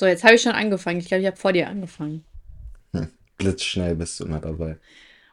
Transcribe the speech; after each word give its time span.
So, 0.00 0.06
jetzt 0.06 0.24
habe 0.24 0.34
ich 0.34 0.40
schon 0.40 0.52
angefangen. 0.52 0.98
Ich 0.98 1.08
glaube, 1.08 1.20
ich 1.20 1.26
habe 1.26 1.36
vor 1.36 1.52
dir 1.52 1.68
angefangen. 1.68 2.24
Hm. 2.94 3.08
Blitzschnell 3.36 3.94
bist 3.94 4.18
du 4.18 4.24
immer 4.24 4.40
dabei. 4.40 4.78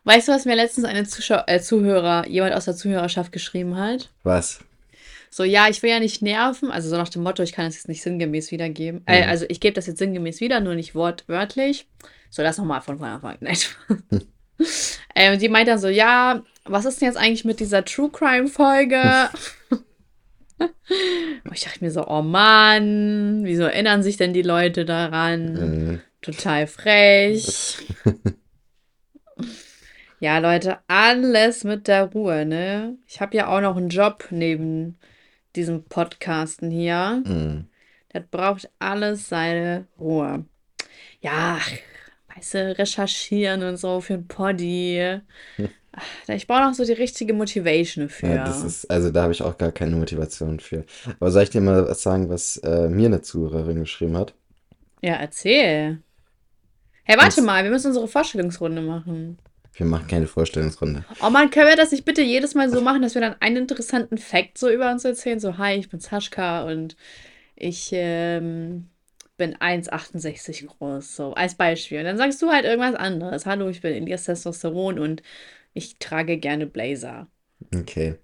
Weißt 0.03 0.27
du, 0.27 0.33
was 0.33 0.43
mir 0.43 0.57
letztens 0.57 0.85
eine 0.85 1.07
Zuschau 1.07 1.39
äh, 1.47 1.61
Zuhörer, 1.61 2.27
jemand 2.27 2.53
aus 2.53 2.65
der 2.65 2.75
Zuhörerschaft 2.75 3.31
geschrieben 3.31 3.77
hat? 3.77 4.09
Was? 4.23 4.59
So, 5.29 5.45
ja, 5.45 5.69
ich 5.69 5.83
will 5.83 5.89
ja 5.89 6.01
nicht 6.01 6.21
nerven. 6.21 6.69
Also 6.69 6.89
so 6.89 6.97
nach 6.97 7.07
dem 7.07 7.23
Motto, 7.23 7.43
ich 7.43 7.53
kann 7.53 7.63
das 7.63 7.75
jetzt 7.75 7.87
nicht 7.87 8.01
sinngemäß 8.01 8.51
wiedergeben. 8.51 9.03
Äh, 9.05 9.23
also 9.23 9.45
ich 9.47 9.61
gebe 9.61 9.73
das 9.73 9.87
jetzt 9.87 9.99
sinngemäß 9.99 10.41
wieder, 10.41 10.59
nur 10.59 10.75
nicht 10.75 10.95
wortwörtlich. 10.95 11.87
So, 12.29 12.43
das 12.43 12.57
nochmal 12.57 12.81
von 12.81 12.97
vorne 12.97 13.13
anfangen. 13.13 13.37
Nein. 13.39 13.57
ähm, 15.15 15.39
die 15.39 15.47
meint 15.47 15.69
dann 15.69 15.79
so, 15.79 15.87
ja, 15.87 16.43
was 16.65 16.83
ist 16.83 16.99
denn 16.99 17.07
jetzt 17.07 17.17
eigentlich 17.17 17.45
mit 17.45 17.61
dieser 17.61 17.85
True 17.85 18.09
Crime 18.11 18.49
Folge? 18.49 19.29
ich 21.53 21.63
dachte 21.63 21.83
mir 21.83 21.91
so, 21.91 22.07
oh 22.07 22.21
Mann, 22.21 23.41
wieso 23.43 23.63
erinnern 23.63 24.03
sich 24.03 24.17
denn 24.17 24.33
die 24.33 24.41
Leute 24.41 24.85
daran? 24.85 25.53
Mhm. 25.53 26.01
Total 26.21 26.67
frech. 26.67 27.77
ja, 30.19 30.39
Leute, 30.39 30.79
alles 30.87 31.63
mit 31.63 31.87
der 31.87 32.05
Ruhe, 32.05 32.45
ne? 32.45 32.97
Ich 33.07 33.21
habe 33.21 33.37
ja 33.37 33.47
auch 33.47 33.61
noch 33.61 33.77
einen 33.77 33.89
Job 33.89 34.27
neben 34.31 34.97
diesem 35.55 35.85
Podcasten 35.85 36.71
hier. 36.71 37.23
Mhm. 37.25 37.67
Das 38.09 38.23
braucht 38.29 38.69
alles 38.79 39.29
seine 39.29 39.87
Ruhe. 39.99 40.45
Ja, 41.21 41.59
weißt 42.35 42.53
du, 42.55 42.77
recherchieren 42.77 43.63
und 43.63 43.77
so 43.77 44.01
für 44.01 44.15
ein 44.15 44.27
Poddy. 44.27 45.21
Ich 46.27 46.47
brauche 46.47 46.61
noch 46.61 46.73
so 46.73 46.85
die 46.85 46.93
richtige 46.93 47.33
Motivation 47.33 48.09
für. 48.09 48.27
Ja, 48.27 48.45
das 48.45 48.63
ist, 48.63 48.89
also 48.89 49.09
da 49.09 49.23
habe 49.23 49.33
ich 49.33 49.41
auch 49.41 49.57
gar 49.57 49.71
keine 49.71 49.95
Motivation 49.95 50.59
für. 50.59 50.85
Aber 51.19 51.31
soll 51.31 51.43
ich 51.43 51.49
dir 51.49 51.61
mal 51.61 51.87
was 51.87 52.01
sagen, 52.01 52.29
was 52.29 52.57
äh, 52.57 52.89
mir 52.89 53.07
eine 53.07 53.21
Zuhörerin 53.21 53.79
geschrieben 53.79 54.17
hat? 54.17 54.33
Ja, 55.01 55.15
erzähl. 55.15 55.99
Hey, 57.03 57.17
warte 57.17 57.37
was? 57.37 57.43
mal, 57.43 57.63
wir 57.63 57.71
müssen 57.71 57.87
unsere 57.87 58.07
Vorstellungsrunde 58.07 58.81
machen. 58.81 59.37
Wir 59.73 59.85
machen 59.85 60.07
keine 60.07 60.27
Vorstellungsrunde. 60.27 61.05
Oh 61.21 61.29
man, 61.29 61.51
können 61.51 61.67
wir 61.67 61.75
das 61.75 61.91
nicht 61.91 62.03
bitte 62.03 62.21
jedes 62.21 62.55
Mal 62.55 62.69
so 62.69 62.81
machen, 62.81 63.03
dass 63.03 63.13
wir 63.13 63.21
dann 63.21 63.35
einen 63.39 63.57
interessanten 63.57 64.17
Fact 64.17 64.57
so 64.57 64.69
über 64.69 64.91
uns 64.91 65.05
erzählen? 65.05 65.39
So, 65.39 65.57
hi, 65.57 65.75
ich 65.75 65.89
bin 65.89 65.99
Saschka 65.99 66.63
und 66.63 66.95
ich 67.55 67.89
ähm, 67.93 68.89
bin 69.37 69.55
1,68 69.55 70.65
groß. 70.65 71.15
So, 71.15 71.33
als 71.33 71.55
Beispiel. 71.55 71.99
Und 71.99 72.05
dann 72.05 72.17
sagst 72.17 72.41
du 72.41 72.49
halt 72.49 72.65
irgendwas 72.65 72.95
anderes. 72.95 73.45
Hallo, 73.45 73.69
ich 73.69 73.81
bin 73.81 73.93
Elias 73.93 74.23
Testosteron 74.23 74.99
und 74.99 75.21
ich 75.77 75.99
trage 75.99 76.37
gerne 76.37 76.65
Blazer. 76.65 77.27
Okay. 77.73 78.15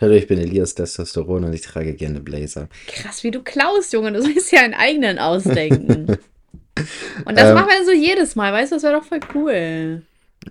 Hallo, 0.00 0.14
ich 0.14 0.26
bin 0.26 0.38
Elias 0.38 0.74
Testosteron 0.74 1.44
und 1.44 1.52
ich 1.52 1.62
trage 1.62 1.94
gerne 1.94 2.20
Blazer. 2.20 2.68
Krass, 2.86 3.24
wie 3.24 3.30
du 3.30 3.42
klaust, 3.42 3.92
Junge. 3.92 4.12
Du 4.12 4.22
sollst 4.22 4.52
ja 4.52 4.60
einen 4.60 4.74
eigenen 4.74 5.18
ausdenken. 5.18 6.06
und 7.24 7.38
das 7.38 7.48
ähm, 7.48 7.54
machen 7.54 7.68
wir 7.68 7.84
so 7.84 7.92
jedes 7.92 8.36
Mal, 8.36 8.52
weißt 8.52 8.72
du? 8.72 8.76
Das 8.76 8.82
wäre 8.82 8.94
doch 8.94 9.04
voll 9.04 9.20
cool. 9.34 10.02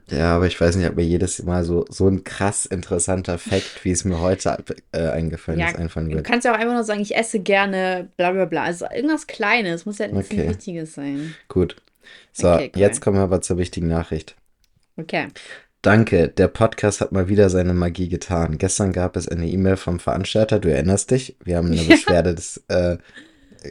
Ja, 0.09 0.35
aber 0.35 0.45
ich 0.47 0.59
weiß 0.59 0.75
nicht, 0.75 0.87
ob 0.87 0.95
mir 0.95 1.03
jedes 1.03 1.41
Mal 1.43 1.63
so, 1.63 1.85
so 1.89 2.07
ein 2.07 2.23
krass 2.23 2.65
interessanter 2.65 3.37
Fakt, 3.37 3.83
wie 3.83 3.91
es 3.91 4.03
mir 4.03 4.19
heute 4.19 4.63
äh, 4.91 5.07
eingefallen 5.09 5.59
ja, 5.59 5.69
ist, 5.69 5.77
einfallen 5.77 6.09
wird. 6.09 6.19
Du 6.19 6.29
kannst 6.29 6.45
ja 6.45 6.53
auch 6.53 6.57
einfach 6.57 6.73
nur 6.73 6.83
sagen, 6.83 7.01
ich 7.01 7.15
esse 7.15 7.39
gerne 7.39 8.09
bla 8.17 8.31
bla 8.31 8.45
bla. 8.45 8.63
Also 8.63 8.85
irgendwas 8.93 9.25
Kleines, 9.27 9.85
muss 9.85 9.97
ja 9.97 10.07
nichts 10.07 10.31
okay. 10.31 10.49
Wichtiges 10.49 10.93
sein. 10.93 11.33
Gut. 11.47 11.77
So, 12.31 12.51
okay, 12.51 12.71
cool. 12.75 12.81
jetzt 12.81 13.01
kommen 13.01 13.17
wir 13.17 13.23
aber 13.23 13.41
zur 13.41 13.57
wichtigen 13.57 13.87
Nachricht. 13.87 14.35
Okay. 14.97 15.27
Danke, 15.81 16.27
der 16.29 16.47
Podcast 16.47 17.01
hat 17.01 17.11
mal 17.11 17.29
wieder 17.29 17.49
seine 17.49 17.73
Magie 17.73 18.09
getan. 18.09 18.57
Gestern 18.57 18.93
gab 18.93 19.15
es 19.15 19.27
eine 19.27 19.47
E-Mail 19.47 19.77
vom 19.77 19.99
Veranstalter, 19.99 20.59
du 20.59 20.71
erinnerst 20.71 21.11
dich, 21.11 21.37
wir 21.43 21.57
haben 21.57 21.71
eine 21.71 21.83
Beschwerde 21.87 22.35
des, 22.35 22.63
äh, 22.67 22.97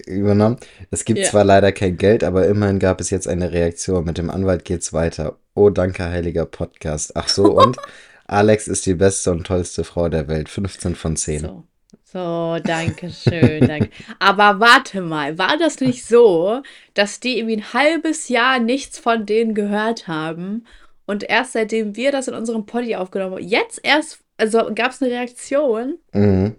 übernommen. 0.06 0.58
Es 0.90 1.04
gibt 1.04 1.20
ja. 1.20 1.24
zwar 1.26 1.44
leider 1.44 1.72
kein 1.72 1.96
Geld, 1.96 2.24
aber 2.24 2.46
immerhin 2.46 2.78
gab 2.78 3.00
es 3.00 3.10
jetzt 3.10 3.28
eine 3.28 3.52
Reaktion. 3.52 4.04
Mit 4.04 4.18
dem 4.18 4.30
Anwalt 4.30 4.64
geht's 4.64 4.92
weiter. 4.92 5.38
Oh, 5.54 5.70
danke, 5.70 6.04
heiliger 6.04 6.46
Podcast. 6.46 7.16
Ach 7.16 7.28
so, 7.28 7.52
und 7.58 7.76
Alex 8.26 8.68
ist 8.68 8.86
die 8.86 8.94
beste 8.94 9.30
und 9.30 9.46
tollste 9.46 9.84
Frau 9.84 10.08
der 10.08 10.28
Welt. 10.28 10.48
15 10.48 10.94
von 10.94 11.16
10. 11.16 11.40
So. 11.40 11.64
So, 12.04 12.58
danke 12.62 13.10
schön. 13.10 13.66
danke. 13.66 13.90
Aber 14.18 14.60
warte 14.60 15.00
mal, 15.00 15.38
war 15.38 15.58
das 15.58 15.80
nicht 15.80 16.06
so, 16.06 16.62
dass 16.94 17.20
die 17.20 17.38
irgendwie 17.38 17.58
ein 17.58 17.72
halbes 17.72 18.28
Jahr 18.28 18.58
nichts 18.58 18.98
von 18.98 19.26
denen 19.26 19.54
gehört 19.54 20.08
haben 20.08 20.64
und 21.06 21.22
erst 21.28 21.52
seitdem 21.52 21.96
wir 21.96 22.12
das 22.12 22.28
in 22.28 22.34
unserem 22.34 22.66
Poddy 22.66 22.96
aufgenommen 22.96 23.36
haben, 23.36 23.44
jetzt 23.44 23.80
erst, 23.82 24.20
also 24.36 24.70
gab 24.74 24.92
es 24.92 25.02
eine 25.02 25.12
Reaktion? 25.12 25.98
Mhm. 26.12 26.56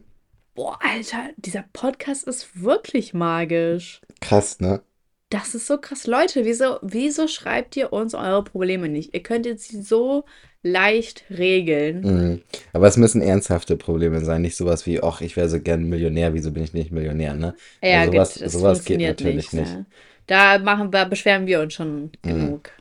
Boah, 0.56 0.80
Alter, 0.82 1.30
dieser 1.38 1.66
Podcast 1.72 2.24
ist 2.28 2.62
wirklich 2.62 3.14
magisch. 3.14 4.02
Krass, 4.22 4.60
ne? 4.60 4.82
Das 5.30 5.54
ist 5.54 5.68
so 5.68 5.78
krass. 5.78 6.08
Leute, 6.08 6.46
wieso, 6.46 6.80
wieso 6.82 7.28
schreibt 7.28 7.76
ihr 7.76 7.92
uns 7.92 8.16
eure 8.16 8.44
Probleme 8.44 8.88
nicht? 8.88 9.14
Ihr 9.14 9.22
könnt 9.22 9.46
jetzt 9.46 9.68
sie 9.68 9.82
so 9.82 10.24
leicht 10.64 11.26
regeln. 11.30 12.02
Mhm. 12.02 12.42
Aber 12.74 12.88
es 12.88 12.98
müssen 12.98 13.22
ernsthafte 13.22 13.78
Probleme 13.78 14.24
sein, 14.24 14.42
nicht 14.42 14.56
sowas 14.56 14.86
wie, 14.86 15.02
ach, 15.02 15.22
ich 15.22 15.36
wäre 15.36 15.50
so 15.50 15.60
gern 15.60 15.84
Millionär, 15.84 16.34
wieso 16.34 16.52
bin 16.52 16.64
ich 16.64 16.74
nicht 16.74 16.92
Millionär, 16.92 17.34
ne? 17.34 17.56
Ja, 17.84 18.02
also 18.02 18.12
sowas, 18.12 18.34
geht, 18.34 18.52
sowas 18.52 18.86
geht 18.86 19.02
natürlich 19.02 19.54
nicht. 19.54 19.76
nicht. 19.76 19.86
Da 20.28 20.60
machen 20.60 20.92
wir, 20.92 21.06
beschweren 21.06 21.46
wir 21.46 21.62
uns 21.62 21.74
schon 21.74 22.04
mhm. 22.04 22.12
genug. 22.24 22.72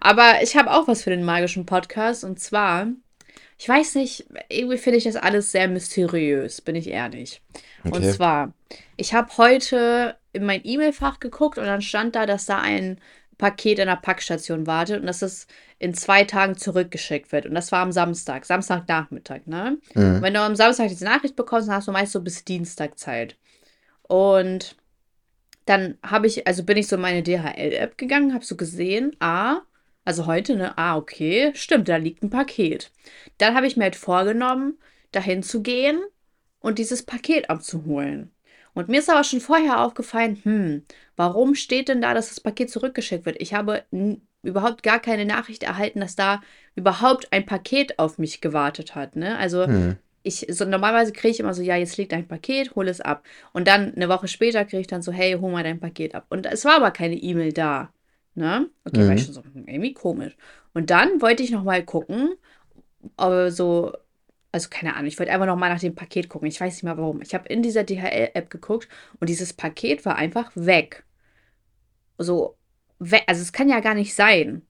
Aber 0.00 0.42
ich 0.42 0.56
habe 0.56 0.70
auch 0.70 0.88
was 0.88 1.02
für 1.02 1.10
den 1.10 1.24
magischen 1.24 1.66
Podcast 1.66 2.24
und 2.24 2.40
zwar 2.40 2.88
ich 3.56 3.68
weiß 3.68 3.94
nicht, 3.94 4.26
irgendwie 4.48 4.78
finde 4.78 4.98
ich 4.98 5.04
das 5.04 5.16
alles 5.16 5.52
sehr 5.52 5.68
mysteriös, 5.68 6.60
bin 6.60 6.74
ich 6.74 6.88
ehrlich. 6.88 7.40
Okay. 7.84 7.96
Und 7.96 8.12
zwar, 8.12 8.52
ich 8.96 9.14
habe 9.14 9.36
heute 9.36 10.16
in 10.32 10.44
mein 10.44 10.62
E-Mail-Fach 10.64 11.20
geguckt 11.20 11.58
und 11.58 11.64
dann 11.64 11.82
stand 11.82 12.16
da, 12.16 12.26
dass 12.26 12.46
da 12.46 12.58
ein 12.58 12.98
Paket 13.38 13.78
in 13.78 13.86
der 13.86 13.96
Packstation 13.96 14.66
wartet 14.66 15.00
und 15.00 15.06
dass 15.06 15.22
es 15.22 15.46
in 15.78 15.94
zwei 15.94 16.24
Tagen 16.24 16.56
zurückgeschickt 16.56 17.32
wird. 17.32 17.46
Und 17.46 17.54
das 17.54 17.72
war 17.72 17.80
am 17.80 17.92
Samstag, 17.92 18.44
Samstagnachmittag, 18.44 19.46
ne? 19.46 19.78
Mhm. 19.94 20.22
Wenn 20.22 20.34
du 20.34 20.40
am 20.40 20.56
Samstag 20.56 20.88
diese 20.88 21.04
Nachricht 21.04 21.36
bekommst, 21.36 21.68
dann 21.68 21.76
hast 21.76 21.88
du 21.88 21.92
meist 21.92 22.12
so 22.12 22.20
bis 22.20 22.44
Dienstag 22.44 22.98
Zeit. 22.98 23.36
Und 24.02 24.76
dann 25.64 25.98
habe 26.02 26.26
ich, 26.26 26.46
also 26.46 26.64
bin 26.64 26.76
ich 26.76 26.88
so 26.88 26.96
in 26.96 27.02
meine 27.02 27.22
DHL-App 27.22 27.96
gegangen, 27.98 28.34
habe 28.34 28.44
so 28.44 28.56
gesehen, 28.56 29.16
ah, 29.20 29.62
also 30.04 30.26
heute, 30.26 30.56
ne? 30.56 30.76
Ah, 30.76 30.96
okay. 30.96 31.52
Stimmt, 31.54 31.88
da 31.88 31.96
liegt 31.96 32.22
ein 32.22 32.30
Paket. 32.30 32.92
Dann 33.38 33.54
habe 33.54 33.66
ich 33.66 33.76
mir 33.76 33.84
halt 33.84 33.96
vorgenommen, 33.96 34.78
dahin 35.12 35.42
zu 35.42 35.62
gehen 35.62 36.02
und 36.60 36.78
dieses 36.78 37.02
Paket 37.04 37.48
abzuholen. 37.48 38.30
Und 38.74 38.88
mir 38.88 38.98
ist 38.98 39.08
aber 39.08 39.24
schon 39.24 39.40
vorher 39.40 39.80
aufgefallen, 39.80 40.40
hm, 40.42 40.84
warum 41.16 41.54
steht 41.54 41.88
denn 41.88 42.02
da, 42.02 42.12
dass 42.12 42.28
das 42.28 42.40
Paket 42.40 42.70
zurückgeschickt 42.70 43.24
wird? 43.24 43.40
Ich 43.40 43.54
habe 43.54 43.84
überhaupt 44.42 44.82
gar 44.82 44.98
keine 44.98 45.24
Nachricht 45.24 45.62
erhalten, 45.62 46.00
dass 46.00 46.16
da 46.16 46.42
überhaupt 46.74 47.32
ein 47.32 47.46
Paket 47.46 47.98
auf 47.98 48.18
mich 48.18 48.40
gewartet 48.40 48.94
hat. 48.94 49.16
Ne? 49.16 49.38
Also 49.38 49.66
hm. 49.66 49.96
Ich, 50.24 50.46
so 50.48 50.64
normalerweise 50.64 51.12
kriege 51.12 51.28
ich 51.28 51.40
immer 51.40 51.54
so, 51.54 51.62
ja, 51.62 51.76
jetzt 51.76 51.98
liegt 51.98 52.12
ein 52.14 52.26
Paket, 52.26 52.74
hol 52.74 52.88
es 52.88 53.00
ab. 53.00 53.24
Und 53.52 53.68
dann 53.68 53.94
eine 53.94 54.08
Woche 54.08 54.26
später 54.26 54.64
kriege 54.64 54.80
ich 54.80 54.86
dann 54.86 55.02
so, 55.02 55.12
hey, 55.12 55.34
hol 55.34 55.52
mal 55.52 55.62
dein 55.62 55.78
Paket 55.78 56.14
ab. 56.14 56.26
Und 56.30 56.46
es 56.46 56.64
war 56.64 56.76
aber 56.76 56.90
keine 56.90 57.14
E-Mail 57.14 57.52
da. 57.52 57.92
Ne? 58.34 58.68
Okay, 58.84 59.00
mhm. 59.00 59.06
war 59.08 59.14
ich 59.14 59.20
mhm. 59.20 59.24
schon 59.26 59.34
so, 59.34 59.44
hm, 59.44 59.68
irgendwie 59.68 59.92
komisch. 59.92 60.36
Und 60.72 60.90
dann 60.90 61.20
wollte 61.20 61.42
ich 61.42 61.50
noch 61.50 61.62
mal 61.62 61.84
gucken, 61.84 62.34
ob 63.18 63.50
so, 63.50 63.92
also 64.50 64.68
keine 64.70 64.94
Ahnung, 64.94 65.06
ich 65.06 65.18
wollte 65.18 65.30
einfach 65.30 65.46
noch 65.46 65.56
mal 65.56 65.68
nach 65.68 65.80
dem 65.80 65.94
Paket 65.94 66.30
gucken. 66.30 66.48
Ich 66.48 66.60
weiß 66.60 66.72
nicht 66.72 66.84
mehr 66.84 66.96
warum. 66.96 67.20
Ich 67.20 67.34
habe 67.34 67.46
in 67.48 67.62
dieser 67.62 67.84
DHL-App 67.84 68.48
geguckt 68.48 68.88
und 69.20 69.28
dieses 69.28 69.52
Paket 69.52 70.06
war 70.06 70.16
einfach 70.16 70.50
weg. 70.54 71.04
So, 72.16 72.56
weg. 72.98 73.24
Also 73.26 73.42
es 73.42 73.52
kann 73.52 73.68
ja 73.68 73.80
gar 73.80 73.94
nicht 73.94 74.14
sein. 74.14 74.62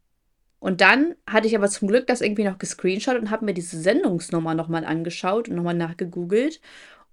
Und 0.64 0.80
dann 0.80 1.14
hatte 1.26 1.46
ich 1.46 1.54
aber 1.54 1.68
zum 1.68 1.88
Glück 1.88 2.06
das 2.06 2.22
irgendwie 2.22 2.44
noch 2.44 2.56
gescreenshot 2.56 3.18
und 3.18 3.30
habe 3.30 3.44
mir 3.44 3.52
diese 3.52 3.78
Sendungsnummer 3.78 4.54
nochmal 4.54 4.86
angeschaut 4.86 5.46
und 5.46 5.56
nochmal 5.56 5.74
nachgegoogelt. 5.74 6.58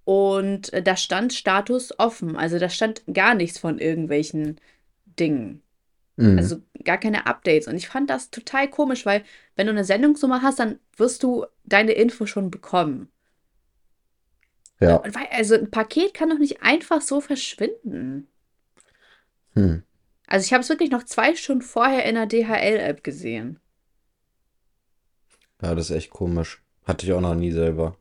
Und 0.06 0.72
äh, 0.72 0.82
da 0.82 0.96
stand 0.96 1.34
Status 1.34 2.00
offen. 2.00 2.38
Also 2.38 2.60
da 2.60 2.70
stand 2.70 3.02
gar 3.14 3.36
nichts 3.36 3.60
von 3.60 3.78
irgendwelchen 3.78 4.56
Dingen. 5.20 5.62
Mhm. 6.16 6.38
Also 6.38 6.62
gar 6.86 6.98
keine 6.98 7.26
Updates. 7.26 7.68
Und 7.68 7.76
ich 7.76 7.90
fand 7.90 8.10
das 8.10 8.32
total 8.32 8.70
komisch, 8.70 9.06
weil 9.06 9.22
wenn 9.58 9.68
du 9.68 9.74
eine 9.74 9.84
Sendungsnummer 9.84 10.42
hast, 10.42 10.60
dann 10.60 10.80
wirst 10.96 11.22
du 11.22 11.46
deine 11.66 11.92
Info 11.92 12.26
schon 12.28 12.52
bekommen. 12.52 13.10
Ja. 14.80 15.02
Also 15.30 15.56
ein 15.56 15.70
Paket 15.70 16.14
kann 16.14 16.30
doch 16.30 16.40
nicht 16.40 16.64
einfach 16.64 17.02
so 17.02 17.20
verschwinden. 17.20 18.30
Hm. 19.56 19.84
Also 20.32 20.46
ich 20.46 20.54
habe 20.54 20.62
es 20.62 20.70
wirklich 20.70 20.92
noch 20.92 21.04
zwei 21.04 21.36
Stunden 21.36 21.62
vorher 21.62 22.06
in 22.06 22.16
der 22.16 22.26
DHL-App 22.26 23.04
gesehen. 23.04 23.60
Ja, 25.62 25.76
das 25.76 25.90
ist 25.90 25.98
echt 25.98 26.10
komisch. 26.10 26.64
Hatte 26.86 27.06
ich 27.06 27.12
auch 27.12 27.20
noch 27.20 27.36
nie 27.36 27.52
selber. 27.52 27.98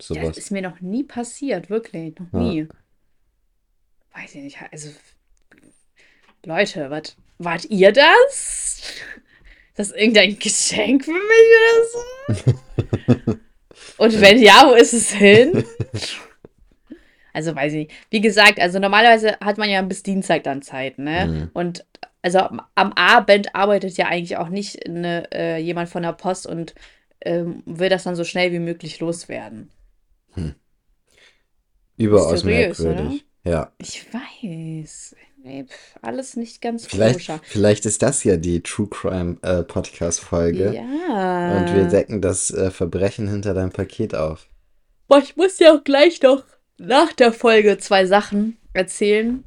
Sowas. 0.00 0.22
Ja, 0.22 0.28
das 0.28 0.38
ist 0.38 0.52
mir 0.52 0.62
noch 0.62 0.80
nie 0.80 1.02
passiert, 1.02 1.68
wirklich. 1.68 2.14
Noch 2.20 2.40
nie. 2.40 2.60
Ja. 2.60 2.66
Weiß 4.14 4.36
ich 4.36 4.44
nicht. 4.44 4.58
Also, 4.70 4.90
Leute, 6.44 6.88
was 6.90 7.16
Wart 7.38 7.64
ihr 7.64 7.90
das? 7.90 8.78
Ist 8.78 9.02
das 9.74 9.90
irgendein 9.90 10.38
Geschenk 10.38 11.04
für 11.04 11.10
mich 11.10 11.48
oder 11.58 12.44
so? 13.24 13.38
Und 14.04 14.20
wenn 14.20 14.40
ja, 14.40 14.68
wo 14.68 14.74
ist 14.74 14.92
es 14.92 15.10
hin? 15.10 15.64
Also 17.36 17.54
weiß 17.54 17.74
ich 17.74 17.78
nicht. 17.80 17.92
Wie 18.08 18.22
gesagt, 18.22 18.58
also 18.58 18.78
normalerweise 18.78 19.36
hat 19.40 19.58
man 19.58 19.68
ja 19.68 19.82
bis 19.82 20.02
Dienstag 20.02 20.42
dann 20.44 20.62
Zeit, 20.62 20.98
ne? 20.98 21.26
Mhm. 21.26 21.50
Und 21.52 21.84
also 22.22 22.38
am 22.38 22.92
Abend 22.94 23.54
arbeitet 23.54 23.98
ja 23.98 24.06
eigentlich 24.06 24.38
auch 24.38 24.48
nicht 24.48 24.86
eine, 24.86 25.30
äh, 25.32 25.58
jemand 25.58 25.90
von 25.90 26.02
der 26.02 26.14
Post 26.14 26.46
und 26.46 26.74
ähm, 27.20 27.62
will 27.66 27.90
das 27.90 28.04
dann 28.04 28.16
so 28.16 28.24
schnell 28.24 28.52
wie 28.52 28.58
möglich 28.58 29.00
loswerden. 29.00 29.70
Hm. 30.32 30.54
Überaus 31.98 32.42
merkwürdig. 32.42 33.22
Oder? 33.44 33.50
Ja. 33.50 33.72
Ich 33.76 34.06
weiß. 34.14 35.14
Nee, 35.44 35.66
alles 36.00 36.36
nicht 36.36 36.62
ganz 36.62 36.86
vielleicht, 36.86 37.18
koscher. 37.18 37.40
Vielleicht 37.44 37.84
ist 37.84 38.02
das 38.02 38.24
ja 38.24 38.38
die 38.38 38.62
True 38.62 38.88
Crime 38.88 39.36
äh, 39.42 39.62
Podcast 39.62 40.20
Folge. 40.20 40.74
Ja. 40.74 41.58
Und 41.58 41.74
wir 41.74 41.84
decken 41.84 42.22
das 42.22 42.50
äh, 42.50 42.70
Verbrechen 42.70 43.28
hinter 43.28 43.52
deinem 43.52 43.72
Paket 43.72 44.14
auf. 44.14 44.48
Boah, 45.06 45.18
ich 45.18 45.36
muss 45.36 45.58
ja 45.58 45.74
auch 45.74 45.84
gleich 45.84 46.22
noch 46.22 46.42
nach 46.78 47.12
der 47.12 47.32
Folge 47.32 47.78
zwei 47.78 48.06
Sachen 48.06 48.56
erzählen. 48.72 49.44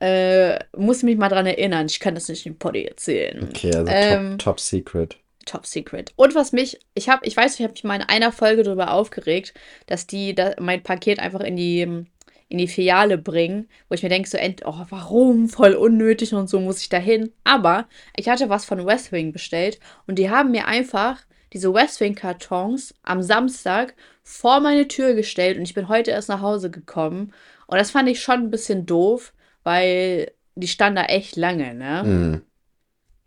Äh, 0.00 0.58
muss 0.76 1.02
mich 1.02 1.16
mal 1.16 1.28
dran 1.28 1.46
erinnern. 1.46 1.86
Ich 1.86 2.00
kann 2.00 2.14
das 2.14 2.28
nicht 2.28 2.46
im 2.46 2.58
Poddy 2.58 2.84
erzählen. 2.84 3.48
Okay, 3.48 3.74
also 3.74 3.92
ähm, 3.92 4.30
top, 4.30 4.38
top 4.38 4.60
Secret. 4.60 5.16
Top 5.44 5.66
Secret. 5.66 6.12
Und 6.16 6.34
was 6.34 6.52
mich, 6.52 6.78
ich 6.94 7.08
habe, 7.08 7.26
ich 7.26 7.36
weiß, 7.36 7.54
ich 7.54 7.62
habe 7.62 7.72
mich 7.72 7.84
mal 7.84 7.96
in 7.96 8.02
einer 8.02 8.32
Folge 8.32 8.62
darüber 8.62 8.92
aufgeregt, 8.92 9.52
dass 9.86 10.06
die 10.06 10.34
da, 10.34 10.54
mein 10.58 10.82
Paket 10.82 11.18
einfach 11.18 11.40
in 11.40 11.56
die 11.56 12.06
in 12.48 12.58
die 12.58 12.68
Filiale 12.68 13.18
bringen, 13.18 13.68
wo 13.88 13.94
ich 13.94 14.02
mir 14.02 14.10
denke, 14.10 14.28
so, 14.28 14.38
oh, 14.64 14.86
warum? 14.90 15.48
Voll 15.48 15.74
unnötig 15.74 16.34
und 16.34 16.48
so 16.48 16.60
muss 16.60 16.80
ich 16.80 16.88
da 16.88 16.98
hin. 16.98 17.32
Aber 17.42 17.88
ich 18.16 18.28
hatte 18.28 18.48
was 18.48 18.64
von 18.64 18.86
Westwing 18.86 19.32
bestellt 19.32 19.80
und 20.06 20.18
die 20.18 20.30
haben 20.30 20.50
mir 20.50 20.66
einfach 20.68 21.22
diese 21.54 21.72
Westwing-Kartons 21.72 22.94
am 23.02 23.22
Samstag 23.22 23.94
vor 24.22 24.60
meine 24.60 24.88
Tür 24.88 25.14
gestellt 25.14 25.56
und 25.56 25.62
ich 25.62 25.74
bin 25.74 25.88
heute 25.88 26.10
erst 26.10 26.28
nach 26.28 26.42
Hause 26.42 26.70
gekommen. 26.70 27.32
Und 27.66 27.78
das 27.78 27.92
fand 27.92 28.08
ich 28.08 28.20
schon 28.20 28.40
ein 28.40 28.50
bisschen 28.50 28.84
doof, 28.84 29.32
weil 29.62 30.32
die 30.56 30.68
standen 30.68 30.96
da 30.96 31.04
echt 31.04 31.36
lange, 31.36 31.74
ne? 31.74 32.02
Mhm. 32.04 32.42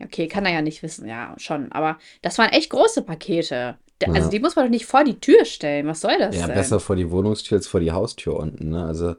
Okay, 0.03 0.27
kann 0.27 0.45
er 0.45 0.53
ja 0.53 0.62
nicht 0.62 0.83
wissen, 0.83 1.07
ja, 1.07 1.33
schon. 1.38 1.71
Aber 1.71 1.97
das 2.21 2.38
waren 2.38 2.51
echt 2.51 2.69
große 2.69 3.01
Pakete. 3.01 3.77
Also 4.06 4.21
ja. 4.21 4.29
die 4.29 4.39
muss 4.39 4.56
man 4.56 4.65
doch 4.65 4.71
nicht 4.71 4.85
vor 4.85 5.03
die 5.03 5.19
Tür 5.19 5.44
stellen. 5.45 5.88
Was 5.88 6.01
soll 6.01 6.19
das 6.19 6.35
ja, 6.35 6.45
denn? 6.45 6.56
besser 6.56 6.79
vor 6.79 6.95
die 6.95 7.09
Wohnungstür 7.09 7.57
als 7.57 7.68
vor 7.68 7.79
die 7.79 7.91
Haustür 7.91 8.38
unten, 8.38 8.69
ne? 8.69 8.85
Also. 8.85 9.15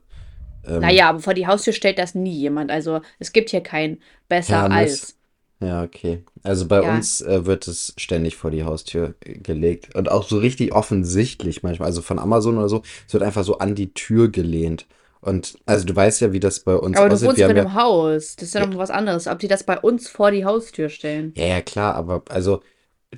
Ähm, 0.64 0.80
naja, 0.80 1.08
aber 1.08 1.18
vor 1.18 1.34
die 1.34 1.48
Haustür 1.48 1.72
stellt 1.72 1.98
das 1.98 2.14
nie 2.14 2.36
jemand. 2.36 2.70
Also 2.70 3.00
es 3.18 3.32
gibt 3.32 3.50
hier 3.50 3.62
kein 3.62 3.98
besser 4.28 4.54
ja, 4.54 4.66
als. 4.66 5.17
Ja, 5.60 5.82
okay. 5.82 6.24
Also 6.42 6.68
bei 6.68 6.82
ja. 6.82 6.94
uns 6.94 7.20
äh, 7.20 7.44
wird 7.44 7.66
es 7.66 7.92
ständig 7.96 8.36
vor 8.36 8.50
die 8.50 8.64
Haustür 8.64 9.14
gelegt. 9.20 9.94
Und 9.96 10.10
auch 10.10 10.28
so 10.28 10.38
richtig 10.38 10.72
offensichtlich 10.72 11.62
manchmal. 11.62 11.86
Also 11.86 12.00
von 12.00 12.18
Amazon 12.18 12.58
oder 12.58 12.68
so. 12.68 12.82
Es 13.06 13.12
wird 13.12 13.24
einfach 13.24 13.44
so 13.44 13.58
an 13.58 13.74
die 13.74 13.92
Tür 13.92 14.28
gelehnt. 14.28 14.86
Und 15.20 15.58
also 15.66 15.84
du 15.84 15.96
weißt 15.96 16.20
ja, 16.20 16.32
wie 16.32 16.38
das 16.38 16.60
bei 16.60 16.76
uns 16.76 16.96
aber 16.96 17.12
aussieht. 17.12 17.22
Du 17.22 17.30
wohnst 17.30 17.40
in 17.40 17.50
einem 17.50 17.66
ja, 17.66 17.74
Haus. 17.74 18.36
Das 18.36 18.48
ist 18.48 18.54
ja, 18.54 18.60
ja 18.60 18.66
noch 18.66 18.78
was 18.78 18.90
anderes. 18.90 19.26
Ob 19.26 19.40
die 19.40 19.48
das 19.48 19.64
bei 19.64 19.78
uns 19.78 20.08
vor 20.08 20.30
die 20.30 20.44
Haustür 20.44 20.88
stellen. 20.88 21.32
Ja, 21.36 21.46
ja, 21.46 21.60
klar. 21.60 21.96
Aber 21.96 22.22
also 22.28 22.62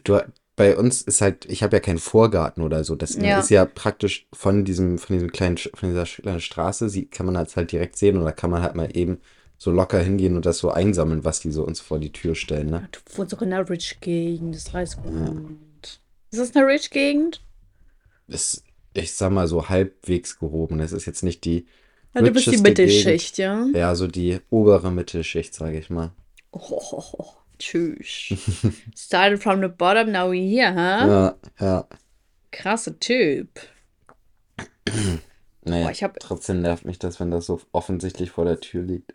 du, 0.03 0.21
bei 0.57 0.77
uns 0.79 1.03
ist 1.03 1.21
halt, 1.21 1.45
ich 1.45 1.63
habe 1.63 1.77
ja 1.77 1.81
keinen 1.81 1.99
Vorgarten 1.99 2.63
oder 2.63 2.85
so. 2.85 2.95
Das 2.95 3.17
ja. 3.17 3.39
ist 3.39 3.51
ja 3.51 3.67
praktisch 3.67 4.27
von 4.33 4.65
diesem, 4.65 4.97
von 4.97 5.15
diesem 5.15 5.31
kleinen, 5.31 5.59
von 5.59 5.91
dieser 5.91 6.05
kleinen 6.05 6.41
Straße, 6.41 6.89
sie, 6.89 7.07
kann 7.07 7.27
man 7.27 7.35
das 7.35 7.57
halt 7.57 7.73
direkt 7.73 7.97
sehen 7.97 8.17
oder 8.17 8.33
kann 8.33 8.51
man 8.51 8.63
halt 8.63 8.75
mal 8.75 8.89
eben 8.97 9.21
so 9.61 9.71
locker 9.71 9.99
hingehen 10.03 10.37
und 10.37 10.47
das 10.47 10.57
so 10.57 10.71
einsammeln, 10.71 11.23
was 11.23 11.41
die 11.41 11.51
so 11.51 11.65
uns 11.65 11.81
vor 11.81 11.99
die 11.99 12.13
Tür 12.13 12.35
stellen. 12.35 12.71
Ne? 12.71 12.89
Du 12.93 13.19
wohnst 13.19 13.35
auch 13.35 13.43
in 13.43 13.53
einer 13.53 13.69
Rich-Gegend, 13.69 14.55
das 14.55 14.73
weiß 14.73 14.97
gut. 14.97 15.13
Ja. 15.13 15.35
Ist 16.31 16.41
das 16.41 16.57
eine 16.57 16.67
Rich-Gegend? 16.67 17.43
Ist, 18.27 18.65
ich 18.95 19.13
sag 19.13 19.31
mal 19.33 19.47
so 19.47 19.69
halbwegs 19.69 20.39
gehoben. 20.39 20.79
Das 20.79 20.93
ist 20.93 21.05
jetzt 21.05 21.23
nicht 21.23 21.45
die. 21.45 21.67
Ja, 22.15 22.23
du 22.23 22.31
bist 22.31 22.47
die 22.47 22.57
Mittelschicht, 22.57 23.37
Gegend. 23.37 23.75
ja? 23.75 23.81
Ja, 23.81 23.95
so 23.95 24.07
die 24.07 24.39
obere 24.49 24.91
Mittelschicht, 24.91 25.53
sage 25.53 25.79
ich 25.79 25.91
mal. 25.91 26.13
Oh, 26.53 26.81
oh, 26.93 27.05
oh. 27.19 27.33
Tschüss. 27.59 28.33
Started 28.97 29.43
from 29.43 29.61
the 29.61 29.69
bottom, 29.69 30.11
now 30.11 30.31
we're 30.31 30.49
here, 30.49 30.73
huh? 30.73 31.07
Ja, 31.07 31.35
ja. 31.61 31.89
Krasser 32.51 32.99
Typ. 32.99 33.61
naja, 35.65 35.91
ich 35.91 36.03
hab... 36.03 36.19
trotzdem 36.19 36.63
nervt 36.63 36.87
mich 36.87 36.99
das, 36.99 37.21
wenn 37.21 37.31
das 37.31 37.45
so 37.45 37.61
offensichtlich 37.73 38.31
vor 38.31 38.47
der 38.47 38.59
Tür 38.61 38.83
liegt. 38.83 39.13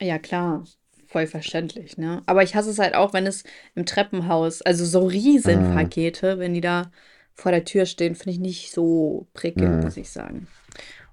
Ja, 0.00 0.18
klar. 0.18 0.64
Voll 1.06 1.26
verständlich, 1.26 1.96
ne? 1.96 2.22
Aber 2.26 2.42
ich 2.42 2.54
hasse 2.54 2.70
es 2.70 2.78
halt 2.78 2.94
auch, 2.94 3.14
wenn 3.14 3.26
es 3.26 3.44
im 3.74 3.86
Treppenhaus, 3.86 4.60
also 4.60 4.84
so 4.84 5.06
Riesenpakete, 5.06 6.36
mhm. 6.36 6.40
wenn 6.40 6.54
die 6.54 6.60
da 6.60 6.90
vor 7.34 7.50
der 7.50 7.64
Tür 7.64 7.86
stehen, 7.86 8.14
finde 8.14 8.32
ich 8.32 8.38
nicht 8.38 8.72
so 8.72 9.26
prickelnd, 9.32 9.76
mhm. 9.76 9.80
muss 9.84 9.96
ich 9.96 10.10
sagen. 10.10 10.48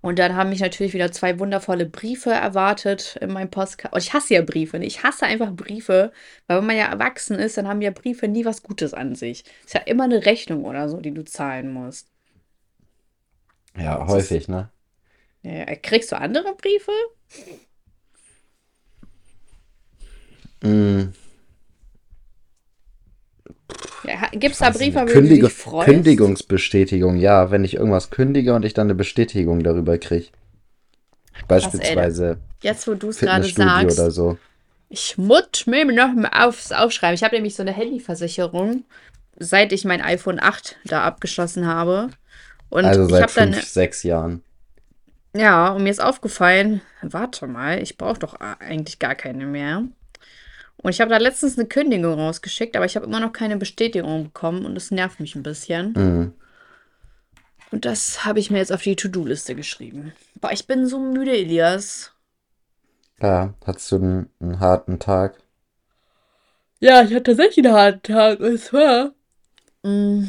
Und 0.02 0.20
dann 0.20 0.36
haben 0.36 0.50
mich 0.50 0.60
natürlich 0.60 0.94
wieder 0.94 1.12
zwei 1.12 1.40
wundervolle 1.40 1.88
Briefe 1.88 2.30
erwartet 2.30 3.18
in 3.22 3.32
meinem 3.32 3.50
Postkarte. 3.50 3.96
Und 3.96 4.04
ich 4.04 4.14
hasse 4.14 4.36
ja 4.36 4.44
Briefe. 4.44 4.78
Ne? 4.78 4.86
Ich 4.86 5.02
hasse 5.02 5.26
einfach 5.26 5.52
Briefe, 5.52 6.12
weil 6.46 6.58
wenn 6.58 6.66
man 6.68 6.78
ja 6.78 6.86
erwachsen 6.86 7.40
ist, 7.40 7.58
dann 7.58 7.68
haben 7.68 7.82
ja 7.82 7.90
Briefe 7.90 8.28
nie 8.28 8.46
was 8.46 8.62
Gutes 8.62 8.94
an 8.94 9.16
sich. 9.16 9.46
Ist 9.66 9.74
ja 9.74 9.82
immer 9.82 10.04
eine 10.04 10.26
Rechnung 10.28 10.66
oder 10.66 10.90
so, 10.90 11.00
die 11.00 11.12
du 11.12 11.26
zahlen 11.26 11.74
musst. 11.74 12.12
Ja, 13.76 14.06
häufig, 14.08 14.48
ne? 14.48 14.70
Ja, 15.42 15.66
kriegst 15.76 16.12
du 16.12 16.18
andere 16.18 16.54
Briefe? 16.56 16.92
Ja, 24.04 24.30
Gibt 24.32 24.54
es 24.54 24.60
da 24.60 24.70
Briefe, 24.70 25.02
über 25.02 25.22
die 25.22 25.30
du 25.40 25.48
dich 25.48 25.54
freust? 25.54 25.88
Kündigungsbestätigung, 25.88 27.18
ja, 27.18 27.52
wenn 27.52 27.64
ich 27.64 27.76
irgendwas 27.76 28.10
kündige 28.10 28.54
und 28.54 28.66
ich 28.66 28.74
dann 28.74 28.88
eine 28.88 28.96
Bestätigung 28.96 29.64
darüber 29.64 29.98
kriege. 29.98 30.28
Beispielsweise. 31.48 32.38
Krass, 32.38 32.64
Jetzt, 32.64 32.88
wo 32.88 32.94
du 32.94 33.10
es 33.10 33.20
gerade 33.20 33.44
sagst. 33.44 34.00
Oder 34.00 34.12
so. 34.12 34.38
Ich 34.90 35.18
muss 35.18 35.66
mir 35.66 35.86
noch 35.86 36.14
mal 36.14 36.30
aufs 36.48 36.72
Aufschreiben. 36.72 37.16
Ich 37.16 37.24
habe 37.24 37.36
nämlich 37.36 37.56
so 37.56 37.64
eine 37.64 37.74
Handyversicherung, 37.74 38.86
seit 39.38 39.72
ich 39.72 39.86
mein 39.86 40.02
iPhone 40.02 40.40
8 40.40 40.78
da 40.86 41.04
abgeschlossen 41.04 41.66
habe. 41.66 42.10
Und 42.70 42.86
also 42.86 43.08
seit 43.08 43.32
fünf, 43.32 43.56
dann, 43.56 43.64
sechs 43.64 44.04
Jahren. 44.04 44.44
Ja, 45.36 45.70
und 45.72 45.84
mir 45.84 45.90
ist 45.90 46.02
aufgefallen, 46.02 46.82
warte 47.02 47.48
mal, 47.48 47.82
ich 47.82 47.98
brauche 47.98 48.20
doch 48.20 48.36
eigentlich 48.36 49.00
gar 49.00 49.16
keine 49.16 49.46
mehr. 49.46 49.84
Und 50.86 50.92
ich 50.92 51.02
habe 51.02 51.10
da 51.10 51.18
letztens 51.18 51.58
eine 51.58 51.68
Kündigung 51.68 52.14
rausgeschickt, 52.14 52.76
aber 52.76 52.86
ich 52.86 52.96
habe 52.96 53.08
immer 53.08 53.20
noch 53.20 53.34
keine 53.34 53.58
Bestätigung 53.58 54.26
bekommen 54.26 54.68
und 54.68 54.76
das 54.76 54.92
nervt 54.92 55.20
mich 55.20 55.34
ein 55.34 55.42
bisschen. 55.42 55.94
Mhm. 55.94 56.34
Und 57.72 57.86
das 57.86 58.24
habe 58.24 58.38
ich 58.38 58.52
mir 58.52 58.60
jetzt 58.60 58.72
auf 58.72 58.84
die 58.84 58.96
To-Do-Liste 58.96 59.56
geschrieben. 59.56 60.14
Boah, 60.36 60.52
ich 60.52 60.68
bin 60.68 60.86
so 60.86 61.00
müde, 61.00 61.36
Elias. 61.36 62.14
Ja, 63.20 63.56
hattest 63.66 63.92
du 63.92 63.96
einen, 63.96 64.30
einen, 64.40 64.60
harten 64.60 65.00
Tag? 65.00 65.42
Ja, 66.82 67.02
ich 67.02 67.16
hatte 67.16 67.36
tatsächlich 67.36 67.66
einen 67.66 67.76
harten 67.76 68.04
Tag. 68.04 68.40
Und 68.40 68.60
zwar. 68.60 69.16
Mh, 69.82 70.28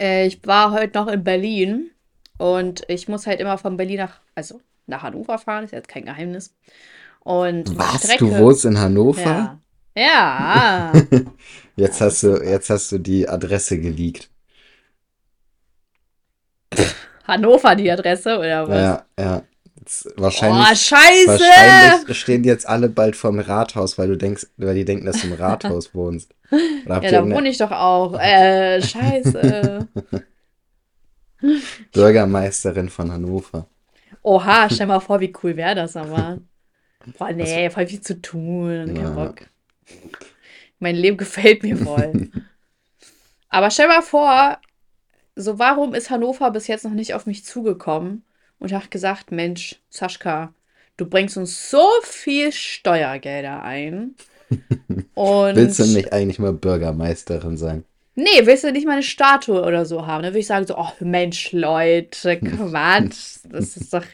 äh, 0.00 0.26
ich 0.26 0.44
war 0.48 0.72
heute 0.72 0.98
noch 0.98 1.06
in 1.06 1.22
Berlin 1.22 1.92
und 2.38 2.82
ich 2.88 3.06
muss 3.06 3.28
halt 3.28 3.38
immer 3.38 3.56
von 3.56 3.76
Berlin 3.76 3.98
nach, 3.98 4.18
also 4.34 4.60
nach 4.86 5.04
Hannover 5.04 5.38
fahren, 5.38 5.62
ist 5.62 5.70
jetzt 5.70 5.86
kein 5.86 6.06
Geheimnis. 6.06 6.56
Und 7.28 7.76
Was? 7.76 8.04
Strecke, 8.04 8.24
du 8.24 8.38
wohnst 8.38 8.64
in 8.64 8.80
Hannover? 8.80 9.60
Ja. 9.94 10.92
ja. 10.92 10.92
jetzt, 11.76 12.00
hast 12.00 12.22
du, 12.22 12.42
jetzt 12.42 12.70
hast 12.70 12.90
du 12.90 12.96
die 12.96 13.28
Adresse 13.28 13.78
geleakt. 13.78 14.30
Hannover 17.24 17.76
die 17.76 17.90
Adresse, 17.90 18.38
oder 18.38 18.66
was? 18.66 18.80
Ja, 18.80 19.04
ja. 19.20 19.42
Jetzt 19.76 20.08
wahrscheinlich, 20.16 20.68
oh, 20.70 20.74
scheiße! 20.74 21.28
Wahrscheinlich 21.28 22.18
stehen 22.18 22.44
jetzt 22.44 22.66
alle 22.66 22.88
bald 22.88 23.14
vorm 23.14 23.40
Rathaus, 23.40 23.98
weil 23.98 24.08
du 24.08 24.16
denkst, 24.16 24.46
weil 24.56 24.74
die 24.74 24.86
denken, 24.86 25.04
dass 25.04 25.20
du 25.20 25.26
im 25.26 25.34
Rathaus 25.34 25.94
wohnst. 25.94 26.34
ja, 26.50 26.98
da 26.98 27.28
wohne 27.28 27.50
ich 27.50 27.58
doch 27.58 27.72
auch. 27.72 28.18
Äh, 28.18 28.80
scheiße. 28.80 29.86
Bürgermeisterin 31.92 32.88
von 32.88 33.12
Hannover. 33.12 33.66
Oha, 34.22 34.70
stell 34.70 34.86
mal 34.86 35.00
vor, 35.00 35.20
wie 35.20 35.34
cool 35.42 35.56
wäre 35.56 35.74
das 35.74 35.94
aber. 35.94 36.38
Boah, 37.16 37.32
nee, 37.32 37.64
also, 37.64 37.74
voll 37.74 37.86
viel 37.86 38.00
zu 38.00 38.20
tun. 38.20 38.94
Kein 38.94 39.14
Bock. 39.14 39.36
Mein 40.78 40.96
Leben 40.96 41.16
gefällt 41.16 41.62
mir 41.62 41.76
voll. 41.76 42.30
Aber 43.48 43.70
stell 43.70 43.88
mal 43.88 44.02
vor, 44.02 44.58
so 45.34 45.58
warum 45.58 45.94
ist 45.94 46.10
Hannover 46.10 46.50
bis 46.50 46.66
jetzt 46.66 46.84
noch 46.84 46.92
nicht 46.92 47.14
auf 47.14 47.26
mich 47.26 47.44
zugekommen 47.44 48.24
und 48.58 48.72
hat 48.72 48.90
gesagt, 48.90 49.32
Mensch, 49.32 49.76
Saschka, 49.88 50.52
du 50.96 51.06
bringst 51.06 51.36
uns 51.36 51.70
so 51.70 51.86
viel 52.02 52.52
Steuergelder 52.52 53.62
ein. 53.62 54.14
und 55.14 55.56
Willst 55.56 55.78
du 55.78 55.86
nicht 55.86 56.12
eigentlich 56.12 56.38
mal 56.38 56.52
Bürgermeisterin 56.52 57.56
sein? 57.56 57.84
Nee, 58.14 58.46
willst 58.46 58.64
du 58.64 58.72
nicht 58.72 58.84
mal 58.84 58.94
eine 58.94 59.02
Statue 59.04 59.62
oder 59.62 59.86
so 59.86 60.04
haben? 60.06 60.24
Dann 60.24 60.32
würde 60.32 60.40
ich 60.40 60.48
sagen 60.48 60.66
so, 60.66 60.76
oh 60.76 60.90
Mensch, 60.98 61.52
Leute, 61.52 62.38
Quatsch. 62.40 63.38
Das 63.44 63.76
ist 63.76 63.94
doch 63.94 64.04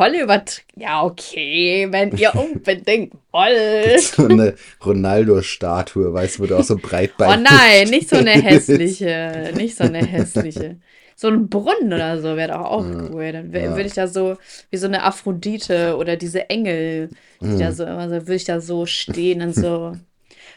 voll 0.00 0.14
übertrieben. 0.14 0.66
Ja, 0.76 1.02
okay, 1.02 1.86
wenn 1.90 2.16
ihr 2.16 2.34
unbedingt 2.54 3.12
wollt. 3.32 4.00
So 4.00 4.26
eine 4.26 4.54
Ronaldo-Statue, 4.84 6.12
weißt 6.12 6.38
du, 6.38 6.42
wo 6.42 6.46
du 6.46 6.58
auch 6.58 6.64
so 6.64 6.76
breit 6.76 7.18
bei 7.18 7.26
Oh 7.26 7.38
nein, 7.38 7.88
nicht 7.90 8.08
so 8.08 8.16
eine 8.16 8.30
hässliche. 8.42 9.52
Nicht 9.54 9.76
so 9.76 9.84
eine 9.84 10.04
hässliche. 10.04 10.76
so 11.16 11.28
ein 11.28 11.50
Brunnen 11.50 11.92
oder 11.92 12.18
so 12.18 12.34
wäre 12.34 12.52
doch 12.52 12.64
auch 12.64 12.82
mhm. 12.82 13.10
cool. 13.12 13.32
Dann 13.32 13.52
ja. 13.52 13.70
würde 13.72 13.88
ich 13.88 13.92
da 13.92 14.06
so, 14.06 14.38
wie 14.70 14.78
so 14.78 14.86
eine 14.86 15.02
Aphrodite 15.02 15.96
oder 15.98 16.16
diese 16.16 16.48
Engel, 16.48 17.10
die 17.42 17.46
mhm. 17.46 17.58
da 17.58 17.72
so 17.72 17.84
immer 17.84 18.08
so, 18.08 18.14
würde 18.14 18.36
ich 18.36 18.44
da 18.44 18.62
so 18.62 18.86
stehen 18.86 19.42
und 19.42 19.54
so. 19.54 19.92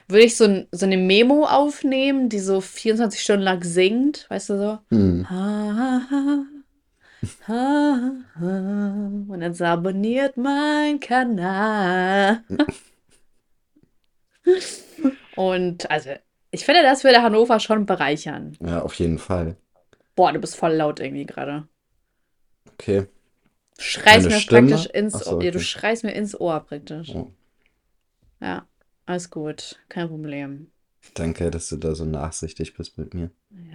würde 0.08 0.24
ich 0.24 0.38
so, 0.38 0.64
so 0.72 0.86
eine 0.86 0.98
Memo 0.98 1.44
aufnehmen, 1.46 2.30
die 2.30 2.40
so 2.40 2.62
24 2.62 3.20
Stunden 3.20 3.44
lang 3.44 3.62
singt, 3.62 4.26
weißt 4.30 4.52
du 4.52 4.58
so? 4.58 4.78
Mhm. 4.90 5.30
Ha, 5.30 5.36
ha, 5.36 6.02
ha. 6.10 6.46
Und 8.40 9.40
dann 9.40 9.54
so 9.54 9.66
abonniert 9.66 10.38
mein 10.38 11.00
Kanal. 11.00 12.44
Und 15.36 15.90
also, 15.90 16.12
ich 16.52 16.66
finde, 16.66 16.84
das 16.84 17.04
würde 17.04 17.22
Hannover 17.22 17.60
schon 17.60 17.86
bereichern. 17.86 18.58
Ja, 18.62 18.82
auf 18.82 18.96
jeden 18.96 19.18
Fall. 19.18 19.58
Boah, 20.16 20.32
du 20.32 20.40
bist 20.40 20.56
voll 20.56 20.74
laut 20.74 21.00
irgendwie 21.00 21.26
gerade. 21.26 21.68
Okay. 22.74 23.08
Du 23.78 23.84
schreist 23.84 24.30
mir 24.30 24.40
Stimme? 24.40 24.70
praktisch 24.70 24.92
ins 24.92 25.14
so, 25.14 25.38
okay. 25.38 25.48
Ohr. 25.48 25.52
Du 25.52 25.60
schreist 25.60 26.04
mir 26.04 26.14
ins 26.14 26.40
Ohr 26.40 26.60
praktisch. 26.60 27.10
Oh. 27.10 27.32
Ja, 28.40 28.68
alles 29.06 29.30
gut. 29.30 29.80
Kein 29.90 30.10
Problem. 30.10 30.72
Danke, 31.14 31.52
dass 31.52 31.70
du 31.70 31.78
da 31.78 31.96
so 31.96 32.06
nachsichtig 32.06 32.76
bist 32.76 32.98
mit 32.98 33.14
mir. 33.14 33.30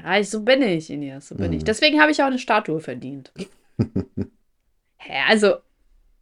Ja, 0.05 0.23
so 0.25 0.43
bin 0.43 0.63
ich, 0.63 0.91
Inias, 0.91 1.29
so 1.29 1.35
bin 1.35 1.49
mhm. 1.49 1.59
ich. 1.59 1.65
Deswegen 1.65 2.01
habe 2.01 2.11
ich 2.11 2.21
auch 2.23 2.27
eine 2.27 2.39
Statue 2.39 2.81
verdient. 2.81 3.33
Hä, 4.97 5.23
also, 5.29 5.57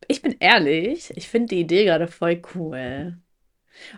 ich 0.08 0.20
bin 0.22 0.36
ehrlich, 0.40 1.12
ich 1.16 1.28
finde 1.28 1.54
die 1.54 1.60
Idee 1.60 1.84
gerade 1.84 2.08
voll 2.08 2.42
cool. 2.54 3.16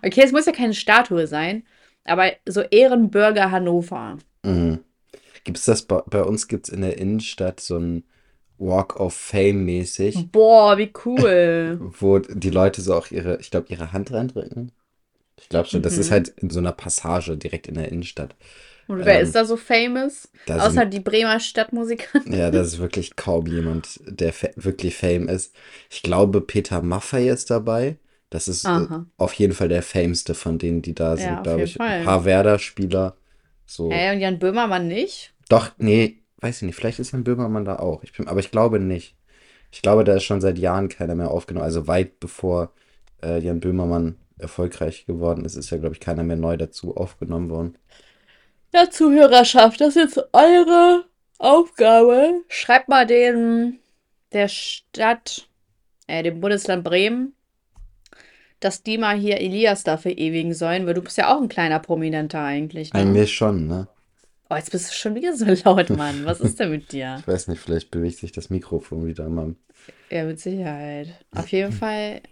Okay, 0.04 0.22
es 0.24 0.32
muss 0.32 0.46
ja 0.46 0.52
keine 0.52 0.74
Statue 0.74 1.26
sein, 1.26 1.64
aber 2.04 2.32
so 2.46 2.60
Ehrenbürger 2.60 3.50
Hannover. 3.50 4.18
Mhm. 4.42 4.80
Gibt 5.44 5.58
es 5.58 5.64
das 5.64 5.82
bei, 5.82 6.02
bei 6.06 6.22
uns? 6.22 6.48
Gibt 6.48 6.68
es 6.68 6.74
in 6.74 6.82
der 6.82 6.98
Innenstadt 6.98 7.60
so 7.60 7.78
ein 7.78 8.04
Walk 8.58 8.98
of 9.00 9.14
Fame 9.14 9.64
mäßig? 9.64 10.30
Boah, 10.30 10.78
wie 10.78 10.92
cool. 11.04 11.78
wo 11.98 12.18
die 12.18 12.50
Leute 12.50 12.82
so 12.82 12.94
auch 12.94 13.10
ihre, 13.10 13.38
ich 13.40 13.50
glaube, 13.50 13.68
ihre 13.70 13.92
Hand 13.92 14.12
reindrücken. 14.12 14.72
Ich 15.40 15.48
glaube 15.48 15.68
schon, 15.68 15.80
mhm. 15.80 15.84
das 15.84 15.98
ist 15.98 16.10
mhm. 16.10 16.14
halt 16.14 16.28
in 16.28 16.50
so 16.50 16.58
einer 16.58 16.72
Passage 16.72 17.36
direkt 17.36 17.68
in 17.68 17.74
der 17.74 17.90
Innenstadt. 17.90 18.34
Und 18.88 19.04
wer 19.04 19.20
ähm, 19.20 19.26
ist 19.26 19.34
da 19.34 19.44
so 19.44 19.56
famous? 19.56 20.30
Außer 20.48 20.70
sind, 20.70 20.94
die 20.94 21.00
Bremer 21.00 21.38
Stadtmusiker. 21.40 22.20
Ja, 22.26 22.50
das 22.50 22.68
ist 22.72 22.78
wirklich 22.78 23.16
kaum 23.16 23.46
jemand, 23.46 24.00
der 24.06 24.32
fa 24.32 24.48
wirklich 24.56 24.96
fame 24.96 25.28
ist. 25.28 25.54
Ich 25.90 26.02
glaube, 26.02 26.40
Peter 26.40 26.80
Maffay 26.82 27.28
ist 27.28 27.50
dabei. 27.50 27.98
Das 28.30 28.48
ist 28.48 28.64
äh, 28.64 28.86
auf 29.16 29.32
jeden 29.34 29.54
Fall 29.54 29.68
der 29.68 29.82
fameste 29.82 30.34
von 30.34 30.58
denen, 30.58 30.82
die 30.82 30.94
da 30.94 31.16
sind, 31.16 31.26
ja, 31.26 31.40
glaube 31.42 31.62
ich. 31.62 31.74
Fall. 31.74 32.00
Ein 32.00 32.04
paar 32.04 32.24
Werder-Spieler. 32.24 33.16
So. 33.64 33.90
Äh, 33.90 34.12
und 34.12 34.20
Jan 34.20 34.38
Böhmermann 34.38 34.88
nicht? 34.88 35.32
Doch, 35.48 35.70
nee, 35.78 36.22
weiß 36.38 36.56
ich 36.56 36.62
nicht. 36.62 36.76
Vielleicht 36.76 36.98
ist 36.98 37.12
Jan 37.12 37.24
Böhmermann 37.24 37.64
da 37.64 37.76
auch. 37.76 38.02
Ich 38.02 38.12
bin, 38.12 38.28
aber 38.28 38.40
ich 38.40 38.50
glaube 38.50 38.80
nicht. 38.80 39.16
Ich 39.70 39.82
glaube, 39.82 40.04
da 40.04 40.14
ist 40.14 40.24
schon 40.24 40.40
seit 40.40 40.58
Jahren 40.58 40.88
keiner 40.88 41.14
mehr 41.14 41.30
aufgenommen. 41.30 41.64
Also 41.64 41.86
weit 41.86 42.20
bevor 42.20 42.72
äh, 43.22 43.38
Jan 43.38 43.60
Böhmermann 43.60 44.16
erfolgreich 44.38 45.06
geworden 45.06 45.44
ist, 45.44 45.56
ist 45.56 45.70
ja, 45.70 45.78
glaube 45.78 45.94
ich, 45.94 46.00
keiner 46.00 46.24
mehr 46.24 46.36
neu 46.36 46.56
dazu 46.56 46.96
aufgenommen 46.96 47.50
worden. 47.50 47.78
Ja, 48.72 48.90
Zuhörerschaft, 48.90 49.80
das 49.80 49.96
ist 49.96 50.16
jetzt 50.16 50.28
eure 50.32 51.04
Aufgabe. 51.38 52.42
Schreibt 52.48 52.88
mal 52.88 53.06
den 53.06 53.78
der 54.32 54.48
Stadt, 54.48 55.48
äh, 56.06 56.22
dem 56.22 56.40
Bundesland 56.40 56.84
Bremen, 56.84 57.34
dass 58.60 58.82
die 58.82 58.98
mal 58.98 59.16
hier 59.16 59.40
Elias 59.40 59.84
da 59.84 59.96
verewigen 59.96 60.52
sollen, 60.52 60.86
weil 60.86 60.94
du 60.94 61.02
bist 61.02 61.16
ja 61.16 61.34
auch 61.34 61.40
ein 61.40 61.48
kleiner 61.48 61.78
Prominenter 61.78 62.40
eigentlich. 62.40 62.92
Ne? 62.92 63.00
Eigentlich 63.00 63.32
schon, 63.32 63.66
ne? 63.66 63.88
Oh, 64.50 64.56
jetzt 64.56 64.72
bist 64.72 64.90
du 64.90 64.94
schon 64.94 65.14
wieder 65.14 65.36
so 65.36 65.46
laut, 65.64 65.90
Mann. 65.90 66.24
Was 66.24 66.40
ist 66.40 66.58
denn 66.58 66.70
mit 66.70 66.92
dir? 66.92 67.16
ich 67.20 67.28
weiß 67.28 67.48
nicht, 67.48 67.60
vielleicht 67.60 67.90
bewegt 67.90 68.18
sich 68.18 68.32
das 68.32 68.50
Mikrofon 68.50 69.06
wieder 69.06 69.28
mal. 69.28 69.54
Ja, 70.10 70.24
mit 70.24 70.40
Sicherheit. 70.40 71.08
Auf 71.34 71.48
jeden 71.48 71.72
Fall. 71.72 72.22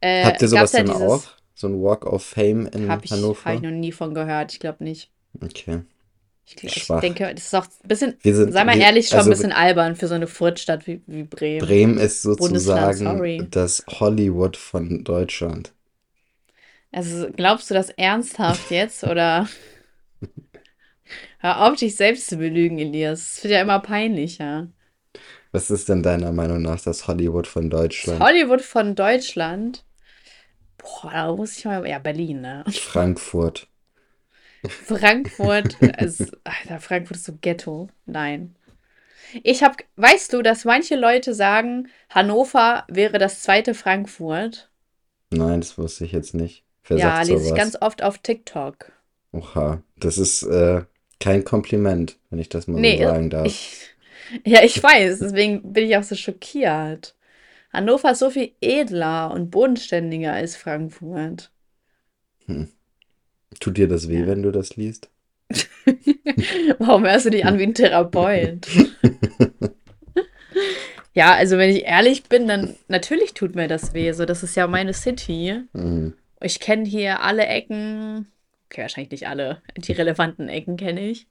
Äh, 0.00 0.24
Habt 0.24 0.42
ihr 0.42 0.48
sowas 0.48 0.72
denn 0.72 0.86
dieses... 0.86 1.02
auch? 1.02 1.24
So 1.64 1.68
ein 1.70 1.82
Walk 1.82 2.04
of 2.04 2.22
Fame 2.22 2.66
in 2.66 2.90
hab 2.90 3.06
ich, 3.06 3.10
Hannover? 3.10 3.42
Habe 3.46 3.56
ich 3.56 3.62
noch 3.62 3.70
nie 3.70 3.90
von 3.90 4.12
gehört. 4.12 4.52
Ich 4.52 4.60
glaube 4.60 4.84
nicht. 4.84 5.10
Okay. 5.42 5.80
Ich, 6.44 6.62
ich, 6.62 6.86
denke, 7.00 7.34
das 7.34 7.44
ist 7.44 7.54
auch 7.54 7.64
ein 7.64 7.88
bisschen, 7.88 8.18
sind, 8.22 8.52
sei 8.52 8.64
mal 8.64 8.76
ehrlich, 8.76 9.08
schon 9.08 9.16
also, 9.16 9.30
ein 9.30 9.32
bisschen 9.32 9.52
albern 9.52 9.96
für 9.96 10.06
so 10.06 10.14
eine 10.14 10.26
Furtstadt 10.26 10.86
wie, 10.86 11.00
wie 11.06 11.22
Bremen. 11.22 11.66
Bremen 11.66 11.98
ist 11.98 12.20
sozusagen 12.20 13.50
das 13.50 13.82
Hollywood 13.88 14.58
von 14.58 15.04
Deutschland. 15.04 15.72
Also 16.92 17.28
glaubst 17.34 17.70
du 17.70 17.74
das 17.74 17.88
ernsthaft 17.88 18.70
jetzt 18.70 19.04
oder 19.04 19.48
hör 21.38 21.66
auf, 21.66 21.76
dich 21.76 21.96
selbst 21.96 22.26
zu 22.26 22.36
belügen, 22.36 22.78
Elias. 22.78 23.36
Das 23.36 23.44
wird 23.44 23.54
ja 23.54 23.62
immer 23.62 23.80
peinlicher. 23.80 24.68
Was 25.50 25.70
ist 25.70 25.88
denn 25.88 26.02
deiner 26.02 26.32
Meinung 26.32 26.60
nach 26.60 26.82
das 26.82 27.08
Hollywood 27.08 27.46
von 27.46 27.70
Deutschland? 27.70 28.20
Das 28.20 28.28
Hollywood 28.28 28.60
von 28.60 28.94
Deutschland? 28.94 29.82
Boah, 30.84 31.10
da 31.10 31.34
muss 31.34 31.56
ich 31.58 31.64
mal. 31.64 31.86
Ja, 31.88 31.98
Berlin, 31.98 32.42
ne? 32.42 32.64
Frankfurt. 32.70 33.66
Frankfurt, 34.68 35.80
ist, 35.98 36.36
Alter, 36.44 36.80
Frankfurt 36.80 37.16
ist 37.16 37.24
so 37.24 37.34
Ghetto. 37.40 37.88
Nein. 38.06 38.54
Ich 39.42 39.62
habe, 39.62 39.76
weißt 39.96 40.32
du, 40.32 40.42
dass 40.42 40.64
manche 40.64 40.96
Leute 40.96 41.34
sagen, 41.34 41.88
Hannover 42.08 42.84
wäre 42.88 43.18
das 43.18 43.42
zweite 43.42 43.74
Frankfurt? 43.74 44.70
Nein, 45.30 45.60
das 45.60 45.76
wusste 45.76 46.04
ich 46.04 46.12
jetzt 46.12 46.34
nicht. 46.34 46.64
Wer 46.86 46.98
ja, 46.98 47.18
lese 47.22 47.38
sowas? 47.38 47.46
ich 47.48 47.54
ganz 47.54 47.76
oft 47.80 48.02
auf 48.02 48.18
TikTok. 48.18 48.92
Oha, 49.32 49.82
das 49.96 50.18
ist 50.18 50.42
äh, 50.44 50.82
kein 51.18 51.44
Kompliment, 51.44 52.18
wenn 52.30 52.38
ich 52.38 52.48
das 52.48 52.68
mal 52.68 52.80
nee, 52.80 52.98
so 52.98 53.04
sagen 53.04 53.30
darf. 53.30 53.46
Ich, 53.46 53.88
ja, 54.44 54.62
ich 54.62 54.80
weiß, 54.80 55.18
deswegen 55.18 55.72
bin 55.72 55.86
ich 55.86 55.96
auch 55.96 56.02
so 56.02 56.14
schockiert. 56.14 57.16
Hannover 57.74 58.12
ist 58.12 58.20
so 58.20 58.30
viel 58.30 58.52
edler 58.60 59.32
und 59.32 59.50
bodenständiger 59.50 60.32
als 60.32 60.56
Frankfurt. 60.56 61.50
Hm. 62.46 62.68
Tut 63.60 63.76
dir 63.76 63.88
das 63.88 64.08
weh, 64.08 64.20
ja. 64.20 64.26
wenn 64.26 64.42
du 64.42 64.52
das 64.52 64.76
liest? 64.76 65.10
Warum 66.78 67.04
hörst 67.04 67.26
du 67.26 67.30
dich 67.30 67.44
an 67.44 67.58
wie 67.58 67.64
ein 67.64 67.74
Therapeut? 67.74 68.66
ja, 71.14 71.34
also 71.34 71.58
wenn 71.58 71.70
ich 71.70 71.84
ehrlich 71.84 72.24
bin, 72.24 72.48
dann 72.48 72.76
natürlich 72.88 73.34
tut 73.34 73.54
mir 73.54 73.68
das 73.68 73.92
weh. 73.92 74.12
So, 74.12 74.24
das 74.24 74.42
ist 74.42 74.54
ja 74.54 74.66
meine 74.66 74.94
City. 74.94 75.62
Mhm. 75.72 76.14
Ich 76.40 76.60
kenne 76.60 76.84
hier 76.84 77.20
alle 77.20 77.46
Ecken. 77.46 78.28
Okay, 78.66 78.82
wahrscheinlich 78.82 79.10
nicht 79.10 79.28
alle. 79.28 79.62
Die 79.76 79.92
relevanten 79.92 80.48
Ecken 80.48 80.76
kenne 80.76 81.08
ich. 81.08 81.26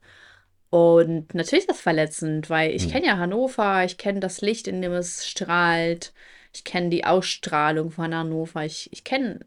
Und 0.74 1.34
natürlich 1.34 1.66
ist 1.66 1.70
das 1.70 1.80
verletzend, 1.80 2.50
weil 2.50 2.74
ich 2.74 2.86
hm. 2.86 2.90
kenne 2.90 3.06
ja 3.06 3.16
Hannover, 3.16 3.84
ich 3.84 3.96
kenne 3.96 4.18
das 4.18 4.40
Licht, 4.40 4.66
in 4.66 4.82
dem 4.82 4.90
es 4.90 5.24
strahlt. 5.24 6.12
Ich 6.52 6.64
kenne 6.64 6.88
die 6.88 7.04
Ausstrahlung 7.04 7.92
von 7.92 8.12
Hannover. 8.12 8.64
Ich, 8.64 8.92
ich 8.92 9.04
kenne 9.04 9.46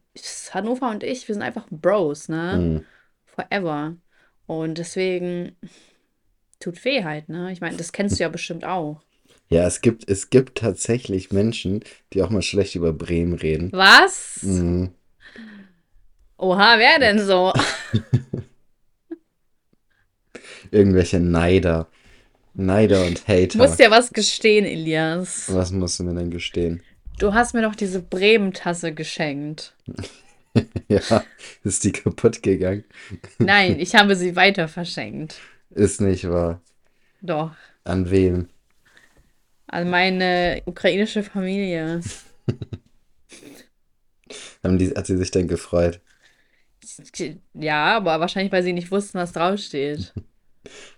Hannover 0.52 0.90
und 0.90 1.04
ich, 1.04 1.28
wir 1.28 1.36
sind 1.36 1.42
einfach 1.42 1.68
Bros, 1.70 2.30
ne? 2.30 2.58
Mhm. 2.58 2.86
Forever. 3.26 3.98
Und 4.46 4.78
deswegen 4.78 5.58
tut 6.62 6.86
weh 6.86 7.04
halt, 7.04 7.28
ne? 7.28 7.52
Ich 7.52 7.60
meine, 7.60 7.76
das 7.76 7.92
kennst 7.92 8.20
du 8.20 8.24
ja 8.24 8.30
bestimmt 8.30 8.64
auch. 8.64 9.02
Ja, 9.50 9.68
es 9.68 9.82
gibt, 9.82 10.10
es 10.10 10.30
gibt 10.30 10.60
tatsächlich 10.60 11.34
Menschen, 11.34 11.84
die 12.14 12.24
auch 12.24 12.30
mal 12.30 12.42
schlecht 12.42 12.76
über 12.76 12.94
Bremen 12.94 13.34
reden. 13.34 13.70
Was? 13.74 14.44
Mhm. 14.44 14.92
Oha, 16.38 16.76
wer 16.78 17.00
denn 17.00 17.20
so? 17.20 17.52
Irgendwelche 20.72 21.20
Neider. 21.20 21.88
Neider 22.54 23.06
und 23.06 23.28
Hater. 23.28 23.48
Du 23.48 23.58
musst 23.60 23.80
dir 23.80 23.92
was 23.92 24.12
gestehen, 24.12 24.66
Elias. 24.66 25.54
Was 25.54 25.72
musst 25.72 26.00
du 26.00 26.04
mir 26.04 26.16
denn 26.16 26.32
gestehen? 26.32 26.82
Du 27.20 27.34
hast 27.34 27.54
mir 27.54 27.62
doch 27.62 27.76
diese 27.76 28.02
Bremen-Tasse 28.02 28.94
geschenkt. 28.94 29.76
ja, 30.88 31.24
ist 31.64 31.84
die 31.84 31.92
kaputt 31.92 32.42
gegangen? 32.42 32.84
Nein, 33.38 33.80
ich 33.80 33.96
habe 33.96 34.16
sie 34.16 34.36
weiter 34.36 34.68
verschenkt. 34.68 35.40
Ist 35.70 36.02
nicht 36.02 36.28
wahr. 36.30 36.62
Doch. 37.22 37.52
An 37.84 38.10
wen? 38.10 38.50
An 39.68 39.90
meine 39.90 40.62
ukrainische 40.66 41.24
Familie. 41.24 42.02
Haben 44.64 44.78
die, 44.78 44.90
hat 44.90 45.06
sie 45.06 45.18
sich 45.18 45.32
denn 45.32 45.48
gefreut? 45.48 46.02
Ja, 47.54 47.98
aber 47.98 48.20
wahrscheinlich, 48.20 48.52
weil 48.52 48.64
sie 48.64 48.74
nicht 48.74 48.92
wussten, 48.92 49.20
was 49.20 49.34
draufsteht. 49.34 50.14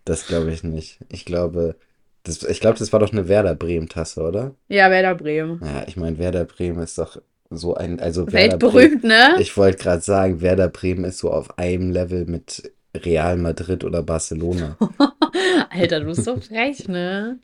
Das 0.06 0.28
glaube 0.28 0.52
ich 0.52 0.64
nicht. 0.64 1.00
Ich 1.10 1.26
glaube, 1.26 1.76
das, 2.24 2.44
ich 2.44 2.60
glaube, 2.60 2.78
das 2.78 2.92
war 2.94 3.00
doch 3.00 3.12
eine 3.12 3.28
Werder 3.28 3.56
Bremen-Tasse, 3.56 4.22
oder? 4.22 4.56
Ja, 4.68 4.92
Werder 4.92 5.16
Bremen. 5.16 5.62
Ja, 5.64 5.86
ich 5.88 5.98
meine, 5.98 6.18
Werder 6.18 6.46
Bremen 6.46 6.82
ist 6.82 6.98
doch 6.98 7.22
so 7.50 7.76
ein. 7.76 8.00
Also 8.00 8.32
Weltberühmt, 8.32 9.04
ne? 9.04 9.36
Ich 9.40 9.56
wollte 9.58 9.78
gerade 9.78 10.02
sagen, 10.02 10.42
Werder 10.42 10.68
Bremen 10.68 11.06
ist 11.06 11.20
so 11.20 11.32
auf 11.32 11.58
einem 11.58 11.92
Level 11.92 12.26
mit 12.26 12.72
Real 12.96 13.38
Madrid 13.38 13.84
oder 13.84 14.04
Barcelona. 14.04 14.78
Alter, 15.70 16.02
du 16.02 16.08
bist 16.08 16.26
so 16.26 16.36
frech, 16.38 16.88
ne? 16.88 17.40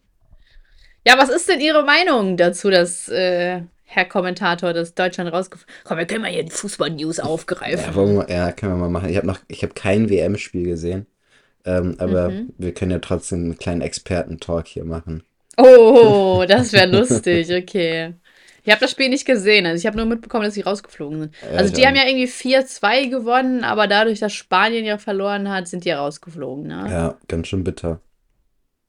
Ja, 1.07 1.17
was 1.17 1.29
ist 1.29 1.47
denn 1.47 1.59
Ihre 1.59 1.83
Meinung 1.83 2.35
dazu, 2.35 2.69
dass 2.69 3.07
äh, 3.09 3.61
Herr 3.83 4.05
Kommentator, 4.05 4.73
dass 4.73 4.95
Deutschland 4.95 5.31
rausgefunden 5.31 5.73
Komm, 5.83 5.97
wir 5.99 6.05
können 6.05 6.21
mal 6.23 6.31
hier 6.31 6.43
die 6.43 6.51
Fußball-News 6.51 7.19
aufgreifen. 7.19 7.85
Ja, 7.85 7.95
wir, 7.95 8.25
ja, 8.29 8.51
können 8.51 8.73
wir 8.73 8.77
mal 8.77 8.89
machen. 8.89 9.09
Ich 9.09 9.17
habe 9.17 9.31
habe 9.31 9.73
kein 9.73 10.09
WM-Spiel 10.09 10.65
gesehen. 10.65 11.05
Ähm, 11.65 11.95
aber 11.97 12.29
mhm. 12.29 12.53
wir 12.57 12.73
können 12.73 12.91
ja 12.91 12.99
trotzdem 12.99 13.39
einen 13.39 13.57
kleinen 13.57 13.81
Experten-Talk 13.81 14.67
hier 14.67 14.85
machen. 14.85 15.23
Oh, 15.57 16.45
das 16.47 16.73
wäre 16.73 16.87
lustig, 16.87 17.51
okay. 17.51 18.13
Ich 18.63 18.71
habe 18.71 18.81
das 18.81 18.91
Spiel 18.91 19.09
nicht 19.09 19.25
gesehen. 19.25 19.65
Also 19.65 19.79
ich 19.79 19.85
habe 19.85 19.97
nur 19.97 20.07
mitbekommen, 20.07 20.43
dass 20.43 20.55
sie 20.55 20.61
rausgeflogen 20.61 21.19
sind. 21.19 21.35
Ja, 21.43 21.57
also 21.59 21.73
die 21.73 21.85
haben 21.85 21.95
ja 21.95 22.07
irgendwie 22.07 22.25
4-2 22.25 23.09
gewonnen, 23.09 23.63
aber 23.63 23.87
dadurch, 23.87 24.19
dass 24.19 24.33
Spanien 24.33 24.85
ja 24.85 24.97
verloren 24.97 25.49
hat, 25.49 25.67
sind 25.67 25.85
die 25.85 25.89
ja 25.89 25.99
rausgeflogen. 25.99 26.67
Ne? 26.67 26.87
Ja, 26.89 27.17
ganz 27.27 27.47
schön 27.47 27.63
bitter. 27.63 28.01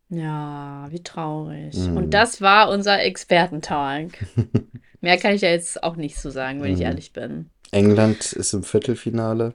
Ja, 0.08 0.86
wie 0.90 1.02
traurig. 1.02 1.76
Mm. 1.76 1.96
Und 1.96 2.14
das 2.14 2.40
war 2.40 2.70
unser 2.70 3.02
Expertentag. 3.02 4.24
Mehr 5.02 5.18
kann 5.18 5.34
ich 5.34 5.42
ja 5.42 5.50
jetzt 5.50 5.82
auch 5.82 5.96
nicht 5.96 6.18
so 6.18 6.30
sagen, 6.30 6.62
wenn 6.62 6.70
mm. 6.70 6.74
ich 6.74 6.80
mhm. 6.80 6.86
ehrlich 6.86 7.12
bin. 7.12 7.50
England 7.72 8.32
ist 8.32 8.54
im 8.54 8.62
Viertelfinale. 8.62 9.54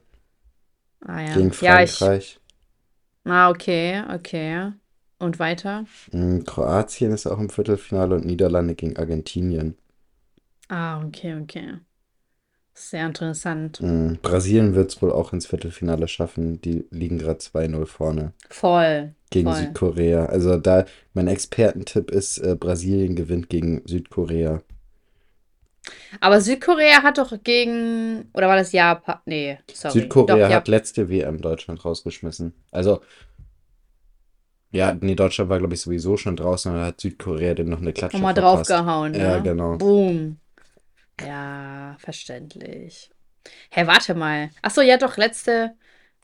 Ah, 1.04 1.22
ja. 1.22 1.34
Gegen 1.34 1.51
Frankreich. 1.51 2.00
Ja, 2.00 2.13
ich... 2.13 2.40
Ah, 3.25 3.50
okay, 3.50 4.04
okay. 4.13 4.72
Und 5.20 5.40
weiter? 5.40 5.86
Mm, 6.12 6.40
Kroatien 6.44 7.12
ist 7.12 7.28
auch 7.28 7.40
im 7.40 7.50
Viertelfinale 7.50 8.16
und 8.16 8.25
Niederlande 8.25 8.75
gegen 8.75 8.98
Argentinien. 8.98 9.78
Ah, 10.70 11.04
okay, 11.06 11.40
okay. 11.42 11.80
Sehr 12.74 13.06
interessant. 13.06 13.82
Mhm. 13.82 14.18
Brasilien 14.22 14.74
wird 14.74 14.92
es 14.92 15.01
wohl 15.01 15.12
auch 15.12 15.34
ins 15.34 15.46
Viertelfinale 15.46 16.08
schaffen. 16.08 16.62
Die 16.62 16.86
liegen 16.90 17.20
gerade 17.20 17.40
2-0 17.40 17.86
vorne. 17.86 18.34
Voll. 18.50 19.13
Gegen 19.30 19.51
voll. 19.51 19.62
Südkorea. 19.62 20.25
Also 20.25 20.58
da, 20.58 20.86
mein 21.13 21.28
Expertentipp 21.28 22.10
ist, 22.12 22.38
äh, 22.40 22.56
Brasilien 22.56 23.16
gewinnt 23.16 23.50
gegen 23.50 23.82
Südkorea. 23.86 24.62
Aber 26.19 26.41
Südkorea 26.41 27.03
hat 27.03 27.17
doch 27.17 27.33
gegen, 27.43 28.29
oder 28.33 28.47
war 28.47 28.55
das 28.55 28.71
Japan? 28.71 29.19
Nee, 29.25 29.57
sorry. 29.73 29.93
Südkorea 29.93 30.47
doch, 30.47 30.55
hat 30.55 30.67
ja. 30.67 30.71
letzte 30.71 31.09
WM 31.09 31.41
Deutschland 31.41 31.83
rausgeschmissen. 31.83 32.53
Also, 32.71 33.01
ja, 34.71 34.93
nee, 35.00 35.15
Deutschland 35.15 35.50
war, 35.50 35.59
glaube 35.59 35.73
ich, 35.73 35.81
sowieso 35.81 36.15
schon 36.17 36.35
draußen, 36.35 36.71
aber 36.71 36.85
hat 36.85 37.01
Südkorea 37.01 37.53
denn 37.53 37.69
noch 37.69 37.81
eine 37.81 37.93
Klatsche 37.93 38.17
Nochmal 38.17 38.33
draufgehauen, 38.33 39.13
Ja, 39.15 39.38
ne? 39.38 39.43
genau. 39.43 39.77
Boom. 39.77 40.38
Ja, 41.19 41.95
verständlich. 42.00 43.09
Hä, 43.69 43.85
warte 43.88 44.15
mal. 44.15 44.50
Achso, 44.61 44.81
ja 44.81 44.97
doch, 44.97 45.17
letzte, 45.17 45.75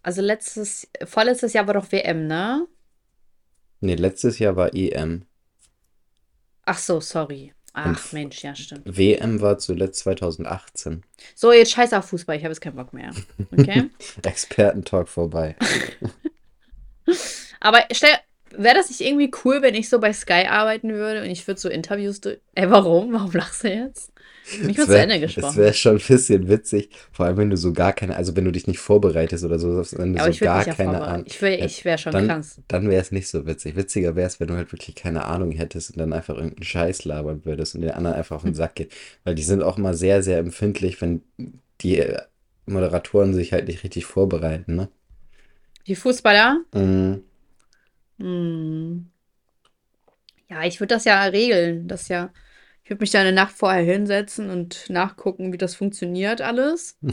also 0.04 0.22
letztes, 0.22 0.88
vorletztes 1.06 1.54
Jahr 1.54 1.68
war 1.68 1.74
doch 1.74 1.92
WM, 1.92 2.28
ne? 2.28 2.68
Nee, 3.80 3.96
letztes 3.96 4.38
Jahr 4.40 4.56
war 4.56 4.74
EM. 4.76 5.26
Ach 6.66 6.78
so, 6.78 7.00
sorry. 7.02 7.54
Ach, 7.80 8.12
Mensch, 8.12 8.42
ja, 8.44 8.56
stimmt. 8.56 8.82
WM 8.86 9.40
war 9.40 9.60
zuletzt 9.60 10.00
2018. 10.00 11.04
So, 11.36 11.52
jetzt 11.52 11.72
scheiß 11.72 11.94
auf 11.94 12.06
Fußball, 12.06 12.36
ich 12.36 12.44
habe 12.44 12.52
jetzt 12.52 12.62
keinen 12.62 12.76
Bock 12.76 12.92
mehr. 12.92 13.12
Okay? 13.52 13.92
Expertentalk 14.24 15.08
vorbei. 15.08 15.56
Aber 17.60 17.84
stell, 17.92 18.16
wäre 18.58 18.76
das 18.76 18.90
nicht 18.90 19.02
irgendwie 19.02 19.32
cool, 19.44 19.62
wenn 19.62 19.76
ich 19.76 19.90
so 19.90 20.00
bei 20.00 20.14
Sky 20.14 20.46
arbeiten 20.48 20.94
würde 20.94 21.22
und 21.22 21.30
ich 21.30 21.48
würde 21.48 21.60
so 21.60 21.70
Interviews 21.70 22.22
durch. 22.22 22.40
Ey, 22.56 22.70
warum? 22.70 23.14
Warum 23.14 23.32
lachst 23.32 23.64
du 23.64 23.70
jetzt? 23.70 24.12
Mich 24.62 24.78
zu 24.78 24.98
Ende 24.98 25.20
gesprochen. 25.20 25.46
Das 25.48 25.58
wäre 25.58 25.74
schon 25.74 25.98
ein 25.98 26.04
bisschen 26.08 26.48
witzig, 26.48 26.90
vor 27.12 27.26
allem 27.26 27.38
wenn 27.38 27.50
du 27.50 27.58
so 27.58 27.74
gar 27.74 27.92
keine, 27.92 28.16
also 28.16 28.36
wenn 28.36 28.46
du 28.46 28.52
dich 28.52 28.66
nicht 28.66 28.80
vorbereitest 28.80 29.44
oder 29.44 29.60
so, 29.60 29.84
wenn 29.98 30.14
du 30.14 30.20
ja, 30.20 30.32
so 30.32 30.46
gar 30.46 30.64
keine 30.64 31.02
Ahnung. 31.02 31.26
Ich, 31.28 31.42
ich 31.42 31.86
wäre 31.86 31.98
schon 31.98 32.14
dann, 32.14 32.28
krass. 32.28 32.62
Dann 32.70 32.90
wäre 32.90 33.02
es 33.02 33.12
nicht 33.12 33.28
so 33.28 33.46
witzig. 33.46 33.76
Witziger 33.76 34.16
wäre 34.16 34.28
es, 34.28 34.40
wenn 34.40 34.48
du 34.48 34.56
halt 34.56 34.72
wirklich 34.72 34.96
keine 34.96 35.26
Ahnung 35.26 35.52
hättest 35.52 35.92
und 35.92 36.00
dann 36.00 36.14
einfach 36.14 36.36
irgendeinen 36.36 36.64
Scheiß 36.64 37.04
labern 37.04 37.42
würdest 37.44 37.76
und 37.76 37.82
den 37.82 37.92
anderen 37.92 38.16
einfach 38.16 38.38
auf 38.38 38.44
den 38.44 38.54
Sack 38.54 38.76
geht. 38.76 38.94
Weil 39.26 39.36
die 39.36 39.44
sind 39.44 39.64
auch 39.64 39.78
immer 39.78 39.94
sehr, 39.94 40.24
sehr 40.24 40.38
empfindlich, 40.38 41.02
wenn 41.02 41.24
die 41.82 42.02
Moderatoren 42.66 43.34
sich 43.34 43.52
halt 43.52 43.68
nicht 43.68 43.84
richtig 43.84 44.06
vorbereiten, 44.06 44.76
ne? 44.76 44.88
Die 45.88 45.96
Fußballer? 45.96 46.62
Mhm. 46.74 47.24
Hm. 48.18 49.10
Ja, 50.50 50.64
ich 50.64 50.80
würde 50.80 50.96
das 50.96 51.06
ja 51.06 51.24
regeln. 51.24 51.88
Das 51.88 52.08
ja. 52.08 52.32
Ich 52.84 52.90
würde 52.90 53.02
mich 53.02 53.12
da 53.12 53.20
eine 53.20 53.34
Nacht 53.34 53.54
vorher 53.54 53.84
hinsetzen 53.84 54.50
und 54.50 54.86
nachgucken, 54.90 55.52
wie 55.52 55.58
das 55.58 55.76
funktioniert 55.76 56.42
alles. 56.42 56.98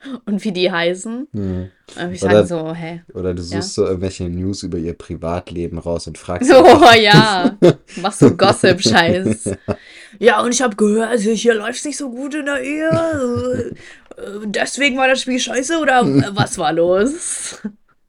und 0.26 0.44
wie 0.44 0.52
die 0.52 0.70
heißen. 0.70 1.28
Mhm. 1.32 1.70
Und 2.00 2.12
ich 2.12 2.20
sage 2.20 2.46
so, 2.46 2.74
hä? 2.74 3.02
Oder 3.14 3.34
du 3.34 3.42
suchst 3.42 3.52
ja? 3.54 3.62
so 3.62 3.86
irgendwelche 3.86 4.28
News 4.28 4.62
über 4.62 4.78
ihr 4.78 4.94
Privatleben 4.94 5.78
raus 5.78 6.06
und 6.06 6.18
fragst. 6.18 6.52
Oh 6.58 6.92
ja, 6.94 7.56
machst 7.96 8.20
so 8.20 8.34
Gossip-Scheiß. 8.36 9.44
ja. 9.44 9.76
ja, 10.18 10.42
und 10.42 10.52
ich 10.52 10.62
habe 10.62 10.76
gehört, 10.76 11.20
hier 11.20 11.54
läuft 11.54 11.80
es 11.80 11.84
nicht 11.84 11.96
so 11.96 12.10
gut 12.10 12.34
in 12.34 12.46
der 12.46 12.62
Ehe. 12.62 13.74
Äh, 14.16 14.46
deswegen 14.46 14.96
war 14.96 15.08
das 15.08 15.22
Spiel 15.22 15.38
scheiße 15.38 15.78
oder 15.78 16.04
was 16.34 16.58
war 16.58 16.72
los? 16.72 17.60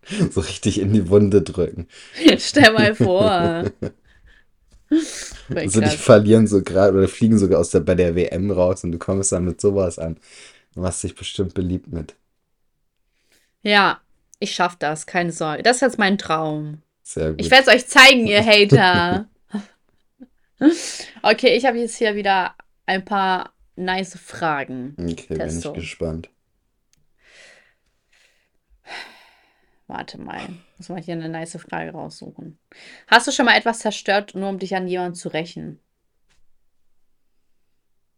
so 0.32 0.42
richtig 0.42 0.80
in 0.80 0.94
die 0.94 1.10
Wunde 1.10 1.42
drücken. 1.42 1.88
Stell 2.38 2.74
mal 2.74 2.96
vor. 2.96 3.30
also 5.56 5.82
die 5.82 5.98
verlieren 5.98 6.48
so 6.48 6.64
gerade 6.64 6.98
oder 6.98 7.08
fliegen 7.08 7.38
sogar 7.38 7.60
aus 7.60 7.70
der, 7.70 7.82
bei 7.82 7.96
der 7.96 8.16
WM 8.16 8.52
raus 8.52 8.84
und 8.84 8.92
du 8.92 8.98
kommst 8.98 9.32
dann 9.32 9.46
mit 9.46 9.62
sowas 9.62 10.00
an. 10.00 10.18
Du 10.74 10.82
machst 10.82 11.04
dich 11.04 11.16
bestimmt 11.16 11.54
beliebt 11.54 11.92
mit. 11.92 12.16
Ja, 13.62 14.02
ich 14.40 14.54
schaff 14.54 14.76
das, 14.78 15.06
keine 15.06 15.32
Sorge. 15.32 15.64
Das 15.64 15.78
ist 15.78 15.82
jetzt 15.82 16.00
mein 16.00 16.18
Traum. 16.18 16.82
Sehr 17.04 17.32
gut. 17.32 17.42
Ich 17.42 17.52
werde 17.52 17.70
es 17.70 17.76
euch 17.76 17.88
zeigen, 17.88 18.28
ihr 18.28 18.46
Hater. 18.46 19.28
okay, 21.22 21.56
ich 21.56 21.66
habe 21.66 21.78
jetzt 21.78 21.98
hier 21.98 22.16
wieder 22.16 22.56
ein 22.86 23.04
paar 23.04 23.54
nice 23.76 24.18
Fragen. 24.18 24.96
Okay, 25.00 25.36
Testo. 25.36 25.72
bin 25.72 25.82
ich 25.82 25.88
gespannt. 25.88 26.30
Warte 29.90 30.22
mal. 30.22 30.40
Muss 30.78 30.90
mal 30.90 31.02
hier 31.02 31.16
eine 31.16 31.30
nice 31.30 31.58
Frage 31.58 31.92
raussuchen. 31.94 32.60
Hast 33.08 33.28
du 33.28 33.32
schon 33.32 33.48
mal 33.48 33.58
etwas 33.58 33.80
zerstört, 33.80 34.36
nur 34.36 34.48
um 34.48 34.60
dich 34.60 34.76
an 34.76 34.88
jemanden 34.88 35.16
zu 35.16 35.30
rächen? 35.30 35.80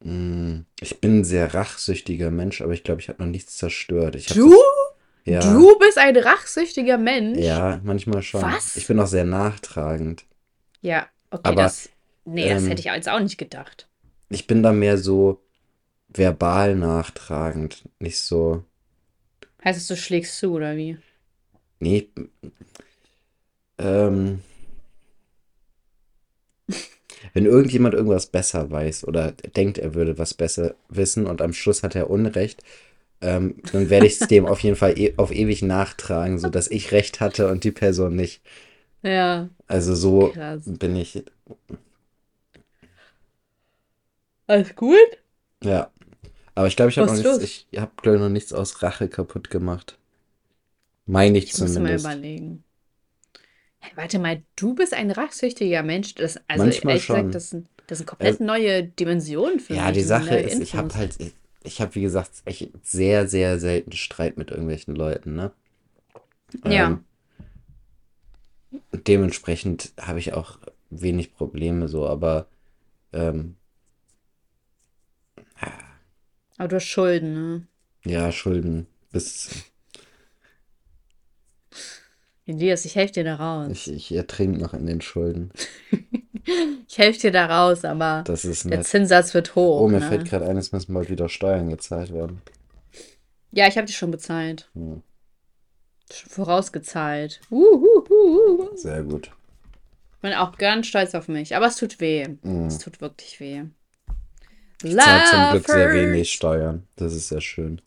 Mm, 0.03 0.63
ich 0.81 0.99
bin 0.99 1.19
ein 1.19 1.23
sehr 1.23 1.53
rachsüchtiger 1.53 2.29
Mensch, 2.29 2.61
aber 2.61 2.73
ich 2.73 2.83
glaube, 2.83 2.99
ich 2.99 3.07
habe 3.07 3.23
noch 3.23 3.29
nichts 3.29 3.55
zerstört. 3.55 4.15
Ich 4.15 4.25
du? 4.25 4.53
Ja. 5.23 5.39
Du 5.39 5.79
bist 5.79 5.97
ein 5.97 6.17
rachsüchtiger 6.17 6.97
Mensch? 6.97 7.39
Ja, 7.39 7.79
manchmal 7.83 8.21
schon. 8.21 8.41
Was? 8.41 8.75
Ich 8.75 8.87
bin 8.87 8.99
auch 8.99 9.07
sehr 9.07 9.23
nachtragend. 9.23 10.25
Ja, 10.81 11.07
okay, 11.29 11.41
aber, 11.43 11.63
das. 11.63 11.89
Nee, 12.25 12.49
ähm, 12.49 12.55
das 12.55 12.67
hätte 12.67 12.81
ich 12.81 12.85
jetzt 12.87 13.07
auch 13.07 13.21
nicht 13.21 13.37
gedacht. 13.37 13.87
Ich 14.27 14.45
bin 14.45 14.61
da 14.61 14.73
mehr 14.73 14.97
so 14.97 15.41
verbal 16.09 16.75
nachtragend, 16.75 17.87
nicht 17.97 18.19
so. 18.19 18.65
Heißt 19.63 19.79
es, 19.79 19.87
du 19.87 19.95
schlägst 19.95 20.37
zu, 20.37 20.51
oder 20.51 20.75
wie? 20.75 20.97
Nee. 21.81 22.09
Ähm. 23.77 24.41
Wenn 27.33 27.45
irgendjemand 27.45 27.93
irgendwas 27.93 28.27
besser 28.27 28.71
weiß 28.71 29.07
oder 29.07 29.31
denkt, 29.31 29.77
er 29.77 29.93
würde 29.93 30.17
was 30.17 30.33
besser 30.33 30.75
wissen 30.89 31.27
und 31.27 31.41
am 31.41 31.53
Schluss 31.53 31.83
hat 31.83 31.95
er 31.95 32.09
Unrecht, 32.09 32.63
ähm, 33.21 33.55
dann 33.71 33.89
werde 33.89 34.05
ich 34.05 34.19
es 34.19 34.27
dem 34.27 34.45
auf 34.45 34.59
jeden 34.61 34.75
Fall 34.75 34.97
e 34.97 35.13
auf 35.17 35.31
ewig 35.31 35.61
nachtragen, 35.61 36.39
sodass 36.39 36.69
ich 36.69 36.91
Recht 36.91 37.19
hatte 37.19 37.49
und 37.49 37.63
die 37.63 37.71
Person 37.71 38.15
nicht. 38.15 38.41
Ja. 39.01 39.49
Also 39.67 39.95
so 39.95 40.31
Krass. 40.33 40.63
bin 40.65 40.95
ich. 40.95 41.23
Alles 44.47 44.75
gut? 44.75 44.97
Ja. 45.63 45.91
Aber 46.53 46.67
ich 46.67 46.75
glaube, 46.75 46.91
ich 46.91 46.97
habe 46.97 47.07
noch, 47.07 47.15
nichts, 47.15 47.65
ich 47.71 47.79
noch 48.05 48.29
nichts 48.29 48.53
aus 48.53 48.83
Rache 48.83 49.07
kaputt 49.07 49.49
gemacht. 49.49 49.97
Meine 51.05 51.37
ich, 51.37 51.45
ich 51.45 51.53
zumindest. 51.53 51.79
Muss 51.79 52.03
mal 52.03 52.15
überlegen. 52.17 52.63
Hey, 53.79 53.91
warte 53.95 54.19
mal, 54.19 54.43
du 54.55 54.75
bist 54.75 54.93
ein 54.93 55.11
rachsüchtiger 55.11 55.83
Mensch. 55.83 56.15
Das, 56.15 56.39
also 56.47 56.63
Manchmal 56.63 56.99
schon. 56.99 57.15
Gesagt, 57.15 57.35
das, 57.35 57.49
sind, 57.49 57.67
das 57.87 57.97
sind 57.97 58.07
komplett 58.07 58.33
also, 58.33 58.43
neue 58.43 58.83
Dimensionen 58.83 59.59
für 59.59 59.73
ja, 59.73 59.81
mich. 59.81 59.87
Ja, 59.87 59.91
die 59.93 60.03
Sache 60.03 60.35
ist, 60.37 60.53
Infos. 60.53 60.67
ich 60.67 60.75
habe 60.75 60.93
halt, 60.93 61.19
ich, 61.19 61.33
ich 61.63 61.81
habe 61.81 61.95
wie 61.95 62.01
gesagt 62.01 62.31
echt 62.45 62.69
sehr, 62.83 63.27
sehr 63.27 63.59
selten 63.59 63.91
Streit 63.93 64.37
mit 64.37 64.51
irgendwelchen 64.51 64.95
Leuten, 64.95 65.35
ne? 65.35 65.51
Ja. 66.65 66.87
Ähm, 66.87 67.05
dementsprechend 69.07 69.93
habe 69.99 70.19
ich 70.19 70.33
auch 70.33 70.59
wenig 70.89 71.33
Probleme 71.33 71.87
so, 71.87 72.07
aber 72.07 72.47
ähm, 73.13 73.55
aber 76.61 76.67
du 76.67 76.75
hast 76.75 76.85
Schulden, 76.85 77.33
ne? 77.33 77.67
Ja, 78.05 78.31
Schulden. 78.31 78.85
Bis 79.11 79.49
Elias, 82.51 82.83
ich 82.83 82.95
helfe 82.95 83.13
dir 83.13 83.23
da 83.23 83.35
raus. 83.35 83.69
Ich, 83.71 83.91
ich 83.91 84.11
ertrinke 84.11 84.59
noch 84.59 84.73
in 84.73 84.85
den 84.85 84.99
Schulden. 84.99 85.51
ich 86.87 86.97
helfe 86.97 87.19
dir 87.19 87.31
da 87.31 87.45
raus, 87.45 87.85
aber 87.85 88.23
das 88.25 88.43
ist 88.43 88.69
der 88.69 88.81
Zinssatz 88.81 89.33
wird 89.33 89.55
hoch. 89.55 89.81
Oh, 89.81 89.87
mir 89.87 89.99
ne? 89.99 90.07
fällt 90.07 90.25
gerade 90.25 90.45
ein, 90.47 90.57
es 90.57 90.71
müssen 90.71 90.91
mal 90.91 91.07
wieder 91.07 91.29
Steuern 91.29 91.69
gezahlt 91.69 92.13
werden. 92.13 92.41
Ja, 93.51 93.67
ich 93.67 93.77
habe 93.77 93.87
die 93.87 93.93
schon 93.93 94.11
bezahlt. 94.11 94.69
Hm. 94.73 95.01
Vorausgezahlt. 96.09 97.39
Uhuhu. 97.49 98.75
Sehr 98.75 99.03
gut. 99.03 99.31
Ich 100.15 100.21
bin 100.21 100.33
auch 100.33 100.57
ganz 100.57 100.87
stolz 100.87 101.15
auf 101.15 101.29
mich, 101.29 101.55
aber 101.55 101.67
es 101.67 101.77
tut 101.77 102.01
weh. 102.01 102.25
Hm. 102.43 102.65
Es 102.67 102.79
tut 102.79 102.99
wirklich 102.99 103.39
weh. 103.39 103.63
Ich 104.83 104.97
zahle 104.97 105.23
zum 105.29 105.51
Glück 105.51 105.67
sehr 105.67 105.93
wenig 105.93 106.31
Steuern. 106.31 106.87
Das 106.97 107.13
ist 107.13 107.29
sehr 107.29 107.41
schön. 107.41 107.81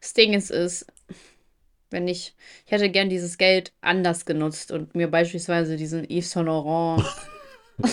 Das 0.00 0.12
Ding 0.14 0.32
ist, 0.32 0.50
ist 0.50 0.86
Wenn 1.92 2.08
ich, 2.08 2.34
ich 2.66 2.72
hätte 2.72 2.90
gern 2.90 3.08
dieses 3.08 3.38
Geld 3.38 3.72
anders 3.80 4.24
genutzt 4.24 4.72
und 4.72 4.94
mir 4.94 5.10
beispielsweise 5.10 5.76
diesen 5.76 6.04
Yves 6.04 6.30
Saint 6.30 6.46
Laurent. 6.46 7.04
du 7.78 7.88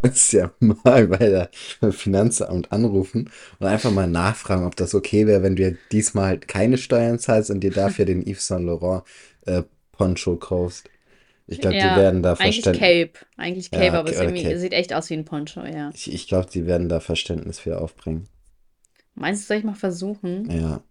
kannst 0.00 0.32
ja 0.32 0.50
mal 0.60 1.06
bei 1.08 1.16
der 1.16 1.50
Finanzamt 1.92 2.72
anrufen 2.72 3.30
und 3.58 3.66
einfach 3.66 3.90
mal 3.90 4.06
nachfragen, 4.06 4.66
ob 4.66 4.76
das 4.76 4.94
okay 4.94 5.26
wäre, 5.26 5.42
wenn 5.42 5.56
du 5.56 5.76
diesmal 5.92 6.26
halt 6.26 6.48
keine 6.48 6.78
Steuern 6.78 7.18
zahlst 7.18 7.50
und 7.50 7.60
dir 7.60 7.70
dafür 7.70 8.04
den 8.04 8.26
Yves 8.26 8.46
Saint 8.46 8.64
Laurent 8.64 9.04
äh, 9.46 9.62
Poncho 9.92 10.36
kaufst. 10.36 10.90
Ich 11.48 11.60
glaube, 11.60 11.76
ja, 11.76 11.94
die 11.94 12.00
werden 12.00 12.22
da 12.22 12.34
Verständnis. 12.34 12.82
Eigentlich 12.82 13.12
Cape. 13.12 13.26
Eigentlich 13.36 13.70
Cape, 13.70 13.86
ja, 13.86 13.92
aber 13.92 14.10
es 14.10 14.20
okay. 14.20 14.56
sieht 14.56 14.72
echt 14.72 14.92
aus 14.92 15.10
wie 15.10 15.14
ein 15.14 15.24
Poncho, 15.24 15.64
ja. 15.64 15.90
Ich, 15.94 16.12
ich 16.12 16.26
glaube, 16.26 16.48
die 16.52 16.66
werden 16.66 16.88
da 16.88 16.98
Verständnis 16.98 17.60
für 17.60 17.80
aufbringen. 17.80 18.28
Meinst 19.14 19.42
du, 19.42 19.46
soll 19.46 19.58
ich 19.58 19.64
mal 19.64 19.74
versuchen? 19.74 20.50
Ja. 20.50 20.82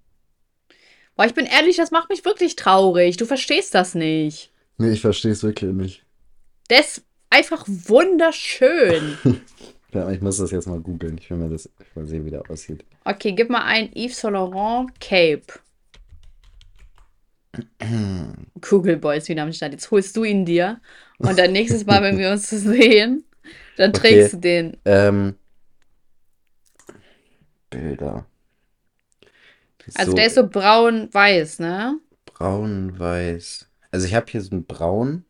Boah, 1.16 1.26
ich 1.26 1.34
bin 1.34 1.46
ehrlich, 1.46 1.78
das 1.78 1.92
macht 1.92 2.10
mich 2.10 2.26
wirklich 2.26 2.56
traurig. 2.56 3.18
Du 3.18 3.26
verstehst 3.26 3.74
das 3.74 3.96
nicht. 3.96 4.52
Nee, 4.78 4.92
ich 4.92 5.02
verstehe 5.02 5.32
es 5.32 5.44
wirklich 5.44 5.72
nicht. 5.72 6.06
Der 6.70 6.82
ist 6.82 7.04
einfach 7.30 7.66
wunderschön. 7.68 9.18
ja, 9.94 10.12
ich 10.12 10.22
muss 10.22 10.38
das 10.38 10.52
jetzt 10.52 10.68
mal 10.68 10.80
googeln. 10.80 11.18
Ich 11.18 11.30
will 11.30 11.38
mir 11.38 11.50
das 11.50 11.70
mal 11.96 12.06
sehen, 12.06 12.26
wie 12.26 12.32
der 12.32 12.50
aussieht. 12.50 12.84
Okay, 13.06 13.32
gib 13.32 13.50
mal 13.50 13.64
ein 13.64 13.92
Yves 13.94 14.20
Saint 14.20 14.34
Laurent 14.34 15.00
Cape. 15.00 15.46
Google 18.62 18.98
Boy 18.98 19.18
ist 19.18 19.30
wieder 19.30 19.44
am 19.44 19.54
Start. 19.54 19.72
Jetzt 19.72 19.90
holst 19.92 20.18
du 20.18 20.26
ihn 20.26 20.44
dir. 20.44 20.82
Und 21.20 21.40
dann 21.40 21.54
nächstes 21.54 21.86
Mal, 21.86 22.02
wenn 22.02 22.18
wir 22.18 22.32
uns 22.32 22.50
sehen, 22.50 23.24
dann 23.78 23.92
okay. 23.92 24.00
trägst 24.00 24.34
du 24.34 24.38
den. 24.38 24.78
Ähm, 24.84 25.36
Bilder. 27.70 28.26
Also 29.94 30.12
so, 30.12 30.16
der 30.16 30.26
ist 30.26 30.36
so 30.36 30.48
braun-weiß, 30.48 31.60
ne? 31.60 32.00
Braun-weiß. 32.26 33.70
Also 33.92 34.08
ich 34.08 34.16
habe 34.16 34.26
hier 34.30 34.42
so 34.42 34.56
ein 34.56 34.66
Braun. 34.66 35.26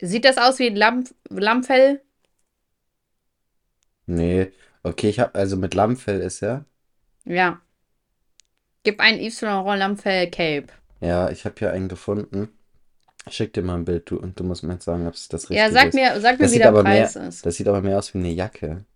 Sieht 0.00 0.24
das 0.24 0.38
aus 0.38 0.58
wie 0.58 0.68
ein 0.68 0.76
Lamm 0.76 1.04
Lammfell? 1.28 2.00
Nee. 4.06 4.52
Okay, 4.82 5.08
ich 5.08 5.20
habe 5.20 5.34
also 5.34 5.56
mit 5.56 5.74
Lammfell 5.74 6.20
ist 6.20 6.42
er. 6.42 6.64
Ja. 7.24 7.60
Gib 8.82 9.00
ein 9.00 9.18
Yves 9.18 9.40
Saint 9.40 9.52
Laurent 9.52 9.80
Lammfell 9.80 10.30
Cape. 10.30 10.68
Ja, 11.00 11.30
ich 11.30 11.44
habe 11.44 11.56
hier 11.58 11.72
einen 11.72 11.88
gefunden. 11.88 12.48
Ich 13.26 13.34
schick 13.36 13.52
dir 13.52 13.62
mal 13.62 13.74
ein 13.74 13.84
Bild, 13.84 14.10
du, 14.10 14.18
und 14.18 14.40
du 14.40 14.44
musst 14.44 14.62
mir 14.62 14.72
jetzt 14.72 14.84
sagen, 14.84 15.06
ob 15.06 15.14
es 15.14 15.28
das 15.28 15.50
richtig 15.50 15.66
ist. 15.66 15.74
Ja, 15.74 15.82
sag 15.82 15.92
mir, 15.92 16.20
sag 16.20 16.40
mir 16.40 16.50
wie 16.50 16.58
der 16.58 16.72
Preis 16.72 17.14
mehr, 17.14 17.28
ist. 17.28 17.44
Das 17.44 17.56
sieht 17.56 17.68
aber 17.68 17.82
mehr 17.82 17.98
aus 17.98 18.14
wie 18.14 18.18
eine 18.18 18.30
Jacke. 18.30 18.86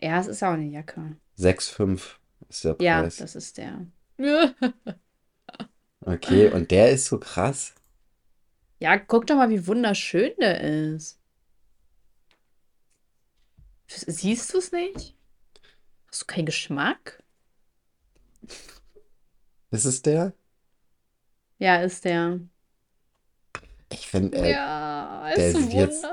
Ja, 0.00 0.18
es 0.18 0.26
ist 0.26 0.42
auch 0.42 0.52
eine 0.52 0.66
Jacke. 0.66 1.16
6,5 1.38 2.16
ist 2.48 2.64
der 2.64 2.74
Preis. 2.74 2.84
Ja, 2.84 3.02
das 3.02 3.34
ist 3.34 3.58
der. 3.58 3.86
okay, 6.00 6.50
und 6.50 6.70
der 6.70 6.90
ist 6.90 7.06
so 7.06 7.18
krass. 7.18 7.74
Ja, 8.78 8.98
guck 8.98 9.26
doch 9.26 9.36
mal, 9.36 9.50
wie 9.50 9.66
wunderschön 9.66 10.32
der 10.40 10.60
ist. 10.60 11.18
Siehst 13.86 14.52
du 14.52 14.58
es 14.58 14.72
nicht? 14.72 15.14
Hast 16.08 16.22
du 16.22 16.26
keinen 16.26 16.46
Geschmack? 16.46 17.22
Ist 19.70 19.84
es 19.84 20.02
der? 20.02 20.34
Ja, 21.58 21.76
ist 21.76 22.04
der. 22.04 22.40
Ich 23.92 24.06
finde, 24.06 24.38
äh, 24.38 24.52
ja, 24.52 25.30
der 25.36 25.48
ist 25.48 25.56
sieht 25.56 25.72
jetzt, 25.72 26.06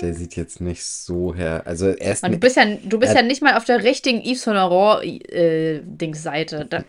der 0.00 0.14
sieht 0.14 0.36
jetzt 0.36 0.60
nicht 0.60 0.84
so 0.84 1.34
her. 1.34 1.62
Also 1.66 1.88
er 1.88 2.12
ist 2.12 2.26
du 2.26 2.38
bist 2.38 2.56
ja, 2.56 2.64
du 2.64 2.98
bist 2.98 3.14
ja 3.14 3.22
nicht 3.22 3.42
mal 3.42 3.56
auf 3.56 3.64
der 3.64 3.82
richtigen 3.82 4.22
Yves 4.22 4.42
Saint 4.42 4.56
Laurent 4.56 5.30
äh, 5.32 5.80
Dings-Seite. 5.84 6.66
Da, 6.66 6.84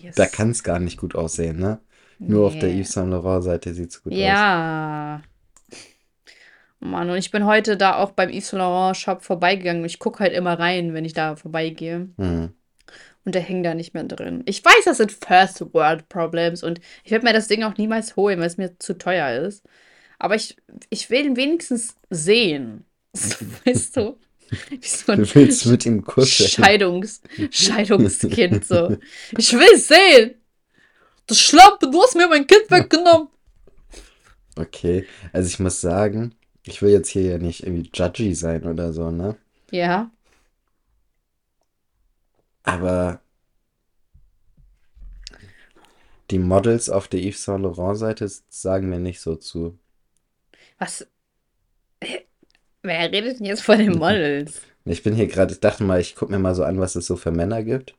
yes. 0.00 0.14
da 0.16 0.26
kann 0.26 0.50
es 0.50 0.62
gar 0.62 0.78
nicht 0.78 0.98
gut 0.98 1.14
aussehen, 1.14 1.58
ne? 1.58 1.78
Nur 2.18 2.40
nee. 2.40 2.46
auf 2.46 2.58
der 2.58 2.70
Yves 2.70 2.92
Saint 2.92 3.10
Laurent 3.10 3.44
Seite 3.44 3.74
sieht 3.74 3.90
es 3.90 4.02
gut 4.02 4.12
ja. 4.12 4.18
aus. 4.18 4.28
Ja. 4.28 5.22
Mann, 6.80 7.10
und 7.10 7.16
ich 7.16 7.30
bin 7.30 7.44
heute 7.44 7.76
da 7.76 7.96
auch 7.96 8.12
beim 8.12 8.30
Yves 8.30 8.48
Saint 8.48 8.60
Laurent 8.60 8.96
Shop 8.96 9.22
vorbeigegangen. 9.22 9.84
Ich 9.84 9.98
gucke 9.98 10.20
halt 10.20 10.32
immer 10.32 10.58
rein, 10.58 10.94
wenn 10.94 11.04
ich 11.04 11.12
da 11.12 11.36
vorbeigehe. 11.36 12.08
Mhm 12.16 12.54
und 13.28 13.34
der 13.34 13.42
hängt 13.42 13.66
da 13.66 13.74
nicht 13.74 13.92
mehr 13.92 14.04
drin. 14.04 14.42
Ich 14.46 14.64
weiß, 14.64 14.86
das 14.86 14.96
sind 14.96 15.12
First 15.12 15.74
World 15.74 16.08
Problems 16.08 16.62
und 16.62 16.80
ich 17.04 17.10
werde 17.10 17.26
mir 17.26 17.34
das 17.34 17.46
Ding 17.46 17.62
auch 17.62 17.76
niemals 17.76 18.16
holen, 18.16 18.38
weil 18.38 18.46
es 18.46 18.56
mir 18.56 18.78
zu 18.78 18.96
teuer 18.96 19.42
ist. 19.42 19.62
Aber 20.18 20.34
ich, 20.34 20.56
ich 20.88 21.10
will 21.10 21.26
ihn 21.26 21.36
wenigstens 21.36 21.94
sehen. 22.08 22.86
weißt 23.66 23.98
du? 23.98 24.16
Wie 24.70 24.80
so 24.82 25.12
ein 25.12 25.18
du 25.18 25.34
willst 25.34 25.66
mit 25.66 25.84
ihm 25.84 26.02
kuscheln. 26.02 26.48
Scheidungs, 26.48 27.20
Scheidungskind 27.50 28.64
so. 28.64 28.96
Ich 29.36 29.52
will 29.52 29.76
sehen. 29.76 30.36
Du 31.26 31.34
Schlampe, 31.34 31.90
du 31.90 32.02
hast 32.02 32.16
mir 32.16 32.28
mein 32.28 32.46
Kind 32.46 32.70
weggenommen. 32.70 33.28
Okay, 34.56 35.04
also 35.34 35.48
ich 35.48 35.58
muss 35.58 35.82
sagen, 35.82 36.34
ich 36.64 36.80
will 36.80 36.92
jetzt 36.92 37.10
hier 37.10 37.22
ja 37.32 37.36
nicht 37.36 37.62
irgendwie 37.62 37.90
judgy 37.92 38.34
sein 38.34 38.64
oder 38.64 38.94
so, 38.94 39.10
ne? 39.10 39.36
Ja. 39.70 40.10
Aber 42.62 43.20
die 46.30 46.38
Models 46.38 46.90
auf 46.90 47.08
der 47.08 47.20
Yves 47.20 47.44
Saint 47.44 47.62
Laurent 47.62 47.98
Seite 47.98 48.30
sagen 48.48 48.90
mir 48.90 48.98
nicht 48.98 49.20
so 49.20 49.36
zu. 49.36 49.78
Was? 50.78 51.06
Wer 52.82 53.12
redet 53.12 53.40
denn 53.40 53.46
jetzt 53.46 53.62
von 53.62 53.78
den 53.78 53.92
Models? 53.98 54.60
Ich 54.84 55.02
bin 55.02 55.14
hier 55.14 55.26
gerade, 55.26 55.52
ich 55.52 55.60
dachte 55.60 55.84
mal, 55.84 56.00
ich 56.00 56.14
gucke 56.14 56.32
mir 56.32 56.38
mal 56.38 56.54
so 56.54 56.64
an, 56.64 56.80
was 56.80 56.96
es 56.96 57.06
so 57.06 57.16
für 57.16 57.30
Männer 57.30 57.62
gibt. 57.62 57.94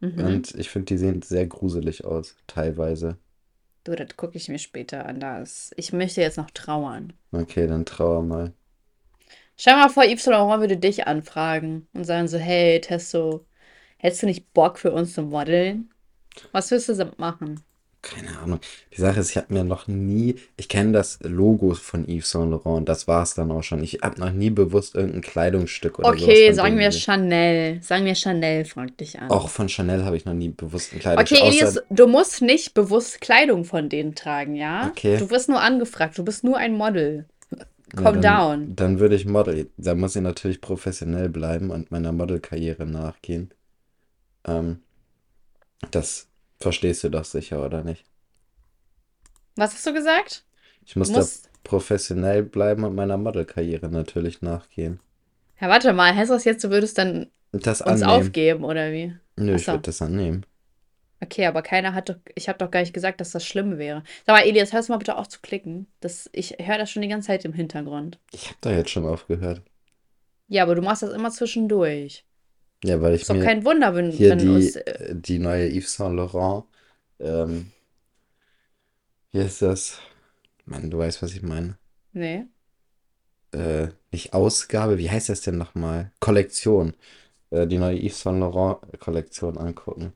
Mhm. 0.00 0.24
Und 0.24 0.54
ich 0.54 0.70
finde, 0.70 0.86
die 0.86 0.98
sehen 0.98 1.22
sehr 1.22 1.46
gruselig 1.46 2.04
aus, 2.04 2.36
teilweise. 2.46 3.16
Du, 3.84 3.94
das 3.94 4.16
gucke 4.16 4.36
ich 4.36 4.48
mir 4.48 4.58
später 4.58 5.06
an. 5.06 5.20
Das. 5.20 5.72
Ich 5.76 5.92
möchte 5.92 6.20
jetzt 6.20 6.38
noch 6.38 6.50
trauern. 6.50 7.12
Okay, 7.32 7.66
dann 7.66 7.84
trauer 7.84 8.22
mal. 8.22 8.52
Stell 9.56 9.76
mal 9.76 9.88
vor, 9.88 10.04
Yves 10.04 10.24
Saint 10.24 10.36
Laurent 10.36 10.60
würde 10.60 10.76
dich 10.76 11.06
anfragen 11.06 11.86
und 11.92 12.04
sagen 12.04 12.26
so, 12.28 12.38
hey, 12.38 12.80
Testo, 12.80 13.44
Hättest 14.02 14.22
du 14.22 14.26
nicht 14.26 14.52
Bock 14.52 14.78
für 14.78 14.90
uns 14.90 15.14
zu 15.14 15.22
modeln? 15.22 15.88
Was 16.50 16.72
willst 16.72 16.88
du 16.88 17.12
machen? 17.18 17.60
Keine 18.02 18.36
Ahnung. 18.40 18.58
Die 18.96 19.00
Sache 19.00 19.20
ist, 19.20 19.30
ich 19.30 19.36
habe 19.36 19.54
mir 19.54 19.62
noch 19.62 19.86
nie, 19.86 20.34
ich 20.56 20.68
kenne 20.68 20.90
das 20.90 21.20
Logo 21.22 21.72
von 21.74 22.04
Yves 22.08 22.32
Saint 22.32 22.50
Laurent, 22.50 22.88
das 22.88 23.06
war 23.06 23.22
es 23.22 23.34
dann 23.34 23.52
auch 23.52 23.62
schon. 23.62 23.84
Ich 23.84 24.00
habe 24.02 24.18
noch 24.18 24.32
nie 24.32 24.50
bewusst 24.50 24.96
irgendein 24.96 25.20
Kleidungsstück 25.20 26.00
oder 26.00 26.08
so. 26.08 26.24
Okay, 26.24 26.52
sagen 26.52 26.78
wir 26.78 26.90
Chanel. 26.90 27.80
Sagen 27.80 28.04
wir 28.04 28.16
Chanel, 28.16 28.64
fragt 28.64 28.98
dich 28.98 29.20
an. 29.20 29.30
Auch 29.30 29.48
von 29.48 29.68
Chanel 29.68 30.04
habe 30.04 30.16
ich 30.16 30.24
noch 30.24 30.34
nie 30.34 30.48
bewusst 30.48 30.92
ein 30.92 30.98
Kleidungsstück. 30.98 31.38
Okay, 31.38 31.48
Elias, 31.48 31.80
du 31.90 32.08
musst 32.08 32.42
nicht 32.42 32.74
bewusst 32.74 33.20
Kleidung 33.20 33.64
von 33.64 33.88
denen 33.88 34.16
tragen, 34.16 34.56
ja? 34.56 34.88
Okay. 34.88 35.18
Du 35.18 35.30
wirst 35.30 35.48
nur 35.48 35.60
angefragt, 35.60 36.18
du 36.18 36.24
bist 36.24 36.42
nur 36.42 36.56
ein 36.56 36.74
Model. 36.74 37.26
Calm 37.94 38.04
ja, 38.04 38.20
dann, 38.20 38.22
down. 38.22 38.74
Dann 38.74 38.98
würde 38.98 39.14
ich 39.14 39.26
Model. 39.26 39.70
Da 39.76 39.94
muss 39.94 40.16
ich 40.16 40.22
natürlich 40.22 40.60
professionell 40.60 41.28
bleiben 41.28 41.70
und 41.70 41.92
meiner 41.92 42.10
Modelkarriere 42.10 42.84
nachgehen. 42.84 43.52
Ähm, 44.44 44.82
das 45.90 46.28
verstehst 46.60 47.04
du 47.04 47.10
doch 47.10 47.24
sicher, 47.24 47.64
oder 47.64 47.82
nicht? 47.82 48.04
Was 49.56 49.74
hast 49.74 49.86
du 49.86 49.92
gesagt? 49.92 50.44
Ich 50.84 50.96
muss 50.96 51.12
da 51.12 51.24
professionell 51.64 52.42
bleiben 52.42 52.84
und 52.84 52.94
meiner 52.94 53.16
Modelkarriere 53.16 53.88
natürlich 53.88 54.42
nachgehen. 54.42 55.00
Ja, 55.60 55.68
warte 55.68 55.92
mal, 55.92 56.14
heißt 56.14 56.30
das 56.30 56.44
jetzt, 56.44 56.64
du 56.64 56.70
würdest 56.70 56.98
dann 56.98 57.28
das 57.52 57.80
uns 57.82 58.02
annehmen. 58.02 58.10
aufgeben, 58.10 58.64
oder 58.64 58.90
wie? 58.92 59.16
Nö, 59.36 59.54
Achso. 59.54 59.62
ich 59.62 59.68
würde 59.68 59.82
das 59.82 60.02
annehmen. 60.02 60.44
Okay, 61.20 61.46
aber 61.46 61.62
keiner 61.62 61.94
hat 61.94 62.08
doch, 62.08 62.16
ich 62.34 62.48
habe 62.48 62.58
doch 62.58 62.70
gar 62.70 62.80
nicht 62.80 62.92
gesagt, 62.92 63.20
dass 63.20 63.30
das 63.30 63.46
schlimm 63.46 63.78
wäre. 63.78 64.02
Sag 64.26 64.34
mal, 64.34 64.44
Elias, 64.44 64.72
hörst 64.72 64.88
du 64.88 64.92
mal 64.92 64.98
bitte 64.98 65.16
auf 65.16 65.28
zu 65.28 65.40
klicken? 65.40 65.86
Das, 66.00 66.28
ich 66.32 66.56
höre 66.58 66.78
das 66.78 66.90
schon 66.90 67.02
die 67.02 67.08
ganze 67.08 67.28
Zeit 67.28 67.44
im 67.44 67.52
Hintergrund. 67.52 68.18
Ich 68.32 68.46
habe 68.46 68.58
da 68.60 68.72
jetzt 68.72 68.90
schon 68.90 69.06
aufgehört. 69.06 69.62
Ja, 70.48 70.64
aber 70.64 70.74
du 70.74 70.82
machst 70.82 71.02
das 71.04 71.12
immer 71.12 71.30
zwischendurch. 71.30 72.24
Ja, 72.84 73.00
weil 73.00 73.14
ich 73.14 73.22
ist 73.22 73.32
mir 73.32 73.38
doch 73.38 73.44
kein 73.44 73.64
Wunder, 73.64 73.94
wenn, 73.94 74.10
hier 74.10 74.30
wenn 74.30 74.38
die, 74.38 74.48
uns, 74.48 74.76
äh, 74.76 75.14
die 75.14 75.38
neue 75.38 75.68
Yves 75.70 75.94
Saint 75.94 76.16
Laurent, 76.16 76.64
ähm, 77.20 77.70
wie 79.30 79.38
ist 79.38 79.62
das? 79.62 79.98
Mann, 80.64 80.90
du 80.90 80.98
weißt, 80.98 81.22
was 81.22 81.32
ich 81.32 81.42
meine. 81.42 81.78
Nee. 82.12 82.46
Äh, 83.52 83.88
nicht 84.10 84.32
Ausgabe, 84.32 84.98
wie 84.98 85.10
heißt 85.10 85.28
das 85.28 85.42
denn 85.42 85.58
nochmal? 85.58 86.10
Kollektion. 86.20 86.94
Äh, 87.50 87.66
die 87.66 87.78
neue 87.78 87.98
Yves 88.02 88.20
Saint 88.20 88.40
Laurent 88.40 88.78
Kollektion 88.98 89.58
angucken. 89.58 90.12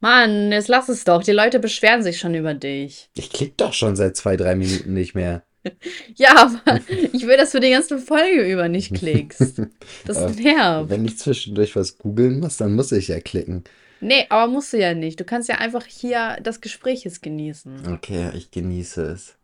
Mann, 0.00 0.52
jetzt 0.52 0.68
lass 0.68 0.88
es 0.88 1.04
doch. 1.04 1.22
Die 1.22 1.32
Leute 1.32 1.58
beschweren 1.58 2.02
sich 2.02 2.18
schon 2.18 2.34
über 2.34 2.52
dich. 2.52 3.08
Ich 3.14 3.30
klick 3.30 3.56
doch 3.56 3.72
schon 3.72 3.96
seit 3.96 4.16
zwei, 4.16 4.36
drei 4.36 4.54
Minuten 4.54 4.92
nicht 4.92 5.14
mehr. 5.14 5.42
Ja, 6.16 6.50
aber 6.64 6.80
ich 7.12 7.26
will, 7.26 7.36
dass 7.36 7.52
du 7.52 7.60
die 7.60 7.70
ganze 7.70 7.98
Folge 7.98 8.50
über 8.50 8.68
nicht 8.68 8.94
klickst. 8.94 9.62
Das 10.06 10.36
nervt. 10.36 10.90
Wenn 10.90 11.04
ich 11.04 11.18
zwischendurch 11.18 11.76
was 11.76 11.98
googeln 11.98 12.40
muss, 12.40 12.56
dann 12.56 12.74
muss 12.74 12.92
ich 12.92 13.08
ja 13.08 13.20
klicken. 13.20 13.64
Nee, 14.00 14.26
aber 14.28 14.50
musst 14.50 14.72
du 14.72 14.78
ja 14.78 14.94
nicht. 14.94 15.18
Du 15.20 15.24
kannst 15.24 15.48
ja 15.48 15.56
einfach 15.56 15.84
hier 15.86 16.38
das 16.42 16.60
Gespräch 16.60 17.04
jetzt 17.04 17.22
genießen. 17.22 17.92
Okay, 17.92 18.30
ich 18.34 18.50
genieße 18.50 19.02
es. 19.02 19.36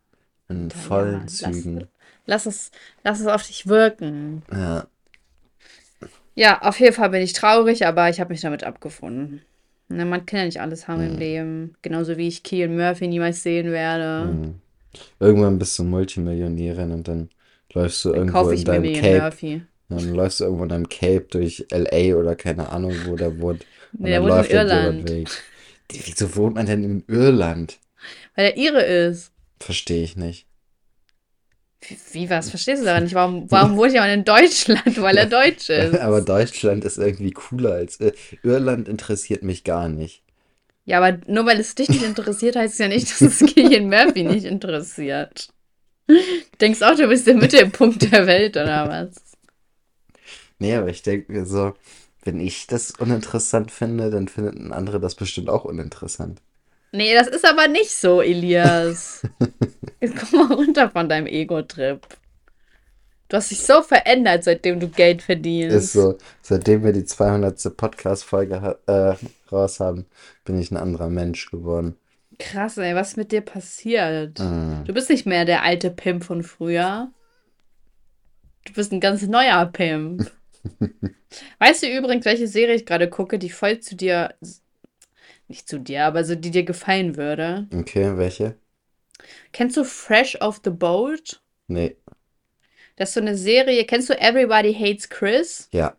In 0.49 0.69
ja, 0.69 0.77
vollen 0.77 1.21
ja, 1.21 1.27
Zügen. 1.27 1.89
Lass, 2.27 2.45
lass, 2.45 2.47
es, 2.47 2.71
lass 3.05 3.21
es 3.21 3.27
auf 3.27 3.47
dich 3.47 3.67
wirken. 3.67 4.43
Ja. 4.53 4.87
Ja, 6.35 6.63
auf 6.63 6.81
jeden 6.81 6.95
Fall 6.95 7.11
bin 7.11 7.23
ich 7.23 7.35
traurig, 7.35 7.87
aber 7.87 8.09
ich 8.09 8.21
habe 8.21 8.33
mich 8.33 8.41
damit 8.41 8.65
abgefunden. 8.65 9.43
Na, 9.89 10.05
man 10.05 10.25
kann 10.25 10.41
ja 10.41 10.45
nicht 10.47 10.61
alles 10.61 10.89
haben 10.89 11.03
im 11.03 11.19
Leben. 11.19 11.75
Genauso 11.83 12.17
wie 12.17 12.29
ich 12.29 12.43
Kian 12.43 12.77
Murphy 12.77 13.09
niemals 13.09 13.43
sehen 13.43 13.71
werde. 13.71 14.33
Mhm. 14.33 14.62
Irgendwann 15.21 15.59
bist 15.59 15.79
du 15.79 15.85
Multimillionärin 15.85 16.93
und 16.93 17.09
dann 17.09 17.31
läufst 17.73 18.05
du 18.05 18.11
Dann 18.11 18.19
irgendwo 18.19 18.51
in 18.51 18.65
deinem 18.65 18.93
Cape. 18.93 19.19
Murphy. 19.21 19.63
Dann 19.89 20.15
läufst 20.15 20.41
du 20.41 20.45
irgendwo 20.45 20.63
in 20.65 20.69
deinem 20.71 20.89
Cape 20.89 21.27
durch 21.31 21.67
LA 21.71 22.17
oder 22.17 22.35
keine 22.37 22.69
Ahnung, 22.71 22.95
wo 23.07 23.17
der 23.17 23.41
wohnt. 23.41 23.65
Und 23.93 24.03
Nee, 24.05 24.11
der 24.11 24.21
dann 24.21 24.23
wohnt 24.23 24.51
in 24.51 24.51
Irland. 24.51 25.11
Wieso 25.91 26.37
wohnt 26.37 26.55
man 26.55 26.67
denn 26.67 26.85
in 26.85 27.05
Irland? 27.09 27.79
Weil 28.35 28.47
er 28.47 28.57
ihre 28.57 28.83
ist. 28.83 29.33
Verstehe 29.61 30.03
ich 30.03 30.17
nicht. 30.17 30.47
Wie, 31.81 31.97
wie 32.13 32.31
was? 32.31 32.49
Verstehst 32.51 32.83
du 32.83 32.87
daran 32.87 33.05
nicht? 33.05 33.15
Warum, 33.15 33.51
warum 33.51 33.77
wohnt 33.77 33.93
jemand 33.93 34.13
in 34.13 34.25
Deutschland? 34.25 35.01
Weil 35.01 35.17
er 35.19 35.27
deutsch 35.27 35.69
ist. 35.69 35.99
Aber 35.99 36.21
Deutschland 36.21 36.85
ist 36.85 36.99
irgendwie 36.99 37.33
cooler 37.33 37.73
als 37.73 38.01
Ir- 38.01 38.15
Irland 38.43 38.89
interessiert 38.89 39.43
mich 39.43 39.65
gar 39.65 39.89
nicht. 39.89 40.22
Ja, 40.85 40.99
aber 40.99 41.21
nur 41.27 41.47
weil 41.47 41.61
es 41.61 41.75
dich 41.75 41.89
nicht 41.89 42.03
interessiert, 42.03 42.57
heißt 42.57 42.75
es 42.75 42.79
ja 42.79 42.89
nicht, 42.89 43.11
dass 43.11 43.21
es 43.21 43.39
Killian 43.39 43.89
Murphy 43.89 44.25
nicht 44.25 44.45
interessiert. 44.45 45.49
Du 46.09 46.17
denkst 46.61 46.83
auch, 46.83 46.97
du 46.97 47.07
bist 47.09 47.27
der 47.27 47.35
Mittelpunkt 47.35 48.13
der 48.13 48.27
Welt, 48.27 48.57
oder 48.57 48.89
was? 48.89 49.15
Nee, 50.59 50.75
aber 50.75 50.89
ich 50.89 51.03
denke 51.03 51.33
mir 51.33 51.47
so, 51.47 51.75
wenn 52.25 52.41
ich 52.41 52.67
das 52.67 52.93
uninteressant 52.93 53.71
finde, 53.71 54.11
dann 54.11 54.29
finden 54.29 54.73
andere 54.73 55.01
das 55.01 55.15
bestimmt 55.15 55.49
auch 55.49 55.65
uninteressant. 55.65 56.41
Nee, 56.93 57.15
das 57.15 57.27
ist 57.27 57.47
aber 57.47 57.69
nicht 57.69 57.91
so, 57.91 58.21
Elias. 58.21 59.23
Jetzt 60.01 60.17
komm 60.17 60.49
mal 60.49 60.55
runter 60.55 60.91
von 60.91 61.09
deinem 61.09 61.27
Ego-Trip. 61.27 62.01
Du 63.33 63.39
hast 63.39 63.51
dich 63.51 63.63
so 63.63 63.81
verändert, 63.81 64.45
seitdem 64.45 64.79
du 64.79 64.89
Geld 64.89 65.23
verdienst. 65.23 65.75
Ist 65.75 65.93
so, 65.95 66.19
seitdem 66.43 66.85
wir 66.85 66.93
die 66.93 67.07
200. 67.07 67.75
Podcast-Folge 67.79 68.79
äh, 68.87 69.15
raus 69.51 69.81
haben, 69.81 70.05
bin 70.45 70.61
ich 70.61 70.71
ein 70.71 70.77
anderer 70.77 71.09
Mensch 71.09 71.51
geworden. 71.51 71.97
Krass, 72.39 72.77
ey, 72.77 72.95
was 72.95 73.13
ist 73.13 73.17
mit 73.17 73.33
dir 73.33 73.41
passiert? 73.41 74.39
Mm. 74.39 74.85
Du 74.85 74.93
bist 74.93 75.09
nicht 75.09 75.25
mehr 75.25 75.47
der 75.47 75.63
alte 75.63 75.91
Pimp 75.91 76.25
von 76.25 76.43
früher. 76.43 77.11
Du 78.67 78.75
bist 78.75 78.93
ein 78.93 79.01
ganz 79.01 79.23
neuer 79.23 79.65
Pimp. 79.65 80.31
weißt 81.59 81.85
du 81.85 81.87
übrigens, 81.87 82.27
welche 82.27 82.49
Serie 82.49 82.75
ich 82.75 82.85
gerade 82.85 83.09
gucke, 83.09 83.39
die 83.39 83.49
voll 83.49 83.81
zu 83.81 83.97
dir, 83.97 84.35
nicht 85.49 85.71
zu 85.71 85.81
dir, 85.81 86.05
aber 86.05 86.25
so 86.25 86.35
die 86.35 86.51
dir 86.51 86.65
gefallen 86.65 87.17
würde? 87.17 87.67
Okay, 87.75 88.15
welche? 88.15 88.57
Kennst 89.53 89.79
du 89.79 89.85
Fresh 89.85 90.39
off 90.43 90.61
the 90.63 90.71
Boat? 90.71 91.41
Nee, 91.67 91.97
Das 93.03 93.11
ist 93.11 93.15
so 93.15 93.21
eine 93.21 93.37
Serie. 93.37 93.85
Kennst 93.85 94.11
du 94.11 94.15
Everybody 94.15 94.73
Hates 94.73 95.09
Chris? 95.09 95.69
ja. 95.73 95.97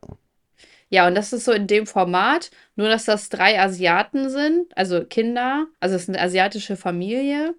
Ja, 0.90 1.08
und 1.08 1.16
das 1.16 1.34
ist 1.34 1.46
so 1.46 1.52
in 1.52 1.66
dem 1.66 1.88
Format, 1.88 2.52
nur 2.76 2.88
dass 2.88 3.06
das 3.06 3.30
drei 3.30 3.60
Asiaten 3.60 4.30
sind, 4.30 4.68
also 4.78 5.04
Kinder, 5.04 5.66
also 5.80 5.96
es 5.96 6.04
ist 6.04 6.10
eine 6.10 6.22
asiatische 6.22 6.76
Familie 6.78 7.56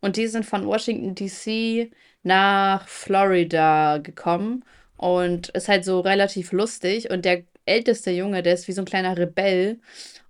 und 0.00 0.16
die 0.16 0.26
sind 0.26 0.46
von 0.46 0.66
Washington 0.66 1.14
DC 1.14 1.90
nach 2.22 2.88
Florida 2.88 3.98
gekommen 3.98 4.64
und 4.96 5.50
ist 5.50 5.68
halt 5.68 5.84
so 5.84 6.00
relativ 6.00 6.50
lustig 6.52 7.10
und 7.10 7.26
der 7.26 7.42
älteste 7.66 8.10
Junge, 8.10 8.42
der 8.42 8.54
ist 8.54 8.68
wie 8.68 8.72
so 8.72 8.80
ein 8.80 8.86
kleiner 8.86 9.18
Rebell 9.18 9.80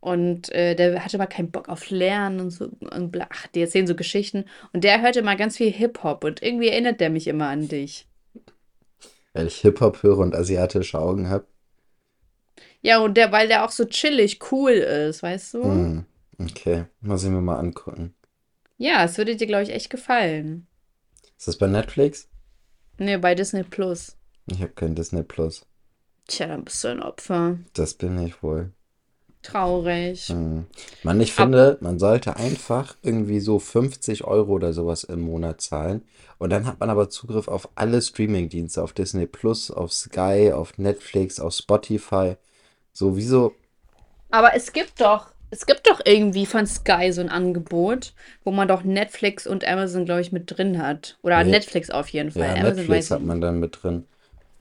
und 0.00 0.50
äh, 0.50 0.74
der 0.74 1.04
hatte 1.04 1.16
mal 1.16 1.26
keinen 1.26 1.52
Bock 1.52 1.68
auf 1.68 1.90
Lernen 1.90 2.40
und 2.40 2.50
so 2.50 2.70
und 2.90 3.12
bla, 3.12 3.28
ach, 3.31 3.46
die 3.46 3.61
erzählen 3.61 3.87
so 3.87 3.94
Geschichten 3.94 4.46
und 4.72 4.83
der 4.83 5.00
hört 5.00 5.16
immer 5.16 5.37
ganz 5.37 5.57
viel 5.57 5.70
Hip-Hop 5.70 6.24
und 6.24 6.42
irgendwie 6.42 6.70
erinnert 6.70 6.98
der 7.00 7.11
mich 7.11 7.28
immer 7.28 7.46
an 7.46 7.68
dich. 7.68 8.09
Weil 9.32 9.46
ich 9.46 9.60
Hip-Hop 9.60 10.02
höre 10.02 10.18
und 10.18 10.34
asiatische 10.34 10.98
Augen 10.98 11.28
habe. 11.28 11.46
Ja, 12.80 13.00
und 13.00 13.14
der, 13.16 13.32
weil 13.32 13.48
der 13.48 13.64
auch 13.64 13.70
so 13.70 13.84
chillig 13.84 14.40
cool 14.52 14.72
ist, 14.72 15.22
weißt 15.22 15.54
du? 15.54 15.64
Mm. 15.64 16.06
Okay, 16.40 16.86
muss 17.00 17.24
ich 17.24 17.30
mir 17.30 17.40
mal 17.40 17.58
angucken. 17.58 18.14
Ja, 18.76 19.04
es 19.04 19.18
würde 19.18 19.34
dir, 19.34 19.46
glaube 19.48 19.64
ich, 19.64 19.70
echt 19.70 19.90
gefallen. 19.90 20.68
Ist 21.36 21.48
das 21.48 21.58
bei 21.58 21.66
Netflix? 21.66 22.28
Nee, 22.98 23.16
bei 23.16 23.34
Disney 23.34 23.64
Plus. 23.64 24.16
Ich 24.46 24.60
habe 24.60 24.72
kein 24.72 24.94
Disney 24.94 25.22
Plus. 25.22 25.66
Tja, 26.28 26.46
dann 26.46 26.64
bist 26.64 26.84
du 26.84 26.88
ein 26.88 27.02
Opfer. 27.02 27.58
Das 27.74 27.94
bin 27.94 28.18
ich 28.18 28.42
wohl. 28.42 28.72
Traurig. 29.42 30.27
Hm. 30.29 30.66
Mann, 31.03 31.20
ich 31.20 31.33
finde, 31.33 31.79
man 31.81 31.98
sollte 31.98 32.37
einfach 32.37 32.96
irgendwie 33.03 33.40
so 33.40 33.59
50 33.59 34.24
Euro 34.24 34.53
oder 34.53 34.72
sowas 34.72 35.05
im 35.05 35.20
Monat 35.20 35.61
zahlen. 35.61 36.03
Und 36.38 36.51
dann 36.51 36.66
hat 36.66 36.81
man 36.81 36.90
aber 36.90 37.09
Zugriff 37.11 37.48
auf 37.48 37.68
alle 37.74 38.01
Streaming-Dienste, 38.03 38.83
auf 38.83 38.92
Disney 38.92 39.27
Plus, 39.27 39.70
auf 39.70 39.92
Sky, 39.92 40.53
auf 40.53 40.77
Netflix, 40.79 41.40
auf 41.40 41.55
Spotify. 41.55 42.37
Sowieso, 42.92 43.55
Aber 44.31 44.55
es 44.55 44.72
gibt 44.72 45.01
doch, 45.01 45.33
es 45.51 45.66
gibt 45.66 45.87
doch 45.88 46.01
irgendwie 46.05 46.46
von 46.46 46.66
Sky 46.66 47.12
so 47.12 47.20
ein 47.20 47.29
Angebot, 47.31 48.14
wo 48.44 48.51
man 48.51 48.68
doch 48.68 48.85
Netflix 48.85 49.46
und 49.46 49.64
Amazon, 49.66 50.05
glaube 50.05 50.20
ich, 50.20 50.33
mit 50.33 50.44
drin 50.57 50.83
hat. 50.83 51.18
Oder 51.22 51.42
Nee. 51.44 51.51
Netflix 51.51 51.90
auf 51.90 52.09
jeden 52.11 52.31
Fall. 52.33 52.48
ja, 52.48 52.55
Amazon 52.57 52.87
Netflix 52.87 53.11
hat 53.11 53.22
man 53.22 53.40
dann 53.40 53.61
mit 53.61 53.83
drin. 53.83 54.07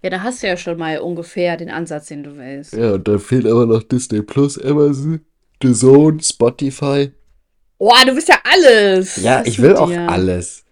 Ja, 0.08 0.12
da 0.12 0.24
hast 0.24 0.42
du 0.42 0.48
ja 0.48 0.56
schon 0.56 0.78
mal 0.78 1.00
ungefähr 1.00 1.58
den 1.58 1.70
Ansatz, 1.70 2.06
den 2.06 2.24
du 2.24 2.38
willst. 2.38 2.72
Ja, 2.72 2.94
und 2.94 3.06
dann 3.10 3.20
fehlt 3.20 3.46
aber 3.46 3.66
noch 3.66 3.84
Disney 3.84 4.22
Plus, 4.22 4.58
Amazon, 4.58 5.20
The 5.62 5.74
Zone, 5.74 6.24
Spotify. 6.24 7.12
Oh, 7.78 7.92
du 8.06 8.16
bist 8.16 8.30
ja 8.30 8.40
alles. 8.46 9.18
Ja, 9.18 9.42
Was 9.42 9.48
ich 9.48 9.62
will 9.62 9.76
auch 9.76 9.90
dir? 9.90 10.08
alles. 10.10 10.64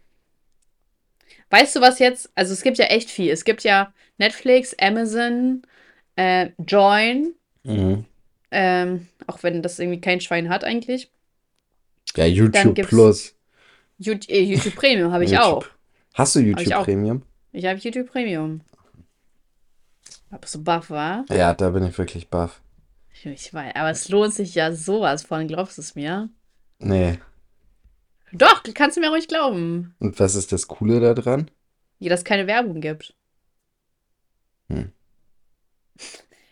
Weißt 1.50 1.76
du, 1.76 1.82
was 1.82 2.00
jetzt? 2.00 2.30
Also 2.34 2.54
es 2.54 2.62
gibt 2.62 2.78
ja 2.78 2.86
echt 2.86 3.10
viel. 3.10 3.30
Es 3.30 3.44
gibt 3.44 3.64
ja 3.66 3.94
Netflix, 4.18 4.74
Amazon, 4.80 5.64
äh, 6.16 6.52
Join, 6.66 7.34
Mhm. 7.66 8.06
ähm, 8.52 9.08
auch 9.28 9.44
wenn 9.44 9.62
das 9.62 9.80
irgendwie 9.80 10.00
kein 10.00 10.22
Schwein 10.22 10.48
hat 10.48 10.64
eigentlich. 10.64 11.12
Ja, 12.16 12.24
YouTube 12.26 12.82
Plus. 12.88 13.36
YouTube, 13.98 14.30
äh, 14.32 14.40
YouTube 14.44 14.76
Premium 14.76 15.12
habe 15.12 15.26
ich 15.26 15.32
YouTube. 15.32 15.44
auch. 15.46 15.66
Hast 16.14 16.36
du 16.38 16.40
YouTube 16.40 16.72
auch. 16.74 16.86
Premium? 16.86 17.24
Ich 17.52 17.66
habe 17.66 17.78
YouTube 17.80 18.08
Premium. 18.10 18.62
Aber 20.36 20.48
so 20.48 20.62
baff 20.62 20.90
war. 20.90 21.24
Ja, 21.30 21.54
da 21.54 21.70
bin 21.70 21.86
ich 21.86 21.98
wirklich 21.98 22.30
baff. 22.30 22.62
Ich, 23.24 23.54
weiß, 23.54 23.74
aber 23.76 23.90
es 23.90 24.10
lohnt 24.10 24.34
sich 24.34 24.54
ja 24.54 24.74
sowas 24.74 25.24
von, 25.24 25.48
glaubst 25.48 25.78
du 25.78 25.82
es 25.82 25.96
mir? 25.96 26.30
Nee. 26.80 27.20
Doch, 28.34 28.62
kannst 28.74 28.98
du 28.98 29.02
mir 29.02 29.10
ruhig 29.10 29.30
glauben. 29.30 29.96
Und 30.00 30.20
was 30.20 30.36
ist 30.36 30.52
das 30.52 30.68
Coole 30.68 31.00
da 31.00 31.14
dran? 31.14 31.50
Ja, 32.00 32.10
dass 32.10 32.20
es 32.20 32.26
keine 32.26 32.48
Werbung 32.48 32.82
gibt. 32.82 33.16
Hm. 34.70 34.92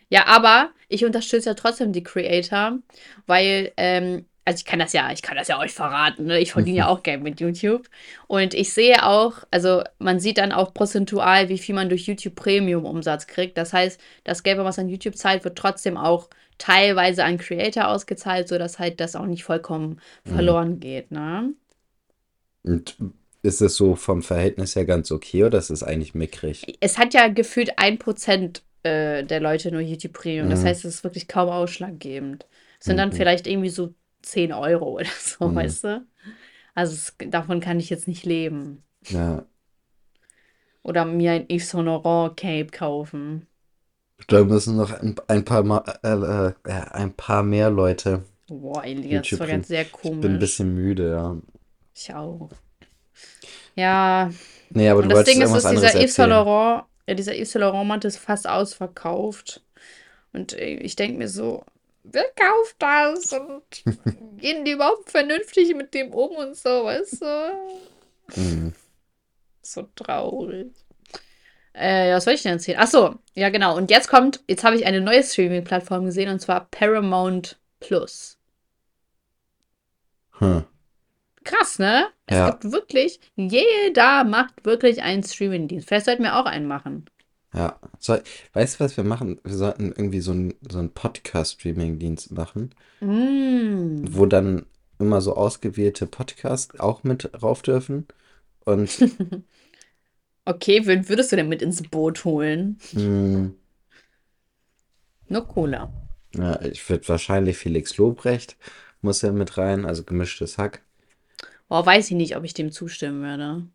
Ja, 0.09 0.27
aber 0.27 0.69
ich 0.89 1.05
unterstütze 1.05 1.49
ja 1.49 1.53
trotzdem 1.55 1.91
die 1.91 2.03
Creator, 2.03 2.77
weil, 3.25 3.71
ähm, 3.77 4.27
also 4.45 4.57
ich 4.57 4.65
kann 4.65 4.79
das 4.79 4.93
ja, 4.93 5.11
ich 5.11 5.21
kann 5.21 5.37
das 5.37 5.47
ja 5.47 5.59
euch 5.59 5.71
verraten, 5.73 6.25
ne? 6.25 6.39
Ich 6.39 6.51
verdiene 6.51 6.77
ja 6.79 6.87
auch 6.87 7.03
Geld 7.03 7.21
mit 7.23 7.39
YouTube. 7.39 7.87
Und 8.27 8.53
ich 8.53 8.73
sehe 8.73 9.05
auch, 9.05 9.43
also 9.51 9.83
man 9.99 10.19
sieht 10.19 10.37
dann 10.37 10.51
auch 10.51 10.73
prozentual, 10.73 11.49
wie 11.49 11.57
viel 11.57 11.75
man 11.75 11.89
durch 11.89 12.07
YouTube 12.07 12.35
Premium 12.35 12.85
Umsatz 12.85 13.27
kriegt. 13.27 13.57
Das 13.57 13.73
heißt, 13.73 13.99
das 14.23 14.43
Geld, 14.43 14.57
was 14.59 14.79
an 14.79 14.89
YouTube 14.89 15.15
zahlt, 15.17 15.43
wird 15.45 15.57
trotzdem 15.57 15.97
auch 15.97 16.29
teilweise 16.57 17.23
an 17.23 17.37
Creator 17.37 17.87
ausgezahlt, 17.87 18.47
sodass 18.47 18.79
halt 18.79 18.99
das 18.99 19.15
auch 19.15 19.25
nicht 19.25 19.43
vollkommen 19.43 19.99
verloren 20.23 20.79
geht, 20.79 21.11
ne? 21.11 21.53
Und 22.63 22.97
ist 23.41 23.61
das 23.61 23.75
so 23.75 23.95
vom 23.95 24.21
Verhältnis 24.21 24.75
her 24.75 24.85
ganz 24.85 25.11
okay 25.11 25.43
oder 25.45 25.57
ist 25.57 25.69
es 25.69 25.83
eigentlich 25.83 26.13
mickrig? 26.13 26.77
Es 26.79 26.97
hat 26.97 27.13
ja 27.13 27.27
gefühlt 27.27 27.77
ein 27.77 27.97
Prozent 27.99 28.63
äh, 28.83 29.23
der 29.23 29.39
Leute 29.39 29.71
nur 29.71 29.81
YouTube 29.81 30.13
Premium. 30.13 30.49
Das 30.49 30.61
Mhm. 30.61 30.67
heißt, 30.67 30.85
es 30.85 30.95
ist 30.95 31.03
wirklich 31.03 31.27
kaum 31.27 31.49
ausschlaggebend. 31.49 32.45
Es 32.79 32.85
sind 32.87 32.97
dann 32.97 33.09
Mhm. 33.09 33.15
vielleicht 33.15 33.47
irgendwie 33.47 33.69
so 33.69 33.93
10 34.23 34.53
Euro 34.53 34.91
oder 34.99 35.09
so, 35.19 35.49
Mhm. 35.49 35.55
weißt 35.55 35.83
du? 35.85 36.07
Also 36.75 36.93
es, 36.95 37.15
davon 37.29 37.59
kann 37.61 37.79
ich 37.79 37.89
jetzt 37.89 38.07
nicht 38.07 38.25
leben. 38.25 38.83
Ja. 39.09 39.45
Oder 40.83 41.03
mir 41.05 41.31
ein 41.33 41.45
Yves 41.49 41.71
Saint 41.71 41.85
Laurent 41.87 42.37
Cape 42.37 42.67
kaufen. 42.67 43.47
Da 44.27 44.43
müssen 44.43 44.75
noch 44.75 44.91
ein, 44.91 45.15
ein 45.27 45.45
paar 45.45 45.63
Ma 45.63 45.83
äh, 46.03 46.09
äh, 46.09 46.53
ein 46.91 47.13
paar 47.13 47.43
mehr 47.43 47.69
Leute. 47.69 48.23
Boah, 48.47 48.83
Elias, 48.85 49.29
das 49.29 49.39
war 49.39 49.47
ganz 49.47 49.67
sehr 49.67 49.85
Ich 50.03 50.19
bin 50.19 50.33
ein 50.33 50.39
komisch. 50.39 50.39
bisschen 50.39 50.73
müde, 50.75 51.11
ja. 51.11 51.37
Ich 51.95 52.13
auch. 52.13 52.49
Ja, 53.75 54.29
Nee, 54.69 54.89
aber 54.89 55.03
du 55.03 55.09
das 55.09 55.25
Ding 55.25 55.41
ist, 55.41 55.51
ist 55.55 55.69
dieser 55.71 55.95
Yves 55.95 56.15
Saint. 56.15 56.29
Laurent, 56.29 56.85
ja, 57.07 57.13
dieser 57.15 57.35
Yves 57.35 57.51
Saint 57.51 57.61
Laurent 57.61 57.87
Mantel 57.87 58.07
ist 58.07 58.17
fast 58.17 58.47
ausverkauft. 58.47 59.63
Und 60.33 60.53
äh, 60.53 60.75
ich 60.77 60.95
denke 60.95 61.17
mir 61.17 61.29
so, 61.29 61.65
wer 62.03 62.25
kauft 62.35 62.75
das? 62.79 63.33
Und 63.33 63.63
gehen 64.37 64.65
die 64.65 64.71
überhaupt 64.71 65.09
vernünftig 65.11 65.73
mit 65.75 65.93
dem 65.93 66.13
um 66.13 66.35
und 66.35 66.55
so, 66.55 66.85
weißt 66.85 67.21
du? 67.21 67.53
Mhm. 68.35 68.73
So 69.61 69.83
traurig. 69.95 70.73
Äh, 71.75 72.09
ja, 72.09 72.15
was 72.17 72.25
soll 72.25 72.33
ich 72.35 72.43
denn 72.43 72.53
erzählen? 72.53 72.77
Ach 72.81 72.87
so, 72.87 73.15
ja 73.33 73.49
genau. 73.49 73.75
Und 73.77 73.89
jetzt 73.89 74.07
kommt, 74.07 74.43
jetzt 74.47 74.63
habe 74.63 74.75
ich 74.75 74.85
eine 74.85 75.01
neue 75.01 75.23
Streaming-Plattform 75.23 76.05
gesehen 76.05 76.29
und 76.29 76.39
zwar 76.39 76.67
Paramount 76.69 77.59
Plus. 77.79 78.37
Hm. 80.39 80.65
Krass, 81.43 81.79
ne? 81.79 82.07
Es 82.27 82.37
Ja. 82.37 82.51
gibt 82.51 82.71
wirklich, 82.71 83.19
jeder 83.35 84.23
macht 84.23 84.65
wirklich 84.65 85.01
einen 85.03 85.23
Streaming-Dienst. 85.23 85.87
Vielleicht 85.87 86.05
sollten 86.05 86.23
wir 86.23 86.37
auch 86.37 86.45
einen 86.45 86.67
machen. 86.67 87.05
Ja. 87.53 87.79
So, 87.99 88.17
weißt 88.53 88.79
du, 88.79 88.83
was 88.83 88.97
wir 88.97 89.03
machen? 89.03 89.39
Wir 89.43 89.55
sollten 89.55 89.87
irgendwie 89.87 90.21
so 90.21 90.31
einen 90.31 90.53
so 90.69 90.87
Podcast-Streaming-Dienst 90.87 92.31
machen, 92.31 92.73
Mm. 93.01 94.07
wo 94.11 94.25
dann 94.25 94.65
immer 94.99 95.21
so 95.21 95.35
ausgewählte 95.35 96.07
Podcasts 96.07 96.79
auch 96.79 97.03
mit 97.03 97.31
rauf 97.43 97.61
dürfen. 97.61 98.07
Und 98.65 98.89
Okay, 100.45 100.85
wen 100.85 101.07
würdest 101.09 101.31
du 101.31 101.35
denn 101.37 101.49
mit 101.49 101.61
ins 101.61 101.81
Boot 101.83 102.23
holen? 102.25 102.77
mh, 102.93 103.51
Nur 105.27 105.45
Cola. 105.45 105.91
ja, 106.35 106.61
ich 106.61 106.87
würde 106.89 107.07
wahrscheinlich 107.09 107.57
Felix 107.57 107.97
Lobrecht 107.97 108.57
muss 109.01 109.21
ja 109.21 109.31
mit 109.33 109.57
rein, 109.57 109.85
also 109.85 110.03
gemischtes 110.03 110.57
Hack. 110.57 110.81
Boah, 111.67 111.85
weiß 111.85 112.09
ich 112.11 112.15
nicht, 112.15 112.35
ob 112.37 112.43
ich 112.45 112.53
dem 112.53 112.71
zustimmen 112.71 113.21
würde. 113.21 113.67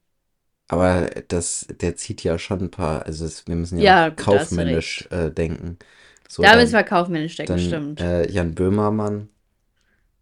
Aber 0.69 1.07
das, 1.29 1.67
der 1.71 1.97
zieht 1.97 2.23
ja 2.25 2.39
schon 2.39 2.61
ein 2.65 2.71
paar, 2.71 3.07
also 3.07 3.25
es, 3.25 3.47
wir 3.47 3.57
müssen 3.57 3.79
ja, 3.79 3.87
Ja, 3.87 4.09
gut, 4.11 4.17
kaufmännisch 4.17 5.09
äh, 5.11 5.31
denken. 5.31 5.79
So, 6.29 6.47
Da 6.47 6.49
dann, 6.49 6.57
müssen 6.57 6.73
wir 6.75 6.83
kaufmännisch 6.85 7.37
denken, 7.37 7.59
dann 7.59 7.59
stimmt. 7.59 8.01
äh, 8.01 8.31
Jan 8.33 8.55
Böhmermann, 8.55 9.31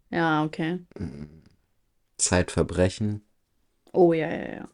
Ja, 0.09 0.43
okay. 0.43 0.79
Zeitverbrechen. 2.19 3.23
Oh, 3.93 4.13
ja, 4.13 4.27
ja, 4.29 4.53
ja. 4.55 4.69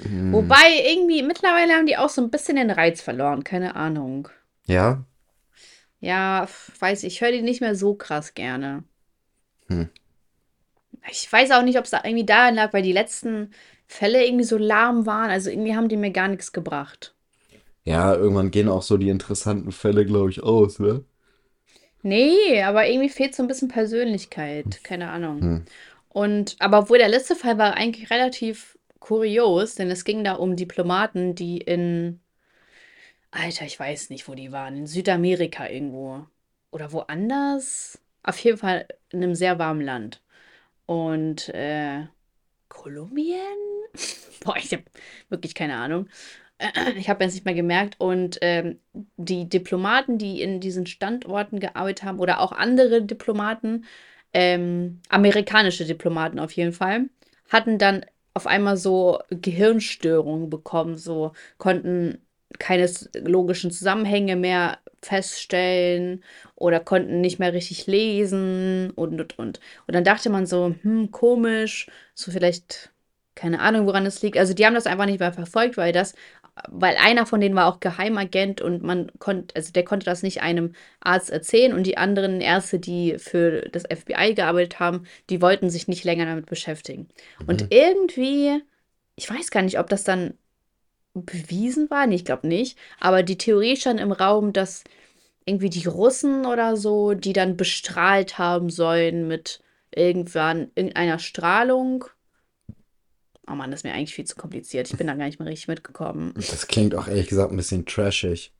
Hm, 0.00 0.30
Wobei, 0.30 0.82
irgendwie, 0.86 1.22
mittlerweile 1.22 1.72
haben 1.74 1.86
die 1.86 1.96
auch 1.96 2.08
so 2.10 2.20
ein 2.20 2.30
bisschen 2.30 2.56
den 2.56 2.70
Reiz 2.70 3.00
verloren, 3.00 3.42
keine 3.44 3.74
Ahnung. 3.76 4.28
ja, 4.66 5.04
Ja, 6.00 6.46
weiß 6.78 7.02
ich, 7.04 7.14
ich 7.14 7.20
höre 7.20 7.32
die 7.32 7.42
nicht 7.42 7.60
mehr 7.60 7.74
so 7.76 7.94
krass 7.94 8.34
gerne. 8.34 8.84
Hm. 9.68 9.84
Ich 11.10 11.30
weiß 11.30 11.50
auch 11.52 11.62
nicht, 11.62 11.78
ob 11.78 11.84
es 11.84 11.90
da 11.90 12.02
irgendwie 12.04 12.24
daran 12.26 12.54
lag, 12.54 12.72
weil 12.72 12.82
die 12.82 12.92
letzten 12.92 13.50
Fälle 13.94 14.24
irgendwie 14.26 14.44
so 14.44 14.58
lahm 14.58 15.06
waren. 15.06 15.30
Also 15.30 15.50
irgendwie 15.50 15.76
haben 15.76 15.88
die 15.88 15.96
mir 15.96 16.10
gar 16.10 16.28
nichts 16.28 16.52
gebracht. 16.52 17.14
ja, 17.84 18.14
irgendwann 18.14 18.50
gehen 18.50 18.68
auch 18.68 18.82
so 18.82 18.96
die 18.96 19.08
interessanten 19.08 19.72
Fälle, 19.72 20.04
glaube 20.06 20.30
ich, 20.30 20.42
aus, 20.42 20.78
ne? 20.78 21.04
Nee, 22.02 22.62
aber 22.62 22.86
irgendwie 22.86 23.08
fehlt 23.08 23.34
so 23.34 23.42
ein 23.42 23.48
bisschen 23.48 23.68
Persönlichkeit. 23.68 24.82
Keine 24.84 25.10
Ahnung. 25.10 25.40
Hm. 25.40 25.64
Und, 26.08 26.56
aber 26.58 26.80
obwohl 26.80 26.98
der 26.98 27.08
letzte 27.08 27.34
Fall 27.36 27.56
war 27.58 27.74
eigentlich 27.74 28.10
relativ 28.10 28.78
kurios, 29.00 29.74
denn 29.74 29.90
es 29.90 30.04
ging 30.04 30.24
da 30.24 30.34
um 30.34 30.56
Diplomaten, 30.56 31.34
die 31.34 31.58
in, 31.58 32.20
Alter, 33.30 33.64
ich 33.64 33.78
weiß 33.78 34.10
nicht, 34.10 34.28
wo 34.28 34.34
die 34.34 34.52
waren, 34.52 34.76
in 34.76 34.86
Südamerika 34.86 35.68
irgendwo 35.68 36.26
oder 36.70 36.92
woanders. 36.92 37.98
Auf 38.22 38.38
jeden 38.38 38.58
Fall 38.58 38.86
in 39.10 39.22
einem 39.22 39.34
sehr 39.34 39.58
warmen 39.58 39.82
Land. 39.82 40.22
Und 40.86 41.48
äh, 41.50 42.06
Kolumbien? 42.74 43.38
Boah, 44.44 44.56
ich 44.56 44.72
habe 44.72 44.84
wirklich 45.28 45.54
keine 45.54 45.76
Ahnung. 45.76 46.08
Ich 46.96 47.10
habe 47.10 47.24
jetzt 47.24 47.34
nicht 47.34 47.44
mehr 47.44 47.54
gemerkt. 47.54 47.96
Und 47.98 48.38
ähm, 48.40 48.78
die 49.16 49.48
Diplomaten, 49.48 50.18
die 50.18 50.40
in 50.40 50.60
diesen 50.60 50.86
Standorten 50.86 51.58
gearbeitet 51.58 52.04
haben, 52.04 52.20
oder 52.20 52.40
auch 52.40 52.52
andere 52.52 53.02
Diplomaten, 53.02 53.84
ähm, 54.32 55.00
amerikanische 55.08 55.84
Diplomaten 55.84 56.38
auf 56.38 56.52
jeden 56.52 56.72
Fall, 56.72 57.10
hatten 57.48 57.78
dann 57.78 58.06
auf 58.34 58.46
einmal 58.46 58.76
so 58.76 59.18
Gehirnstörungen 59.30 60.48
bekommen, 60.48 60.96
so 60.96 61.32
konnten 61.58 62.24
keine 62.58 62.88
logischen 63.14 63.72
Zusammenhänge 63.72 64.36
mehr 64.36 64.78
feststellen 65.04 66.24
oder 66.56 66.80
konnten 66.80 67.20
nicht 67.20 67.38
mehr 67.38 67.52
richtig 67.52 67.86
lesen 67.86 68.90
und 68.92 69.20
und 69.20 69.38
und. 69.38 69.60
Und 69.86 69.94
dann 69.94 70.04
dachte 70.04 70.30
man 70.30 70.46
so, 70.46 70.74
hm, 70.82 71.10
komisch, 71.10 71.88
so 72.14 72.30
vielleicht, 72.32 72.90
keine 73.34 73.60
Ahnung, 73.60 73.86
woran 73.86 74.06
es 74.06 74.22
liegt. 74.22 74.38
Also 74.38 74.54
die 74.54 74.64
haben 74.66 74.74
das 74.74 74.86
einfach 74.86 75.06
nicht 75.06 75.20
mehr 75.20 75.32
verfolgt, 75.32 75.76
weil 75.76 75.92
das, 75.92 76.14
weil 76.68 76.96
einer 76.96 77.26
von 77.26 77.40
denen 77.40 77.56
war 77.56 77.66
auch 77.66 77.80
Geheimagent 77.80 78.60
und 78.60 78.82
man 78.82 79.10
konnte, 79.18 79.54
also 79.56 79.72
der 79.72 79.84
konnte 79.84 80.06
das 80.06 80.22
nicht 80.22 80.42
einem 80.42 80.74
Arzt 81.00 81.30
erzählen 81.30 81.72
und 81.74 81.84
die 81.84 81.96
anderen 81.98 82.40
Ärzte, 82.40 82.78
die 82.78 83.18
für 83.18 83.62
das 83.70 83.84
FBI 83.84 84.34
gearbeitet 84.34 84.78
haben, 84.80 85.04
die 85.30 85.40
wollten 85.42 85.70
sich 85.70 85.88
nicht 85.88 86.04
länger 86.04 86.26
damit 86.26 86.46
beschäftigen. 86.46 87.08
Und 87.46 87.62
Mhm. 87.62 87.66
irgendwie, 87.70 88.62
ich 89.16 89.28
weiß 89.30 89.50
gar 89.50 89.62
nicht, 89.62 89.78
ob 89.78 89.88
das 89.88 90.04
dann 90.04 90.34
bewiesen 91.14 91.88
war, 91.90 92.06
nee, 92.06 92.16
ich 92.16 92.24
glaube 92.24 92.46
nicht, 92.48 92.78
aber 93.00 93.22
die 93.22 93.38
Theorie 93.38 93.76
stand 93.76 94.00
im 94.00 94.12
Raum, 94.12 94.52
dass 94.52 94.84
irgendwie 95.46 95.70
die 95.70 95.86
Russen 95.86 96.46
oder 96.46 96.76
so, 96.76 97.14
die 97.14 97.32
dann 97.32 97.56
bestrahlt 97.56 98.38
haben 98.38 98.70
sollen 98.70 99.28
mit 99.28 99.60
irgendwann 99.94 100.70
irgendeiner 100.74 101.18
Strahlung. 101.18 102.04
Oh 103.46 103.52
Mann, 103.52 103.70
das 103.70 103.80
ist 103.80 103.84
mir 103.84 103.92
eigentlich 103.92 104.14
viel 104.14 104.24
zu 104.24 104.36
kompliziert. 104.36 104.90
Ich 104.90 104.96
bin 104.96 105.06
da 105.06 105.14
gar 105.14 105.26
nicht 105.26 105.38
mehr 105.38 105.48
richtig 105.48 105.68
mitgekommen. 105.68 106.32
Das 106.34 106.66
klingt 106.66 106.94
auch 106.94 107.06
ehrlich 107.08 107.28
gesagt 107.28 107.52
ein 107.52 107.56
bisschen 107.58 107.84
trashig. 107.84 108.52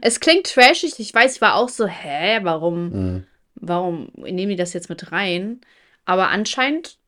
Es 0.00 0.18
klingt 0.18 0.52
trashig. 0.52 0.98
Ich 0.98 1.14
weiß, 1.14 1.36
ich 1.36 1.40
war 1.40 1.54
auch 1.54 1.68
so, 1.68 1.86
hä, 1.86 2.40
warum, 2.42 2.88
Mhm. 2.90 3.26
warum 3.54 4.10
nehmen 4.16 4.50
die 4.50 4.56
das 4.56 4.72
jetzt 4.72 4.88
mit 4.88 5.12
rein? 5.12 5.60
Aber 6.04 6.28
anscheinend 6.30 6.98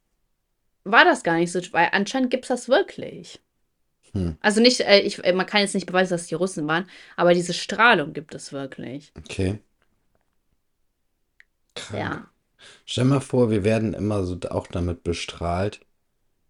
war 0.85 1.05
das 1.05 1.25
gar 1.25 1.35
nicht 1.35 1.51
so, 1.51 1.61
weil 1.73 1.89
anscheinend 1.93 2.31
gibt 2.31 2.45
es 2.45 2.49
das 2.49 2.69
wirklich. 2.69 3.41
Hm. 4.13 4.37
Also 4.41 4.61
nicht, 4.61 4.81
äh, 4.81 5.01
ich, 5.01 5.23
äh, 5.25 5.33
man 5.33 5.47
kann 5.47 5.61
jetzt 5.61 5.75
nicht 5.75 5.87
beweisen, 5.87 6.11
dass 6.11 6.23
es 6.23 6.27
die 6.29 6.35
Russen 6.35 6.67
waren, 6.67 6.87
aber 7.17 7.35
diese 7.35 7.55
Strahlung 7.55 8.13
gibt 8.13 8.35
es 8.35 8.53
wirklich. 8.53 9.13
Okay. 9.19 9.59
Krank. 11.75 12.01
Ja. 12.01 12.27
Stell 12.85 13.05
mal 13.05 13.21
vor, 13.21 13.51
wir 13.51 13.65
werden 13.65 13.95
immer 13.95 14.25
so 14.25 14.39
auch 14.51 14.67
damit 14.67 15.03
bestrahlt. 15.03 15.81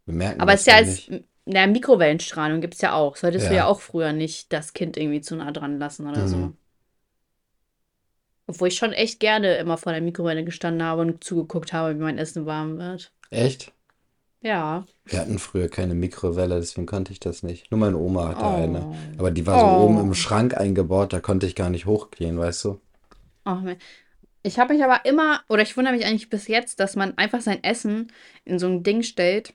Wir 0.07 0.15
merken 0.15 0.41
Aber 0.41 0.55
es 0.55 0.61
ist 0.61 0.67
ja 0.67 0.75
ja 0.75 0.79
als, 0.79 1.11
na, 1.45 1.67
Mikrowellenstrahlung 1.67 2.61
gibt 2.61 2.75
es 2.75 2.81
ja 2.81 2.95
auch. 2.95 3.17
Solltest 3.17 3.47
du 3.47 3.51
Ja. 3.51 3.59
ja 3.59 3.67
auch 3.67 3.81
früher 3.81 4.13
nicht 4.13 4.53
das 4.53 4.73
Kind 4.73 4.97
irgendwie 4.97 5.21
zu 5.21 5.37
nah 5.37 5.53
dran 5.53 5.79
lassen 5.79 6.09
oder 6.09 6.27
so. 6.27 6.37
Mhm. 6.37 6.57
Obwohl 8.47 8.69
ich 8.69 8.77
schon 8.77 8.93
echt 8.93 9.21
gerne 9.21 9.57
immer 9.59 9.77
vor 9.79 9.93
der 9.93 10.01
Mikrowelle 10.01 10.45
gestanden 10.45 10.83
habe 10.83 11.03
und 11.03 11.23
zugeguckt 11.23 11.73
habe, 11.73 11.95
wie 11.95 12.03
mein 12.03 12.19
Essen 12.19 12.47
warm 12.47 12.79
wird. 12.79 13.13
Echt? 13.31 13.73
Ja. 14.43 14.87
Wir 15.05 15.21
hatten 15.21 15.39
früher 15.39 15.69
keine 15.69 15.95
Mikrowelle, 15.95 16.57
deswegen 16.57 16.87
konnte 16.87 17.13
ich 17.13 17.21
das 17.21 17.43
nicht. 17.43 17.71
Nur 17.71 17.79
meine 17.81 17.99
Oma 17.99 18.29
hatte 18.29 18.47
eine. 18.47 18.87
Oh. 18.87 18.95
Aber 19.19 19.31
die 19.31 19.47
war 19.47 19.61
so 19.61 19.67
Oh. 19.67 19.85
oben 19.85 20.01
im 20.01 20.15
Schrank 20.15 20.57
eingebaut, 20.57 21.13
da 21.13 21.21
konnte 21.21 21.47
ich 21.47 21.55
gar 21.55 21.69
nicht 21.71 21.87
hochgehen, 21.87 22.39
weißt 22.39 22.65
du? 22.65 22.81
Ach, 23.45 23.63
ich 24.43 24.59
habe 24.59 24.73
mich 24.73 24.83
aber 24.83 25.05
immer, 25.05 25.41
oder 25.49 25.63
ich 25.63 25.77
wundere 25.77 25.95
mich 25.95 26.07
eigentlich 26.07 26.31
bis 26.31 26.49
jetzt, 26.49 26.81
dass 26.81 26.97
man 26.97 27.19
einfach 27.19 27.43
sein 27.43 27.63
Essen 27.63 28.11
in 28.45 28.59
so 28.59 28.67
ein 28.67 28.83
Ding 28.83 29.03
stellt 29.03 29.53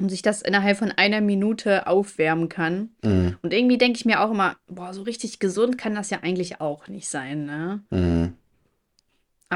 und 0.00 0.08
sich 0.08 0.22
das 0.22 0.40
innerhalb 0.40 0.78
von 0.78 0.92
einer 0.92 1.20
Minute 1.20 1.86
aufwärmen 1.86 2.48
kann. 2.48 2.90
Mhm. 3.04 3.36
Und 3.42 3.52
irgendwie 3.52 3.76
denke 3.76 3.98
ich 3.98 4.06
mir 4.06 4.22
auch 4.22 4.30
immer, 4.30 4.56
boah, 4.68 4.94
so 4.94 5.02
richtig 5.02 5.38
gesund 5.38 5.76
kann 5.76 5.94
das 5.94 6.08
ja 6.08 6.20
eigentlich 6.22 6.60
auch 6.62 6.88
nicht 6.88 7.08
sein, 7.08 7.44
ne? 7.44 7.82
Mhm. 7.90 8.32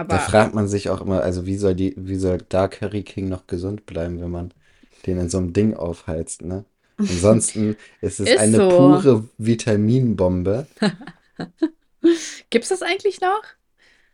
Da 0.09 0.19
Aber 0.19 0.19
fragt 0.19 0.55
man 0.55 0.69
sich 0.69 0.91
auch 0.91 1.01
immer, 1.01 1.23
also 1.23 1.47
wie 1.47 1.57
soll 1.57 1.75
die, 1.75 1.95
wie 1.97 2.17
soll 2.17 2.39
da 2.49 2.69
Curry 2.69 3.03
King 3.03 3.29
noch 3.29 3.47
gesund 3.47 3.87
bleiben, 3.87 4.21
wenn 4.21 4.31
man 4.31 4.53
den 5.07 5.19
in 5.19 5.29
so 5.29 5.39
einem 5.39 5.53
Ding 5.53 5.75
aufheizt, 5.75 6.43
ne? 6.43 6.65
Ansonsten 7.09 7.77
ist 8.01 8.21
es 8.21 8.29
Ist 8.31 8.39
eine 8.39 8.59
so. 8.59 8.69
pure 8.69 9.29
Vitaminbombe. 9.39 10.67
gibt's 12.51 12.69
das 12.69 12.83
eigentlich 12.83 13.21
noch? 13.21 13.43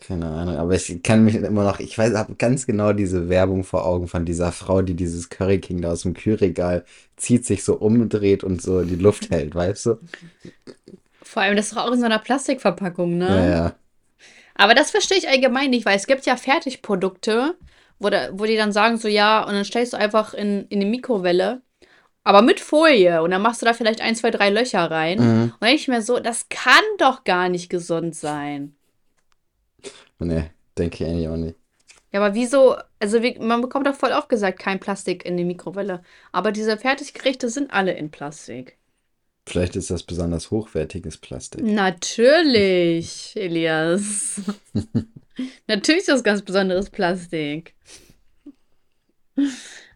Keine 0.00 0.26
Ahnung, 0.28 0.56
aber 0.56 0.76
ich 0.76 1.02
kann 1.02 1.24
mich 1.24 1.34
immer 1.34 1.64
noch, 1.64 1.80
ich 1.80 1.98
weiß, 1.98 2.14
habe 2.14 2.36
ganz 2.36 2.66
genau 2.66 2.92
diese 2.92 3.28
Werbung 3.28 3.64
vor 3.64 3.84
Augen 3.84 4.06
von 4.06 4.24
dieser 4.24 4.52
Frau, 4.52 4.80
die 4.80 4.94
dieses 4.94 5.28
Curry 5.28 5.58
King 5.60 5.82
da 5.82 5.90
aus 5.90 6.02
dem 6.02 6.14
Kühlregal 6.14 6.84
zieht, 7.16 7.44
sich 7.44 7.64
so 7.64 7.74
umdreht 7.76 8.44
und 8.44 8.62
so 8.62 8.84
die 8.84 8.94
Luft 8.94 9.30
hält, 9.30 9.56
weißt 9.56 9.86
du? 9.86 9.96
Vor 11.22 11.42
allem, 11.42 11.56
das 11.56 11.66
ist 11.66 11.76
doch 11.76 11.84
auch 11.86 11.92
in 11.92 12.00
so 12.00 12.06
einer 12.06 12.18
Plastikverpackung, 12.18 13.18
ne? 13.18 13.26
Ja, 13.26 13.46
ja. 13.46 13.78
Aber 14.58 14.74
das 14.74 14.90
verstehe 14.90 15.16
ich 15.16 15.28
allgemein 15.28 15.70
nicht, 15.70 15.86
weil 15.86 15.96
es 15.96 16.08
gibt 16.08 16.26
ja 16.26 16.36
Fertigprodukte, 16.36 17.56
wo, 18.00 18.10
da, 18.10 18.28
wo 18.32 18.44
die 18.44 18.56
dann 18.56 18.72
sagen, 18.72 18.98
so 18.98 19.08
ja, 19.08 19.42
und 19.44 19.54
dann 19.54 19.64
stellst 19.64 19.92
du 19.92 19.96
einfach 19.96 20.34
in, 20.34 20.66
in 20.68 20.80
die 20.80 20.86
Mikrowelle, 20.86 21.62
aber 22.24 22.42
mit 22.42 22.58
Folie. 22.58 23.22
Und 23.22 23.30
dann 23.30 23.40
machst 23.40 23.62
du 23.62 23.66
da 23.66 23.72
vielleicht 23.72 24.00
ein, 24.00 24.16
zwei, 24.16 24.30
drei 24.32 24.50
Löcher 24.50 24.90
rein. 24.90 25.18
Mhm. 25.18 25.42
Und 25.42 25.52
dann 25.60 25.68
denke 25.68 25.76
ich 25.76 25.88
mir 25.88 26.02
so, 26.02 26.18
das 26.18 26.48
kann 26.48 26.84
doch 26.98 27.22
gar 27.22 27.48
nicht 27.48 27.70
gesund 27.70 28.16
sein. 28.16 28.74
Nee, 30.18 30.50
denke 30.76 31.04
ich 31.04 31.08
eigentlich 31.08 31.28
auch 31.28 31.36
nicht. 31.36 31.56
Ja, 32.12 32.20
aber 32.20 32.34
wieso? 32.34 32.76
Also 32.98 33.22
wie, 33.22 33.38
man 33.38 33.60
bekommt 33.60 33.86
doch 33.86 33.94
voll 33.94 34.12
oft 34.12 34.28
gesagt, 34.28 34.58
kein 34.58 34.80
Plastik 34.80 35.24
in 35.24 35.36
die 35.36 35.44
Mikrowelle. 35.44 36.02
Aber 36.32 36.50
diese 36.50 36.76
Fertiggerichte 36.76 37.48
sind 37.48 37.72
alle 37.72 37.92
in 37.92 38.10
Plastik. 38.10 38.76
Vielleicht 39.48 39.76
ist 39.76 39.90
das 39.90 40.02
besonders 40.02 40.50
hochwertiges 40.50 41.16
Plastik. 41.16 41.62
Natürlich, 41.64 43.32
Elias. 43.34 44.40
Natürlich 45.66 46.00
ist 46.00 46.08
das 46.08 46.22
ganz 46.22 46.42
besonderes 46.42 46.90
Plastik. 46.90 47.74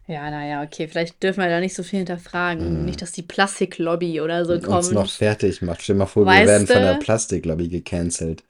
Ja, 0.07 0.29
naja, 0.31 0.63
okay, 0.63 0.87
vielleicht 0.87 1.21
dürfen 1.21 1.41
wir 1.41 1.49
da 1.49 1.59
nicht 1.59 1.75
so 1.75 1.83
viel 1.83 1.99
hinterfragen. 1.99 2.79
Mhm. 2.79 2.85
Nicht, 2.85 3.01
dass 3.01 3.11
die 3.11 3.21
Plastiklobby 3.21 4.21
oder 4.21 4.45
so 4.45 4.53
Und 4.53 4.67
uns 4.67 4.91
noch 4.91 5.01
kommt. 5.01 5.11
fertig 5.11 5.61
macht. 5.61 5.81
Stell 5.81 5.95
mal 5.95 6.07
vor, 6.07 6.23
wir 6.25 6.31
Weißt 6.31 6.47
werden 6.47 6.67
von 6.67 6.81
der 6.81 6.95
Plastiklobby 6.95 7.69
gecancelt. 7.69 8.43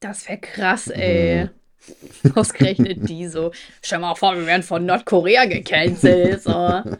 Das 0.00 0.28
wäre 0.28 0.38
krass, 0.38 0.88
ey. 0.88 1.50
Ausgerechnet 2.34 3.08
die 3.08 3.26
so. 3.26 3.52
Stell 3.82 3.98
mal 3.98 4.14
vor, 4.14 4.36
wir 4.36 4.46
werden 4.46 4.62
von 4.62 4.86
Nordkorea 4.86 5.46
gecancelt. 5.46 6.42
So. 6.42 6.52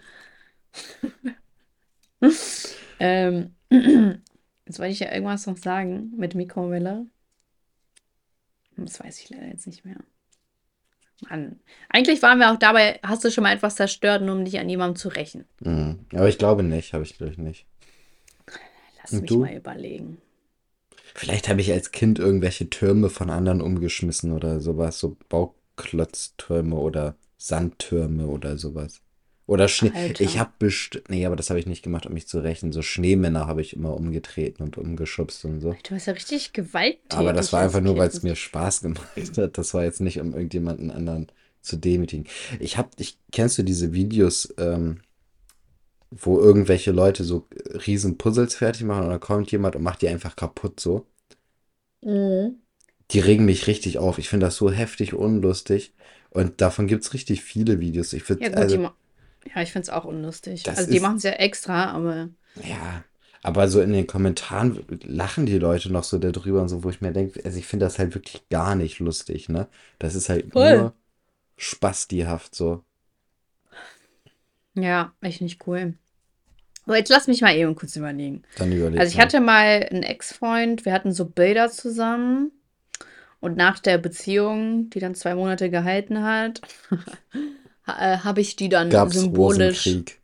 ähm, 3.01 3.55
Jetzt 4.71 4.79
wollte 4.79 4.93
ich 4.93 5.01
ja 5.01 5.13
irgendwas 5.13 5.47
noch 5.49 5.57
sagen 5.57 6.13
mit 6.17 6.37
Mikrowelle. 6.37 7.05
Das 8.77 9.01
weiß 9.01 9.19
ich 9.19 9.31
leider 9.31 9.49
jetzt 9.49 9.67
nicht 9.67 9.85
mehr. 9.85 9.97
Mann. 11.29 11.59
Eigentlich 11.89 12.23
waren 12.23 12.39
wir 12.39 12.53
auch 12.53 12.57
dabei, 12.57 13.01
hast 13.03 13.25
du 13.25 13.33
schon 13.33 13.43
mal 13.43 13.53
etwas 13.53 13.75
zerstört, 13.75 14.23
nur 14.23 14.37
um 14.37 14.45
dich 14.45 14.61
an 14.61 14.69
jemandem 14.69 14.95
zu 14.95 15.09
rächen. 15.09 15.45
Mhm. 15.59 16.07
Aber 16.13 16.29
ich 16.29 16.39
glaube 16.39 16.63
nicht, 16.63 16.93
habe 16.93 17.03
ich 17.03 17.17
glaube 17.17 17.33
ich 17.33 17.39
nicht. 17.39 17.67
Lass 19.03 19.13
Und 19.13 19.23
mich 19.23 19.31
du? 19.31 19.41
mal 19.41 19.55
überlegen. 19.55 20.19
Vielleicht 21.17 21.49
habe 21.49 21.61
ich 21.61 21.73
als 21.73 21.91
Kind 21.91 22.21
irgendwelche 22.21 22.71
Türme 22.71 23.11
von 23.11 23.29
anderen 23.29 23.61
umgeschmissen 23.61 24.31
oder 24.31 24.61
sowas, 24.61 25.01
so 25.01 25.17
Bauklotztürme 25.29 26.77
oder 26.77 27.17
Sandtürme 27.39 28.29
oder 28.29 28.57
sowas. 28.57 29.03
Oder 29.51 29.67
Schnee. 29.67 29.91
Alter. 29.93 30.23
Ich 30.23 30.39
habe 30.39 30.53
bestimmt. 30.61 31.11
Nee, 31.11 31.27
aber 31.27 31.35
das 31.35 31.51
habe 31.51 31.59
ich 31.59 31.67
nicht 31.67 31.83
gemacht, 31.83 32.07
um 32.07 32.13
mich 32.15 32.29
zu 32.29 32.39
rächen. 32.39 32.71
So 32.71 32.83
Schneemänner 32.83 33.49
habe 33.49 33.61
ich 33.61 33.75
immer 33.75 33.95
umgetreten 33.95 34.63
und 34.63 34.79
umgeschubst 34.79 35.45
und 35.45 35.59
so. 35.59 35.75
Du 35.83 35.91
warst 35.91 36.07
ja 36.07 36.13
richtig 36.13 36.53
gewalttätig. 36.53 37.19
Aber 37.19 37.33
das 37.33 37.53
war 37.53 37.61
einfach 37.61 37.81
nur, 37.81 37.99
weil 37.99 38.07
es 38.07 38.23
mir 38.23 38.37
Spaß 38.37 38.83
gemacht 38.83 39.37
hat. 39.37 39.59
Das 39.59 39.75
war 39.75 39.83
jetzt 39.83 40.01
nicht, 40.01 40.21
um 40.21 40.35
irgendjemanden 40.35 40.93
anderen 40.93 41.33
zu 41.63 41.77
demütigen. 41.77 42.29
Ich 42.61 42.79
habe, 42.79 42.91
ich, 42.99 43.19
kennst 43.33 43.59
du 43.59 43.65
diese 43.65 43.93
Videos, 43.93 44.55
ähm, 44.57 45.01
wo 46.13 46.39
irgendwelche 46.39 46.93
Leute 46.93 47.25
so 47.25 47.49
riesen 47.89 48.19
Puzzles 48.19 48.55
fertig 48.55 48.85
machen 48.85 49.03
und 49.03 49.11
dann 49.11 49.19
kommt 49.19 49.51
jemand 49.51 49.75
und 49.75 49.83
macht 49.83 50.03
die 50.03 50.09
einfach 50.09 50.37
kaputt 50.37 50.79
so? 50.79 51.07
Mhm. 52.03 52.61
Die 53.11 53.19
regen 53.19 53.47
mich 53.47 53.67
richtig 53.67 53.99
auf. 53.99 54.19
Ich 54.19 54.29
finde 54.29 54.47
das 54.47 54.55
so 54.55 54.71
heftig 54.71 55.13
unlustig. 55.13 55.93
Und 56.31 56.61
davon 56.61 56.87
gibt 56.87 57.03
es 57.03 57.13
richtig 57.15 57.43
viele 57.43 57.81
Videos. 57.81 58.13
Ich 58.13 58.23
finde, 58.23 58.45
ja, 58.45 58.53
also, 58.53 58.93
ja, 59.55 59.63
ich 59.63 59.73
finde 59.73 59.85
es 59.85 59.91
auch 59.91 60.05
unlustig. 60.05 60.69
Also 60.69 60.91
die 60.91 61.01
machen 61.01 61.17
es 61.17 61.23
ja 61.23 61.33
extra, 61.33 61.91
aber. 61.91 62.29
Ja, 62.63 63.05
aber 63.43 63.69
so 63.69 63.81
in 63.81 63.93
den 63.93 64.07
Kommentaren 64.07 64.85
lachen 65.03 65.47
die 65.47 65.59
Leute 65.59 65.91
noch 65.91 66.05
so 66.05 66.19
darüber 66.19 66.61
und 66.61 66.69
so, 66.69 66.85
wo 66.85 66.91
ich 66.91 67.01
mir 67.01 67.13
denke, 67.13 67.43
also 67.45 67.59
ich 67.59 67.67
finde 67.67 67.87
das 67.87 67.99
halt 67.99 68.15
wirklich 68.15 68.49
gar 68.51 68.75
nicht 68.75 68.99
lustig, 68.99 69.49
ne? 69.49 69.69
Das 69.99 70.15
ist 70.15 70.29
halt 70.29 70.53
Voll. 70.53 70.77
nur 70.77 70.95
spastihaft 71.57 72.55
so. 72.55 72.85
Ja, 74.75 75.13
echt 75.21 75.41
nicht 75.41 75.67
cool. 75.67 75.95
So, 76.87 76.95
jetzt 76.95 77.11
lass 77.11 77.29
mich 77.29 77.41
mal 77.41 77.55
eben 77.55 77.75
kurz 77.75 77.97
überlegen. 77.97 78.43
Dann 78.57 78.73
überlegen. 78.73 79.01
Also 79.01 79.13
ich 79.13 79.21
hatte 79.21 79.41
mal 79.41 79.87
einen 79.91 80.03
Ex-Freund, 80.03 80.85
wir 80.85 80.93
hatten 80.93 81.13
so 81.13 81.25
Bilder 81.25 81.71
zusammen. 81.71 82.53
Und 83.41 83.57
nach 83.57 83.79
der 83.79 83.97
Beziehung, 83.97 84.91
die 84.91 85.01
dann 85.01 85.15
zwei 85.15 85.35
Monate 85.35 85.71
gehalten 85.71 86.23
hat, 86.23 86.61
äh, 87.99 88.19
habe 88.19 88.41
ich 88.41 88.57
die 88.57 88.69
dann 88.69 88.91
Gab's 88.91 89.15
symbolisch. 89.15 89.87
Rosenkrieg? 89.87 90.21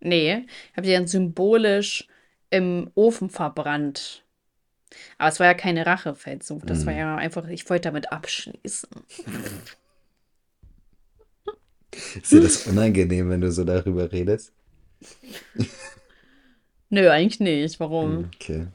Nee, 0.00 0.46
habe 0.76 0.86
die 0.86 0.92
dann 0.92 1.06
symbolisch 1.06 2.08
im 2.50 2.90
Ofen 2.94 3.30
verbrannt. 3.30 4.24
Aber 5.18 5.28
es 5.28 5.38
war 5.38 5.46
ja 5.46 5.54
keine 5.54 5.86
Rachefeldzug. 5.86 6.66
Das 6.66 6.84
mm. 6.84 6.86
war 6.86 6.92
mhm. 6.92 6.98
ja 6.98 7.16
einfach, 7.16 7.46
ich 7.48 7.68
wollte 7.70 7.88
damit 7.88 8.12
abschließen. 8.12 8.88
Ist 12.16 12.32
dir 12.32 12.40
das 12.40 12.66
unangenehm, 12.66 13.30
wenn 13.30 13.40
du 13.40 13.50
so 13.50 13.64
darüber 13.64 14.10
redest? 14.10 14.52
Nö, 16.88 17.08
eigentlich 17.08 17.40
nicht. 17.40 17.80
Warum? 17.80 18.10
Hm, 18.10 18.30
okay. 18.34 18.66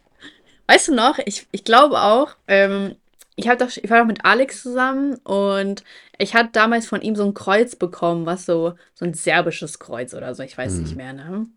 Weißt 0.67 0.87
du 0.87 0.95
noch, 0.95 1.19
ich, 1.25 1.47
ich 1.51 1.63
glaube 1.63 2.01
auch, 2.01 2.35
ähm, 2.47 2.95
ich, 3.35 3.45
doch, 3.45 3.69
ich 3.75 3.89
war 3.89 3.99
doch 3.99 4.07
mit 4.07 4.23
Alex 4.23 4.61
zusammen 4.61 5.15
und 5.23 5.83
ich 6.17 6.33
hatte 6.33 6.49
damals 6.53 6.87
von 6.87 7.01
ihm 7.01 7.15
so 7.15 7.25
ein 7.25 7.33
Kreuz 7.33 7.75
bekommen, 7.75 8.25
was 8.25 8.45
so, 8.45 8.75
so 8.93 9.05
ein 9.05 9.13
serbisches 9.13 9.79
Kreuz 9.79 10.13
oder 10.13 10.33
so, 10.33 10.43
ich 10.43 10.57
weiß 10.57 10.73
hm. 10.73 10.83
nicht 10.83 10.95
mehr, 10.95 11.13
ne? 11.13 11.47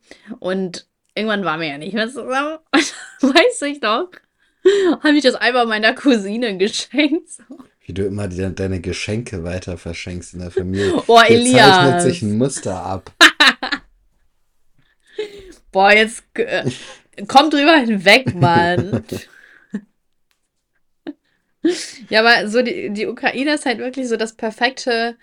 Und 0.40 0.86
irgendwann 1.14 1.44
waren 1.44 1.60
wir 1.60 1.68
ja 1.68 1.78
nicht 1.78 1.94
mehr 1.94 2.08
zusammen. 2.08 2.58
weiß 3.20 3.62
ich 3.62 3.80
doch. 3.80 4.10
Habe 5.02 5.16
ich 5.16 5.22
das 5.22 5.34
einfach 5.34 5.66
meiner 5.66 5.94
Cousine 5.94 6.56
geschenkt. 6.58 7.28
So. 7.28 7.58
Wie 7.84 7.94
du 7.94 8.04
immer 8.04 8.28
die, 8.28 8.54
deine 8.54 8.80
Geschenke 8.80 9.44
weiter 9.44 9.78
verschenkst 9.78 10.34
in 10.34 10.40
der 10.40 10.50
Familie. 10.50 11.02
Elias. 11.26 11.52
Hier 11.52 11.62
zeichnet 11.62 12.02
sich 12.02 12.22
ein 12.22 12.36
Muster 12.36 12.84
ab. 12.84 13.12
Boah, 15.72 15.92
jetzt 15.92 16.24
äh, 16.34 16.70
komm 17.26 17.50
drüber 17.50 17.76
hinweg, 17.76 18.34
Mann. 18.34 19.04
ja, 22.10 22.20
aber 22.20 22.48
so 22.48 22.62
die, 22.62 22.90
die 22.90 23.06
Ukraine 23.06 23.54
ist 23.54 23.66
halt 23.66 23.78
wirklich 23.78 24.08
so 24.08 24.16
das 24.16 24.34
perfekte, 24.34 25.16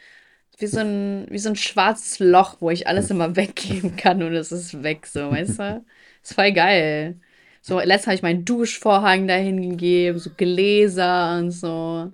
wie 0.58 0.68
so, 0.68 0.80
ein, 0.80 1.28
wie 1.30 1.38
so 1.40 1.50
ein 1.50 1.56
schwarzes 1.56 2.20
Loch, 2.20 2.58
wo 2.62 2.70
ich 2.70 2.88
alles 2.88 3.10
immer 3.10 3.36
weggeben 3.36 3.96
kann 3.96 4.24
und 4.24 4.34
es 4.34 4.52
ist 4.52 4.84
weg, 4.84 5.08
so, 5.08 5.32
weißt 5.32 5.60
du? 5.60 5.86
Ist 6.24 6.34
voll 6.34 6.52
geil. 6.54 7.20
So, 7.62 7.80
letztens 7.80 8.08
habe 8.08 8.16
ich 8.16 8.22
meinen 8.24 8.46
Duschvorhang 8.46 9.28
dahin 9.28 9.72
gegeben, 9.72 10.20
so 10.20 10.30
Gläser 10.36 11.40
und 11.40 11.52
so. 11.52 12.12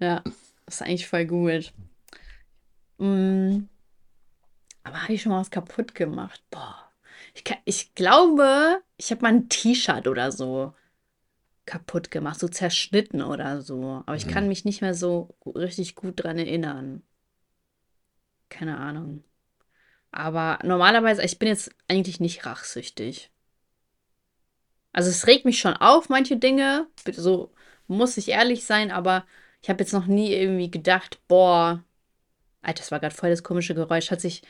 Ja, 0.00 0.22
das 0.66 0.76
ist 0.76 0.82
eigentlich 0.82 1.08
voll 1.08 1.26
gut. 1.26 1.72
Mm. 2.98 3.68
Aber 4.82 5.02
habe 5.02 5.12
ich 5.12 5.22
schon 5.22 5.32
mal 5.32 5.40
was 5.40 5.50
kaputt 5.50 5.94
gemacht? 5.94 6.42
Boah. 6.50 6.90
Ich, 7.34 7.44
kann, 7.44 7.58
ich 7.64 7.94
glaube, 7.94 8.82
ich 8.96 9.10
habe 9.10 9.22
mal 9.22 9.28
ein 9.28 9.48
T-Shirt 9.48 10.08
oder 10.08 10.32
so 10.32 10.74
kaputt 11.70 12.10
gemacht, 12.10 12.40
so 12.40 12.48
zerschnitten 12.48 13.22
oder 13.22 13.62
so. 13.62 14.02
Aber 14.04 14.16
ich 14.16 14.26
mhm. 14.26 14.30
kann 14.30 14.48
mich 14.48 14.64
nicht 14.64 14.80
mehr 14.80 14.94
so 14.94 15.36
richtig 15.46 15.94
gut 15.94 16.22
dran 16.22 16.36
erinnern. 16.36 17.02
Keine 18.48 18.76
Ahnung. 18.76 19.22
Aber 20.10 20.58
normalerweise, 20.64 21.22
ich 21.22 21.38
bin 21.38 21.46
jetzt 21.46 21.70
eigentlich 21.86 22.18
nicht 22.18 22.44
rachsüchtig. 22.44 23.30
Also 24.92 25.10
es 25.10 25.28
regt 25.28 25.44
mich 25.44 25.60
schon 25.60 25.74
auf, 25.74 26.08
manche 26.08 26.36
Dinge. 26.36 26.88
So 27.12 27.52
muss 27.86 28.16
ich 28.16 28.28
ehrlich 28.30 28.64
sein, 28.64 28.90
aber 28.90 29.24
ich 29.62 29.68
habe 29.70 29.80
jetzt 29.80 29.92
noch 29.92 30.06
nie 30.06 30.32
irgendwie 30.32 30.72
gedacht, 30.72 31.20
boah, 31.28 31.84
Alter, 32.62 32.80
das 32.80 32.90
war 32.90 32.98
gerade 32.98 33.14
voll 33.14 33.30
das 33.30 33.44
komische 33.44 33.76
Geräusch. 33.76 34.10
Hat 34.10 34.20
sich 34.20 34.42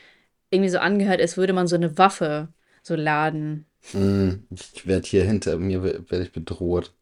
irgendwie 0.49 0.71
so 0.71 0.79
angehört, 0.79 1.21
als 1.21 1.37
würde 1.37 1.53
man 1.53 1.67
so 1.67 1.75
eine 1.75 1.99
Waffe 1.99 2.47
so 2.81 2.95
laden. 2.95 3.67
Mm, 3.93 4.47
ich 4.49 4.87
werde 4.87 5.07
hier 5.07 5.23
hinter 5.23 5.59
mir 5.59 5.83
werde 5.83 6.23
ich 6.23 6.31
bedroht. 6.31 6.95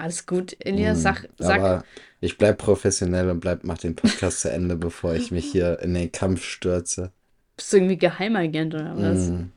Alles 0.00 0.24
gut, 0.24 0.56
Elias, 0.60 0.98
mm, 0.98 1.02
sag, 1.02 1.28
sag. 1.38 1.60
Aber 1.60 1.84
ich 2.20 2.38
bleib 2.38 2.56
professionell 2.56 3.28
und 3.28 3.40
bleib, 3.40 3.64
mach 3.64 3.76
den 3.76 3.94
Podcast 3.94 4.40
zu 4.40 4.50
Ende, 4.50 4.76
bevor 4.76 5.14
ich 5.14 5.30
mich 5.30 5.44
hier 5.44 5.78
in 5.80 5.92
den 5.92 6.10
Kampf 6.10 6.42
stürze. 6.42 7.12
Bist 7.54 7.70
du 7.72 7.76
irgendwie 7.76 7.98
Geheimagent 7.98 8.74
oder 8.74 8.96
was? 8.96 9.28
Mm. 9.28 9.50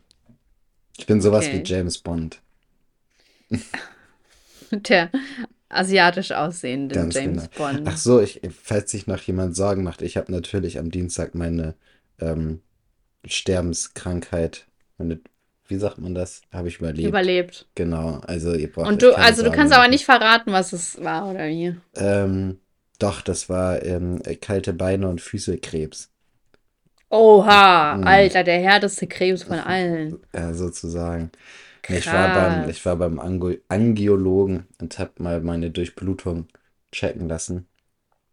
Ich 0.97 1.05
bin 1.05 1.21
sowas 1.21 1.45
okay. 1.47 1.59
wie 1.59 1.63
James 1.63 1.97
Bond. 1.97 2.41
Der 4.71 5.09
asiatisch 5.69 6.33
aussehende 6.33 6.95
Ganz 6.95 7.15
James 7.15 7.49
genau. 7.49 7.71
Bond. 7.71 7.87
Ach 7.87 7.97
so, 7.97 8.19
ich, 8.19 8.41
falls 8.61 8.91
sich 8.91 9.07
noch 9.07 9.21
jemand 9.21 9.55
Sorgen 9.55 9.83
macht, 9.83 10.01
ich 10.01 10.17
habe 10.17 10.29
natürlich 10.29 10.77
am 10.77 10.91
Dienstag 10.91 11.35
meine 11.35 11.73
ähm, 12.19 12.59
Sterbenskrankheit, 13.25 14.65
meine 14.97 15.21
wie 15.67 15.77
sagt 15.77 15.97
man 15.97 16.13
das? 16.13 16.41
Habe 16.51 16.67
ich 16.67 16.79
überlebt. 16.79 17.07
Überlebt. 17.07 17.67
Genau, 17.75 18.21
also 18.27 18.53
ihr 18.53 18.71
braucht. 18.71 18.87
Und 18.87 19.01
du, 19.01 19.15
also 19.17 19.43
du 19.43 19.51
kannst 19.51 19.73
aber 19.73 19.87
nicht 19.87 20.05
verraten, 20.05 20.51
was 20.51 20.73
es 20.73 21.01
war, 21.03 21.29
oder 21.29 21.47
wie? 21.47 21.75
Ähm, 21.95 22.59
doch, 22.99 23.21
das 23.21 23.49
war 23.49 23.83
ähm, 23.83 24.21
kalte 24.41 24.73
Beine 24.73 25.07
und 25.07 25.21
Füßekrebs. 25.21 26.09
Oha, 27.09 27.97
mhm. 27.97 28.07
Alter, 28.07 28.43
der 28.43 28.59
härteste 28.59 29.07
Krebs 29.07 29.43
von 29.43 29.59
allen. 29.59 30.19
Ja, 30.33 30.53
sozusagen. 30.53 31.31
Krass. 31.83 31.97
Ich 31.97 32.07
war 32.07 32.33
beim, 32.33 32.69
ich 32.69 32.85
war 32.85 32.95
beim 32.95 33.19
Ango 33.19 33.51
Angiologen 33.67 34.67
und 34.81 34.97
habe 34.97 35.11
mal 35.19 35.41
meine 35.41 35.69
Durchblutung 35.69 36.47
checken 36.91 37.27
lassen. 37.27 37.67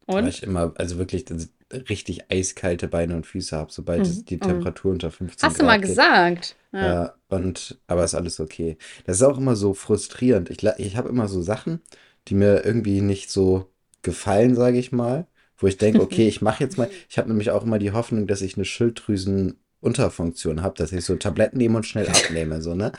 Und? 0.06 0.16
Weil 0.16 0.28
ich 0.28 0.42
immer, 0.42 0.72
also 0.76 0.98
wirklich, 0.98 1.26
richtig 1.72 2.30
eiskalte 2.30 2.88
Beine 2.88 3.16
und 3.16 3.26
Füße 3.26 3.56
habe, 3.56 3.72
sobald 3.72 4.06
mhm. 4.06 4.24
die 4.24 4.38
Temperatur 4.38 4.92
unter 4.92 5.10
15 5.10 5.46
Hast 5.46 5.56
Grad 5.56 5.62
du 5.62 5.66
mal 5.66 5.80
geht. 5.80 5.88
gesagt. 5.88 6.56
Ja. 6.72 6.86
ja. 6.86 7.14
und, 7.28 7.78
aber 7.86 8.04
ist 8.04 8.14
alles 8.14 8.40
okay. 8.40 8.76
Das 9.06 9.16
ist 9.16 9.22
auch 9.22 9.38
immer 9.38 9.56
so 9.56 9.74
frustrierend. 9.74 10.50
Ich, 10.50 10.62
ich 10.62 10.96
habe 10.96 11.08
immer 11.08 11.28
so 11.28 11.42
Sachen, 11.42 11.80
die 12.28 12.34
mir 12.34 12.64
irgendwie 12.64 13.00
nicht 13.00 13.30
so 13.30 13.70
gefallen, 14.02 14.54
sage 14.54 14.78
ich 14.78 14.92
mal, 14.92 15.26
wo 15.58 15.66
ich 15.66 15.76
denke, 15.76 16.00
okay, 16.00 16.26
ich 16.26 16.42
mache 16.42 16.64
jetzt 16.64 16.78
mal, 16.78 16.90
ich 17.08 17.18
habe 17.18 17.28
nämlich 17.28 17.50
auch 17.50 17.64
immer 17.64 17.78
die 17.78 17.92
Hoffnung, 17.92 18.26
dass 18.26 18.42
ich 18.42 18.56
eine 18.56 18.64
Schilddrüsenunterfunktion 18.64 20.62
habe, 20.62 20.76
dass 20.76 20.92
ich 20.92 21.04
so 21.04 21.16
Tabletten 21.16 21.58
nehme 21.58 21.76
und 21.76 21.86
schnell 21.86 22.08
abnehme, 22.10 22.62
so, 22.62 22.74
ne? 22.74 22.92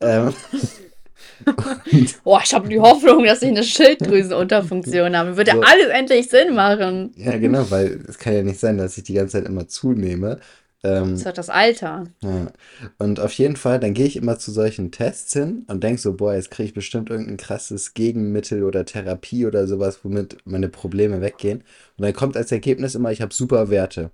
ähm, 0.00 0.34
Boah, 2.24 2.40
ich 2.44 2.54
habe 2.54 2.68
die 2.68 2.80
Hoffnung, 2.80 3.24
dass 3.24 3.42
ich 3.42 3.48
eine 3.48 3.62
Schilddrüsenunterfunktion 3.62 5.16
habe. 5.16 5.36
Würde 5.36 5.52
so. 5.52 5.60
alles 5.60 5.86
endlich 5.92 6.28
Sinn 6.28 6.54
machen. 6.54 7.12
Ja, 7.16 7.36
genau, 7.38 7.70
weil 7.70 8.00
es 8.08 8.18
kann 8.18 8.34
ja 8.34 8.42
nicht 8.42 8.60
sein, 8.60 8.78
dass 8.78 8.96
ich 8.98 9.04
die 9.04 9.14
ganze 9.14 9.38
Zeit 9.38 9.48
immer 9.48 9.68
zunehme 9.68 10.40
Ähm, 10.82 11.10
das 11.10 11.18
ist 11.20 11.26
doch 11.26 11.32
das 11.32 11.50
Alter. 11.50 12.04
Ja. 12.22 12.46
Und 12.98 13.20
auf 13.20 13.32
jeden 13.34 13.56
Fall, 13.56 13.80
dann 13.80 13.92
gehe 13.92 14.06
ich 14.06 14.16
immer 14.16 14.38
zu 14.38 14.50
solchen 14.50 14.90
Tests 14.90 15.32
hin 15.34 15.64
und 15.68 15.84
denke 15.84 16.00
so, 16.00 16.14
boah, 16.14 16.34
jetzt 16.34 16.50
kriege 16.50 16.68
ich 16.68 16.74
bestimmt 16.74 17.10
irgendein 17.10 17.36
krasses 17.36 17.92
Gegenmittel 17.92 18.64
oder 18.64 18.86
Therapie 18.86 19.44
oder 19.44 19.66
sowas, 19.66 20.00
womit 20.04 20.38
meine 20.44 20.68
Probleme 20.68 21.20
weggehen. 21.20 21.64
Und 21.98 22.04
dann 22.04 22.14
kommt 22.14 22.36
als 22.36 22.50
Ergebnis 22.50 22.94
immer, 22.94 23.12
ich 23.12 23.20
habe 23.20 23.34
super 23.34 23.68
Werte. 23.68 24.10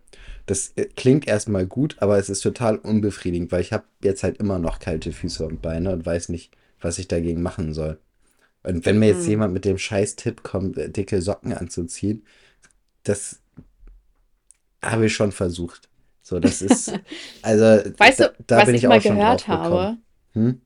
Das 0.47 0.73
äh, 0.77 0.87
klingt 0.97 1.29
erstmal 1.29 1.67
gut, 1.67 1.97
aber 2.01 2.19
es 2.19 2.29
ist 2.29 2.41
total 2.41 2.77
unbefriedigend, 2.79 3.53
weil 3.53 3.61
ich 3.61 3.73
habe 3.73 3.85
jetzt 4.03 4.23
halt 4.23 4.39
immer 4.39 4.59
noch 4.59 4.79
kalte 4.81 5.13
Füße 5.13 5.47
und 5.47 5.63
Beine 5.63 5.93
und 5.93 6.05
weiß 6.05 6.31
nicht, 6.31 6.53
was 6.81 6.99
ich 6.99 7.09
dagegen 7.09 7.43
machen 7.43 7.75
soll. 7.75 7.99
Und 8.63 8.85
wenn 8.85 8.99
mir 8.99 9.09
jetzt 9.09 9.23
hm. 9.23 9.31
jemand 9.31 9.55
mit 9.55 9.65
dem 9.65 9.79
Scheiß-Tipp 9.79 10.43
kommt, 10.43 10.77
äh, 10.77 10.91
dicke 10.91 11.23
Socken 11.23 11.53
anzuziehen, 11.53 12.25
das 13.05 13.41
habe 14.83 15.07
ich 15.07 15.15
schon 15.15 15.33
versucht. 15.33 15.89
So, 16.23 16.41
das 16.41 16.63
ist, 16.63 16.93
also, 17.43 17.65
weißt 17.97 18.21
da, 18.21 18.31
da 18.47 18.57
was 18.59 18.67
bin 18.67 18.75
ich, 18.75 18.83
ich 18.83 18.89
mal 18.89 19.01
gehört 19.01 19.47
habe? 19.47 19.97
Hm? 20.33 20.61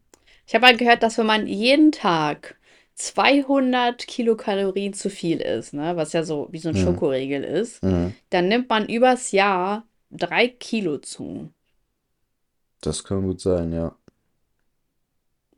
Ich 0.46 0.54
habe 0.54 0.62
mal 0.62 0.76
gehört, 0.76 1.02
dass 1.02 1.18
wenn 1.18 1.26
man 1.26 1.46
jeden 1.46 1.92
Tag 1.92 2.56
200 2.94 4.06
Kilokalorien 4.06 4.92
zu 4.94 5.10
viel 5.10 5.40
ist, 5.40 5.72
ne, 5.74 5.96
was 5.96 6.12
ja 6.12 6.22
so 6.22 6.48
wie 6.50 6.58
so 6.58 6.70
ein 6.70 6.74
mhm. 6.74 6.84
Schokoriegel 6.84 7.44
ist, 7.44 7.82
mhm. 7.82 8.14
dann 8.30 8.48
nimmt 8.48 8.68
man 8.68 8.88
übers 8.88 9.32
Jahr 9.32 9.86
drei 10.10 10.48
Kilo 10.48 10.98
zu. 10.98 11.50
Das 12.80 13.04
kann 13.04 13.22
gut 13.22 13.40
sein, 13.40 13.72
ja. 13.72 13.94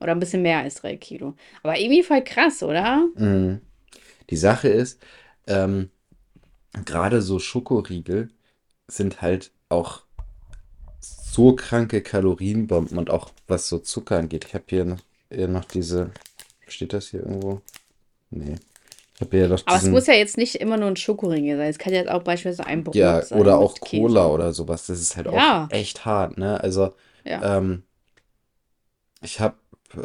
Oder 0.02 0.12
ein 0.12 0.20
bisschen 0.20 0.42
mehr 0.42 0.58
als 0.58 0.76
drei 0.76 0.96
Kilo. 0.96 1.34
Aber 1.62 1.78
irgendwie 1.78 2.02
voll 2.02 2.22
krass, 2.22 2.62
oder? 2.62 3.06
Mhm. 3.16 3.60
Die 4.30 4.36
Sache 4.36 4.68
ist, 4.68 5.00
ähm, 5.46 5.90
gerade 6.84 7.22
so 7.22 7.38
Schokoriegel 7.38 8.30
sind 8.88 9.22
halt 9.22 9.52
auch 9.68 10.02
so 11.00 11.54
kranke 11.54 12.02
Kalorienbomben 12.02 12.98
und 12.98 13.10
auch 13.10 13.30
was 13.48 13.68
so 13.68 13.78
Zucker 13.78 14.18
angeht. 14.18 14.44
Ich 14.46 14.54
habe 14.54 14.64
hier 14.68 14.84
noch, 14.84 15.00
hier 15.30 15.48
noch 15.48 15.64
diese. 15.64 16.10
Steht 16.68 16.92
das 16.92 17.08
hier 17.08 17.20
irgendwo? 17.20 17.60
Nee. 18.30 18.56
Ich 19.14 19.20
habe 19.20 19.36
hier 19.36 19.48
noch 19.48 19.62
Aber 19.66 19.76
es 19.76 19.88
muss 19.88 20.06
ja 20.06 20.14
jetzt 20.14 20.36
nicht 20.36 20.56
immer 20.56 20.76
nur 20.76 20.88
ein 20.88 20.96
Schokoriegel 20.96 21.56
sein. 21.56 21.68
Es 21.68 21.78
kann 21.78 21.92
jetzt 21.92 22.08
auch 22.08 22.22
beispielsweise 22.22 22.66
ein 22.66 22.84
Brot 22.84 22.94
ja, 22.94 23.22
sein. 23.22 23.38
Oder 23.38 23.58
auch 23.58 23.78
Cola 23.78 24.26
oder 24.26 24.52
sowas. 24.52 24.86
Das 24.86 25.00
ist 25.00 25.16
halt 25.16 25.26
ja. 25.26 25.66
auch 25.66 25.72
echt 25.72 26.04
hart, 26.04 26.38
ne? 26.38 26.60
Also, 26.60 26.94
ja. 27.24 27.58
ähm, 27.58 27.82
ich 29.22 29.40
habe 29.40 29.56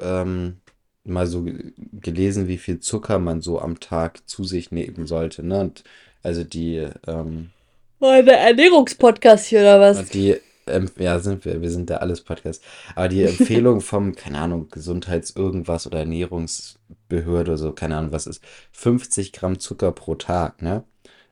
ähm, 0.01 0.57
mal 1.03 1.27
so 1.27 1.45
gelesen, 1.93 2.47
wie 2.47 2.57
viel 2.57 2.79
Zucker 2.79 3.19
man 3.19 3.41
so 3.41 3.59
am 3.59 3.79
Tag 3.79 4.27
zu 4.27 4.43
sich 4.43 4.71
nehmen 4.71 5.07
sollte, 5.07 5.43
ne? 5.43 5.59
Und 5.61 5.83
also 6.23 6.43
die, 6.43 6.88
ähm, 7.07 7.51
eine 7.99 8.31
Ernährungspodcast 8.31 9.47
hier 9.47 9.61
oder 9.61 9.79
was? 9.79 10.09
Die, 10.09 10.35
ähm, 10.67 10.89
ja, 10.97 11.19
sind 11.19 11.45
wir, 11.45 11.61
wir 11.61 11.71
sind 11.71 11.89
da 11.89 11.97
alles 11.97 12.21
Podcast. 12.21 12.63
Aber 12.95 13.07
die 13.07 13.23
Empfehlung 13.23 13.81
vom, 13.81 14.15
keine 14.15 14.39
Ahnung, 14.39 14.67
Gesundheits 14.69 15.35
irgendwas 15.35 15.88
oder 15.88 15.99
Ernährungsbehörde 15.99 17.51
oder 17.51 17.57
so, 17.57 17.71
keine 17.71 17.97
Ahnung, 17.97 18.11
was 18.11 18.27
ist, 18.27 18.43
50 18.73 19.33
Gramm 19.33 19.59
Zucker 19.59 19.91
pro 19.91 20.15
Tag, 20.15 20.61
ne? 20.61 20.83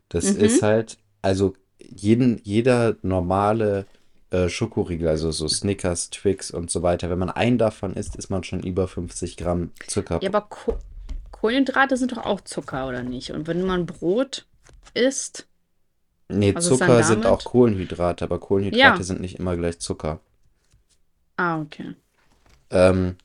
Das 0.09 0.33
mhm. 0.33 0.41
ist 0.41 0.61
halt, 0.61 0.97
also 1.21 1.53
jeden, 1.79 2.39
jeder 2.43 2.95
normale 3.01 3.85
äh, 4.35 4.49
Schokoriegel, 4.49 5.07
also 5.07 5.31
so 5.31 5.47
Snickers, 5.47 6.09
Twix 6.09 6.51
und 6.51 6.69
so 6.69 6.81
weiter, 6.81 7.09
wenn 7.09 7.19
man 7.19 7.29
einen 7.29 7.57
davon 7.57 7.93
isst, 7.93 8.15
ist 8.15 8.29
man 8.29 8.43
schon 8.43 8.61
über 8.61 8.87
50 8.87 9.37
Gramm 9.37 9.71
Zucker. 9.87 10.19
Ja, 10.21 10.29
aber 10.29 10.41
Ko 10.41 10.77
Kohlenhydrate 11.31 11.95
sind 11.97 12.11
doch 12.11 12.25
auch 12.25 12.41
Zucker, 12.41 12.87
oder 12.87 13.03
nicht? 13.03 13.31
Und 13.31 13.47
wenn 13.47 13.63
man 13.65 13.85
Brot 13.85 14.45
isst, 14.93 15.47
Nee, 16.27 16.55
Was 16.55 16.65
Zucker 16.65 17.03
sind 17.03 17.25
auch 17.25 17.43
Kohlenhydrate, 17.43 18.25
aber 18.25 18.39
Kohlenhydrate 18.39 18.79
ja. 18.79 19.03
sind 19.03 19.21
nicht 19.21 19.37
immer 19.37 19.55
gleich 19.55 19.77
Zucker. 19.77 20.19
Ah, 21.37 21.61
okay. 21.61 21.93
Ähm, 22.71 23.15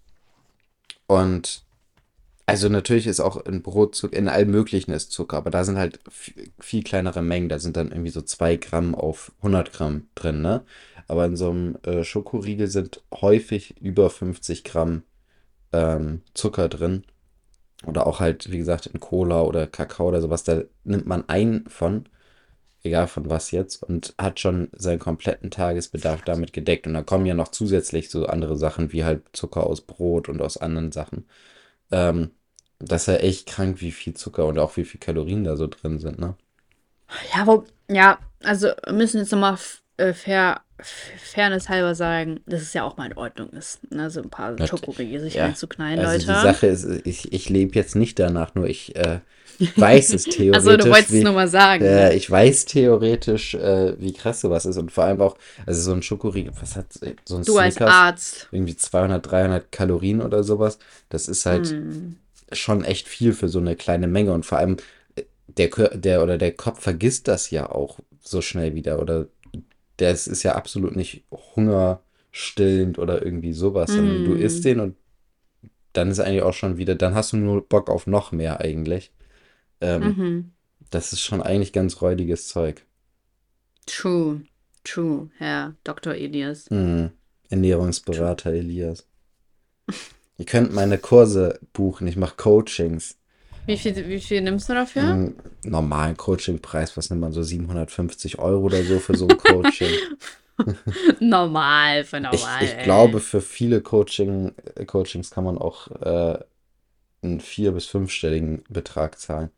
und 1.07 1.63
also 2.45 2.69
natürlich 2.69 3.07
ist 3.07 3.21
auch 3.21 3.45
in 3.47 3.63
Brotzucker, 3.63 4.17
in 4.17 4.29
allem 4.29 4.51
möglichen 4.51 4.91
ist 4.91 5.13
Zucker, 5.13 5.37
aber 5.37 5.51
da 5.51 5.65
sind 5.65 5.79
halt 5.79 6.01
viel 6.59 6.83
kleinere 6.83 7.23
Mengen, 7.23 7.49
da 7.49 7.59
sind 7.59 7.77
dann 7.77 7.91
irgendwie 7.91 8.11
so 8.11 8.23
2 8.23 8.57
Gramm 8.57 8.95
auf 8.95 9.33
100 9.39 9.73
Gramm 9.73 10.09
drin, 10.15 10.43
ne? 10.43 10.65
Aber 11.11 11.25
in 11.25 11.37
so 11.37 11.51
einem 11.51 11.77
äh, 11.85 12.05
Schokoriegel 12.05 12.69
sind 12.69 13.03
häufig 13.13 13.81
über 13.81 14.11
50 14.11 14.65
Gramm 14.65 15.03
ähm, 15.73 16.23
Zucker 16.35 16.69
drin. 16.69 17.05
Oder 17.87 18.07
auch 18.07 18.21
halt, 18.21 18.51
wie 18.51 18.59
gesagt, 18.59 18.87
in 18.87 19.01
Cola 19.01 19.43
oder 19.43 19.67
Kakao 19.67 20.09
oder 20.09 20.21
sowas, 20.21 20.45
da 20.45 20.63
nimmt 20.85 21.07
man 21.07 21.29
ein 21.29 21.65
von 21.69 22.07
egal 22.83 23.09
von 23.09 23.29
was 23.29 23.51
jetzt, 23.51 23.83
und 23.83 24.15
hat 24.19 24.41
schon 24.41 24.69
seinen 24.73 24.99
kompletten 24.99 25.51
Tagesbedarf 25.51 26.23
damit 26.23 26.53
gedeckt. 26.53 26.87
Und 26.87 26.95
da 26.95 27.03
kommen 27.03 27.27
ja 27.27 27.35
noch 27.35 27.49
zusätzlich 27.49 28.11
so 28.11 28.27
andere 28.27 28.57
Sachen 28.57 28.93
wie 28.93 29.05
halt 29.05 29.23
Zucker 29.33 29.67
aus 29.67 29.83
Brot 29.83 30.29
und 30.29 30.41
aus 30.41 30.57
anderen 30.57 30.93
Sachen. 30.93 31.27
Ähm, 31.91 32.31
das 32.79 33.03
ist 33.03 33.09
ja 33.09 33.17
echt 33.17 33.47
krank, 33.47 33.81
wie 33.81 33.93
viel 33.93 34.15
Zucker 34.15 34.47
und 34.47 34.59
auch 34.59 34.77
wie 34.77 34.85
viel 34.85 35.01
Kalorien 35.01 35.45
da 35.45 35.57
so 35.57 35.67
drin 35.67 35.99
sind, 35.99 36.19
ne? 36.19 36.35
Ja, 37.35 37.47
wo, 37.47 37.65
ja, 37.89 38.19
also 38.43 38.69
müssen 38.91 39.19
jetzt 39.19 39.33
nochmal 39.33 39.59
äh, 39.97 40.15
fair, 40.15 40.63
Fairness 40.83 41.69
halber 41.69 41.95
sagen, 41.95 42.41
dass 42.47 42.63
es 42.63 42.73
ja 42.73 42.85
auch 42.85 42.97
mal 42.97 43.07
in 43.07 43.17
Ordnung 43.17 43.51
ist, 43.51 43.81
ne? 43.93 44.11
so 44.11 44.23
ein 44.23 44.31
paar 44.31 44.57
Schokoriegel 44.67 45.21
sich 45.21 45.35
ja. 45.35 45.47
reinzuknallen, 45.47 45.99
also 45.99 46.13
Leute. 46.13 46.27
Die 46.27 46.47
Sache 46.47 46.67
ist, 46.67 47.07
ich, 47.07 47.33
ich 47.33 47.49
lebe 47.49 47.75
jetzt 47.75 47.97
nicht 47.97 48.19
danach, 48.19 48.55
nur 48.55 48.67
ich 48.67 48.97
äh, 48.97 49.21
weiß 49.77 50.15
es 50.15 50.25
theoretisch. 50.25 50.57
also 50.57 50.77
du 50.77 50.91
wolltest 50.91 51.13
es 51.13 51.23
nur 51.23 51.33
mal 51.33 51.49
sagen. 51.49 51.85
Äh, 51.85 52.15
ich 52.15 52.31
weiß 52.31 52.65
theoretisch, 52.67 53.55
äh, 53.55 53.95
wie 53.99 54.13
krass 54.13 54.41
sowas 54.41 54.67
ist 54.67 54.77
und 54.77 54.91
vor 54.93 55.05
allem 55.05 55.21
auch, 55.21 55.37
also 55.67 55.81
so 55.81 55.93
ein 55.93 56.03
Schokoriegel, 56.03 56.53
was 56.61 56.77
hat 56.77 56.87
so 57.25 57.37
ein 57.37 57.45
Du 57.45 57.53
Snickers, 57.53 57.77
als 57.79 57.81
Arzt. 57.81 58.49
Irgendwie 58.51 58.77
200, 58.77 59.31
300 59.31 59.73
Kalorien 59.73 60.23
oder 60.23 60.43
sowas. 60.43 60.79
Das 61.09 61.29
ist 61.29 61.47
halt 61.47 61.69
hm. 61.69 62.17
schon 62.53 62.85
echt 62.85 63.09
viel 63.09 63.33
für 63.33 63.49
so 63.49 63.59
eine 63.59 63.77
kleine 63.77 64.07
Menge 64.07 64.33
und 64.33 64.47
vor 64.47 64.59
allem 64.59 64.77
äh, 65.17 65.23
der, 65.47 65.69
der 65.97 66.23
oder 66.23 66.39
der 66.39 66.53
Kopf 66.53 66.83
vergisst 66.83 67.29
das 67.29 67.51
ja 67.51 67.71
auch 67.71 67.99
so 68.23 68.41
schnell 68.41 68.75
wieder 68.75 69.01
oder 69.01 69.27
der 70.01 70.11
ist, 70.11 70.27
ist 70.27 70.43
ja 70.43 70.55
absolut 70.55 70.97
nicht 70.97 71.25
hungerstillend 71.31 72.99
oder 72.99 73.23
irgendwie 73.23 73.53
sowas, 73.53 73.91
sondern 73.91 74.25
du 74.25 74.35
isst 74.35 74.59
hm. 74.59 74.63
den 74.63 74.81
und 74.81 74.97
dann 75.93 76.11
ist 76.11 76.21
eigentlich 76.21 76.43
auch 76.43 76.55
schon 76.55 76.77
wieder, 76.77 76.95
dann 76.95 77.15
hast 77.15 77.33
du 77.33 77.37
nur 77.37 77.67
Bock 77.67 77.91
auf 77.91 78.07
noch 78.07 78.33
mehr 78.33 78.61
eigentlich. 78.61 79.13
Ähm, 79.81 80.03
mhm. 80.03 80.53
Das 80.91 81.13
ist 81.13 81.21
schon 81.21 81.43
eigentlich 81.43 81.73
ganz 81.73 82.01
räudiges 82.01 82.49
Zeug. 82.49 82.85
True, 83.87 84.43
true, 84.85 85.31
Herr 85.39 85.75
Dr. 85.85 86.15
Elias. 86.15 86.71
Mhm. 86.71 87.11
Ernährungsberater 87.49 88.51
true. 88.51 88.59
Elias. 88.59 89.09
Ihr 90.39 90.47
könnt 90.47 90.73
meine 90.73 90.99
Kurse 90.99 91.59
buchen, 91.73 92.07
ich 92.07 92.17
mache 92.17 92.37
Coachings. 92.37 93.19
Wie 93.67 93.77
viel, 93.77 94.09
wie 94.09 94.21
viel 94.21 94.41
nimmst 94.41 94.69
du 94.69 94.75
dafür? 94.75 95.03
Einen 95.03 95.35
normalen 95.65 96.17
Coachingpreis, 96.17 96.97
was 96.97 97.11
nimmt 97.11 97.23
man 97.23 97.33
so 97.33 97.43
750 97.43 98.39
Euro 98.39 98.65
oder 98.65 98.83
so 98.83 98.99
für 98.99 99.17
so 99.17 99.29
ein 99.29 99.37
Coaching? 99.37 99.93
normal, 101.21 102.05
für 102.05 102.21
normal. 102.21 102.65
Ich, 102.65 102.73
ich 102.73 102.83
glaube, 102.83 103.21
für 103.21 103.41
viele 103.41 103.81
Coaching, 103.81 104.53
Coachings 104.87 105.31
kann 105.31 105.45
man 105.45 105.59
auch 105.59 105.91
äh, 106.03 106.39
einen 107.23 107.41
vier- 107.41 107.73
bis 107.73 107.87
fünfstelligen 107.87 108.65
Betrag 108.69 109.19
zahlen. 109.19 109.51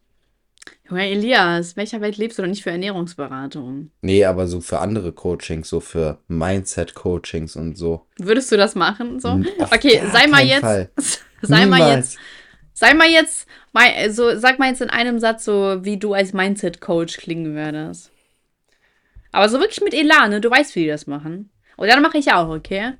Junge 0.89 1.09
Elias, 1.09 1.77
welcher 1.77 2.01
Welt 2.01 2.19
lebst 2.19 2.39
du 2.39 2.43
doch 2.43 2.49
nicht 2.49 2.63
für 2.63 2.71
Ernährungsberatung? 2.71 3.91
Nee, 4.03 4.25
aber 4.25 4.47
so 4.47 4.61
für 4.61 4.79
andere 4.79 5.13
Coachings, 5.13 5.69
so 5.69 5.81
für 5.81 6.19
Mindset-Coachings 6.29 7.57
und 7.57 7.77
so. 7.77 8.07
Würdest 8.19 8.53
du 8.53 8.57
das 8.57 8.75
machen? 8.75 9.19
So? 9.19 9.41
okay, 9.59 10.03
sei 10.13 10.27
mal 10.27 10.45
jetzt. 10.45 10.61
Fall. 10.61 10.91
Sei 11.41 11.65
Niemals. 11.65 11.81
mal 11.81 11.97
jetzt. 11.97 12.19
Sei 12.75 12.95
mal 12.95 13.09
jetzt, 13.09 13.47
so, 14.11 14.37
sag 14.37 14.59
mal 14.59 14.69
jetzt 14.69 14.81
in 14.81 14.91
einem 14.91 15.19
Satz 15.19 15.45
so, 15.45 15.85
wie 15.85 15.99
du 15.99 16.15
als 16.15 16.33
Mindset-Coach 16.33 17.19
klingen 17.19 17.55
würdest. 17.55 18.11
Aber 19.31 19.49
so 19.49 19.61
wirklich 19.61 19.81
mit 19.83 19.95
Elan, 19.95 20.31
ne? 20.31 20.41
Du 20.41 20.51
weißt, 20.51 20.75
wie 20.75 20.83
die 20.83 20.89
das 20.89 21.07
machen. 21.07 21.51
Und 21.77 21.89
dann 21.89 22.03
mache 22.03 22.19
ich 22.19 22.33
auch, 22.33 22.49
okay? 22.49 22.95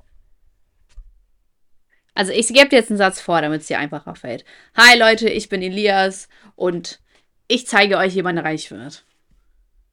Also 2.15 2.31
ich 2.31 2.47
gebe 2.47 2.69
dir 2.69 2.77
jetzt 2.77 2.91
einen 2.91 2.97
Satz 2.97 3.19
vor, 3.19 3.41
damit 3.41 3.61
es 3.61 3.67
dir 3.67 3.79
einfacher 3.79 4.15
fällt. 4.15 4.45
Hi 4.75 4.97
Leute, 4.97 5.29
ich 5.29 5.49
bin 5.49 5.61
Elias 5.61 6.29
und 6.55 6.99
ich 7.47 7.67
zeige 7.67 7.97
euch, 7.97 8.15
wie 8.15 8.21
man 8.21 8.37
reich 8.37 8.69
wird. 8.69 9.03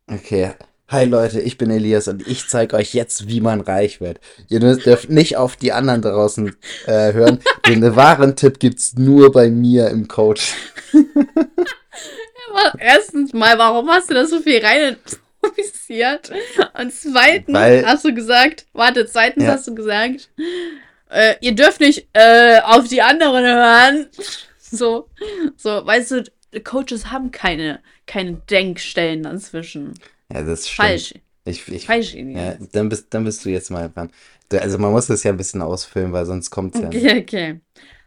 Okay. 0.07 0.53
Hi 0.91 1.05
Leute, 1.05 1.41
ich 1.41 1.57
bin 1.57 1.70
Elias 1.70 2.09
und 2.09 2.26
ich 2.26 2.49
zeige 2.49 2.74
euch 2.74 2.95
jetzt, 2.95 3.28
wie 3.28 3.41
man 3.41 3.61
reich 3.61 4.01
wird. 4.01 4.18
Ihr 4.49 4.59
dürft 4.59 5.09
nicht 5.09 5.36
auf 5.36 5.55
die 5.55 5.70
anderen 5.70 6.03
draußen 6.03 6.57
äh, 6.86 7.12
hören. 7.12 7.38
Den 7.68 7.95
wahren 7.95 8.34
Tipp 8.34 8.59
gibt's 8.59 8.95
nur 8.97 9.30
bei 9.30 9.51
mir 9.51 9.88
im 9.88 10.09
Coach. 10.09 10.53
Erstens 12.76 13.32
mal, 13.32 13.57
warum 13.57 13.88
hast 13.88 14.11
du 14.11 14.14
da 14.14 14.26
so 14.26 14.41
viel 14.41 14.61
rein 14.66 14.97
improvisiert? 15.43 16.32
Und 16.76 16.93
zweitens 16.93 17.55
Weil, 17.55 17.86
hast 17.86 18.05
du 18.05 18.12
gesagt, 18.12 18.66
warte, 18.72 19.07
zweitens 19.07 19.45
ja. 19.45 19.53
hast 19.53 19.68
du 19.68 19.76
gesagt, 19.76 20.28
äh, 21.09 21.36
ihr 21.41 21.53
dürft 21.53 21.78
nicht 21.78 22.09
äh, 22.14 22.59
auf 22.64 22.88
die 22.88 23.03
anderen 23.03 23.45
hören. 23.45 24.07
So, 24.72 25.09
so, 25.57 25.84
weißt 25.84 26.12
du, 26.12 26.24
Coaches 26.62 27.11
haben 27.11 27.32
keine, 27.32 27.80
keine 28.07 28.34
Denkstellen 28.34 29.24
dazwischen. 29.24 29.95
Ja, 30.33 30.43
das 30.43 30.68
stimmt. 30.68 30.89
Falsch. 30.89 31.14
Ich, 31.45 31.66
ich, 31.68 31.89
nicht. 31.89 32.14
Ja, 32.37 32.57
dann, 32.72 32.89
bist, 32.89 33.07
dann 33.11 33.24
bist 33.24 33.45
du 33.45 33.49
jetzt 33.49 33.70
mal 33.70 33.89
dran. 33.89 34.11
Also 34.53 34.78
man 34.78 34.93
muss 34.93 35.07
das 35.07 35.22
ja 35.22 35.31
ein 35.31 35.37
bisschen 35.37 35.62
ausfüllen, 35.62 36.12
weil 36.12 36.26
sonst 36.26 36.51
kommt 36.51 36.74
es 36.74 36.81
ja 36.83 36.89
okay, 36.89 37.14
nicht. 37.14 37.22
Okay. 37.22 37.61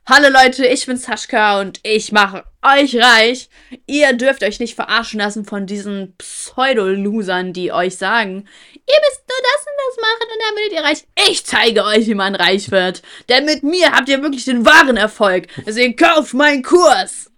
Hallo 0.05 0.28
Leute, 0.28 0.65
ich 0.65 0.86
bin 0.86 0.97
Sascha 0.97 1.61
und 1.61 1.80
ich 1.84 2.11
mache 2.11 2.43
euch 2.61 2.97
reich. 2.97 3.49
Ihr 3.88 4.11
dürft 4.11 4.43
euch 4.43 4.59
nicht 4.59 4.76
verarschen 4.76 5.19
lassen 5.19 5.45
von 5.45 5.65
diesen 5.65 6.13
Pseudo-Losern, 6.17 7.53
die 7.53 7.71
euch 7.71 7.95
sagen, 7.95 8.45
ihr 8.74 8.99
müsst 8.99 9.24
nur 9.30 9.39
das 9.41 9.65
und 9.65 9.78
das 9.88 10.01
machen 10.01 10.28
und 10.34 10.41
dann 10.41 10.55
werdet 10.57 10.74
ihr 10.74 10.84
reich. 10.84 11.30
Ich 11.30 11.45
zeige 11.45 11.86
euch, 11.86 12.05
wie 12.07 12.15
man 12.15 12.36
reich 12.36 12.69
wird. 12.69 13.01
Denn 13.30 13.45
mit 13.45 13.63
mir 13.63 13.93
habt 13.93 14.09
ihr 14.09 14.21
wirklich 14.21 14.43
den 14.43 14.65
wahren 14.65 14.97
Erfolg. 14.97 15.47
Deswegen 15.65 15.95
kauft 15.95 16.34
meinen 16.34 16.63
Kurs. 16.63 17.32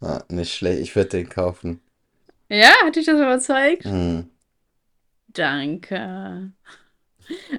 Ah, 0.00 0.24
nicht 0.30 0.54
schlecht, 0.54 0.80
ich 0.80 0.96
würde 0.96 1.10
den 1.10 1.28
kaufen. 1.28 1.82
Ja, 2.50 2.72
hat 2.84 2.96
dich 2.96 3.06
das 3.06 3.14
überzeugt? 3.14 3.84
Mhm. 3.86 4.28
Danke. 5.28 6.52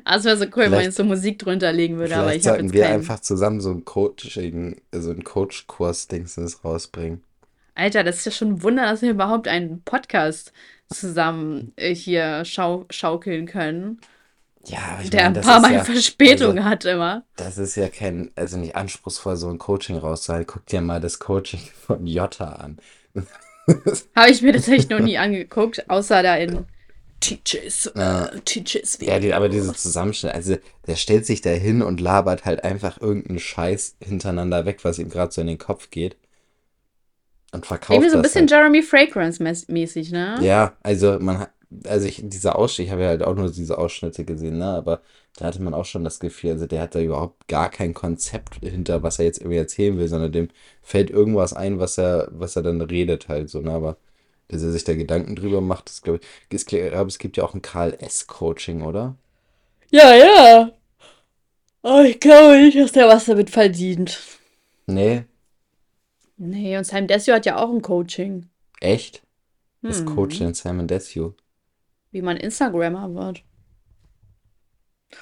Also 0.04 0.26
wäre 0.26 0.38
so 0.38 0.46
cool, 0.46 0.64
wenn 0.64 0.72
man 0.72 0.82
jetzt 0.82 0.98
so 0.98 1.06
Musik 1.06 1.40
drunter 1.40 1.72
legen 1.72 1.98
würde, 1.98 2.18
aber 2.18 2.36
ich 2.36 2.46
habe 2.46 2.62
jetzt 2.62 2.74
wir 2.74 2.84
keinen. 2.84 2.96
einfach 2.96 3.22
zusammen 3.22 3.62
so 3.62 3.72
ein 3.72 3.86
Coaching, 3.86 4.82
so 4.92 5.12
ein 5.12 5.24
Coach-Kurs-Dingsens 5.24 6.66
rausbringen. 6.66 7.24
Alter, 7.74 8.04
das 8.04 8.18
ist 8.18 8.26
ja 8.26 8.32
schon 8.34 8.50
ein 8.50 8.64
Wunder, 8.64 8.84
dass 8.84 9.02
wir 9.02 9.12
überhaupt 9.12 9.48
einen 9.48 9.82
Podcast 9.84 10.52
zusammen 10.90 11.72
äh, 11.78 11.96
hier 11.96 12.44
schau 12.44 12.86
schaukeln 12.90 13.46
können. 13.46 14.02
Ja, 14.66 15.00
ich 15.02 15.10
Der 15.10 15.24
meine, 15.24 15.40
ein 15.40 15.46
paar 15.46 15.62
Mal 15.62 15.74
ja, 15.74 15.84
Verspätung 15.86 16.58
also, 16.58 16.64
hat 16.66 16.84
immer. 16.86 17.24
Das 17.38 17.58
ist 17.58 17.76
ja 17.76 17.88
kein, 17.88 18.30
also 18.36 18.58
nicht 18.58 18.76
anspruchsvoll, 18.76 19.38
so 19.38 19.48
ein 19.48 19.58
Coaching 19.58 19.98
rauszuhalten. 19.98 20.48
Guck 20.48 20.66
dir 20.66 20.82
mal 20.82 21.00
das 21.00 21.20
Coaching 21.20 21.62
von 21.88 22.06
Jota 22.06 22.46
an. 22.54 22.78
Habe 24.16 24.32
ich 24.32 24.42
mir 24.42 24.54
tatsächlich 24.54 24.90
noch 24.90 25.00
nie 25.00 25.18
angeguckt, 25.18 25.90
außer 25.90 26.24
da 26.24 26.36
in 26.36 26.66
Teaches, 27.22 27.92
ja. 27.96 28.32
Teaches. 28.46 28.98
Ja, 29.00 29.20
die, 29.20 29.34
aber 29.34 29.48
diese 29.48 29.74
Zusammenschnitt, 29.74 30.34
also 30.34 30.58
der 30.88 30.96
stellt 30.96 31.28
sich 31.28 31.42
da 31.42 31.52
hin 31.52 31.84
und 31.84 32.02
labert 32.02 32.46
halt 32.46 32.64
einfach 32.64 33.00
irgendeinen 33.00 33.40
Scheiß 33.40 33.96
hintereinander 34.02 34.66
weg, 34.66 34.80
was 34.84 34.98
ihm 34.98 35.10
gerade 35.10 35.32
so 35.32 35.42
in 35.42 35.48
den 35.48 35.60
Kopf 35.60 35.92
geht. 35.92 36.18
Und 37.54 37.66
verkauft 37.66 37.92
Irgendwie 37.92 38.10
so 38.10 38.16
ein 38.16 38.24
bisschen 38.24 38.42
halt. 38.42 38.52
Jeremy 38.52 38.82
Fragrance-mäßig, 38.82 40.12
ne? 40.12 40.40
Ja, 40.42 40.78
also 40.82 41.20
man 41.20 41.40
hat, 41.40 41.52
also 41.86 42.08
ich, 42.08 42.22
dieser 42.24 42.58
Ausschnitt, 42.58 42.88
ich 42.88 42.92
habe 42.92 43.04
ja 43.04 43.10
halt 43.10 43.24
auch 43.24 43.36
nur 43.36 43.52
diese 43.52 43.78
Ausschnitte 43.78 44.26
gesehen, 44.26 44.58
ne? 44.58 44.66
Aber 44.66 45.02
da 45.38 45.46
hatte 45.46 45.62
man 45.62 45.74
auch 45.74 45.86
schon 45.86 46.04
das 46.04 46.20
Gefühl, 46.20 46.52
also 46.52 46.68
der 46.68 46.82
hat 46.82 46.96
da 46.96 47.00
überhaupt 47.00 47.48
gar 47.48 47.70
kein 47.70 47.94
Konzept 47.94 48.56
hinter, 48.62 49.04
was 49.04 49.20
er 49.20 49.26
jetzt 49.26 49.40
irgendwie 49.40 49.58
erzählen 49.58 49.98
will, 49.98 50.08
sondern 50.08 50.32
dem 50.32 50.50
fällt 50.82 51.10
irgendwas 51.10 51.54
ein, 51.54 51.80
was 51.80 51.98
er, 51.98 52.28
was 52.32 52.56
er 52.56 52.64
dann 52.64 52.82
redet 52.82 53.30
halt 53.30 53.50
so, 53.50 53.62
ne? 53.62 53.72
Aber 53.72 53.98
dass 54.50 54.64
er 54.64 54.72
sich 54.72 54.84
da 54.84 54.94
Gedanken 54.94 55.36
drüber 55.36 55.62
macht. 55.62 55.88
Das 55.90 56.02
glaube 56.02 56.20
ich, 56.50 56.66
glaube, 56.66 57.08
es 57.08 57.18
gibt 57.20 57.38
ja 57.38 57.44
auch 57.44 57.54
ein 57.54 57.62
Karl 57.62 57.98
S. 58.00 58.28
Coaching, 58.28 58.82
oder? 58.82 59.16
Ja, 59.92 60.14
ja. 60.14 60.72
Aber 61.84 62.04
ich 62.04 62.20
glaube 62.20 62.58
nicht, 62.58 62.78
dass 62.78 62.92
der 62.92 63.08
was 63.08 63.26
damit 63.26 63.50
verdient. 63.50 64.20
Nee. 64.88 65.24
Nee, 66.38 66.78
und 66.78 66.84
Simon 66.84 67.08
Desio 67.08 67.36
hat 67.36 67.46
ja 67.46 67.58
auch 67.58 67.70
ein 67.70 67.82
Coaching. 67.82 68.50
Echt? 68.80 69.24
Das 69.82 70.00
hm. 70.00 70.06
Coaching 70.08 70.54
Simon 70.54 70.88
Desio. 70.88 71.36
Wie 72.12 72.22
man 72.22 72.38
Instagrammer 72.38 73.14
wird. 73.14 73.44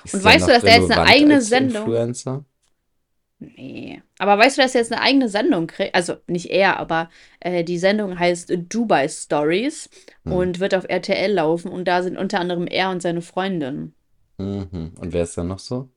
Ist 0.04 0.14
und 0.14 0.24
weißt 0.24 0.48
du, 0.48 0.52
dass 0.52 0.64
der 0.64 0.80
jetzt 0.80 0.92
eine 0.92 1.08
eigene 1.08 1.42
Sendung. 1.42 1.84
Influencer? 1.84 2.46
Nee. 3.40 4.02
Aber 4.18 4.38
weißt 4.38 4.58
du, 4.58 4.62
dass 4.62 4.76
er 4.76 4.82
jetzt 4.82 4.92
eine 4.92 5.02
eigene 5.02 5.30
Sendung 5.30 5.68
kriegt? 5.68 5.96
Also 5.96 6.18
nicht 6.28 6.50
er, 6.50 6.78
aber 6.78 7.10
äh, 7.40 7.64
die 7.64 7.78
Sendung 7.78 8.20
heißt 8.20 8.52
Dubai 8.68 9.08
Stories 9.08 9.90
mhm. 10.26 10.34
und 10.34 10.60
wird 10.60 10.76
auf 10.76 10.86
RTL 10.88 11.32
laufen 11.32 11.72
und 11.72 11.88
da 11.88 12.04
sind 12.04 12.18
unter 12.18 12.40
anderem 12.40 12.68
er 12.68 12.90
und 12.90 13.02
seine 13.02 13.22
Freundin. 13.22 13.94
Mhm. 14.38 14.94
Und 15.00 15.14
wer 15.14 15.24
ist 15.24 15.38
da 15.38 15.44
noch 15.44 15.60
so? 15.60 15.90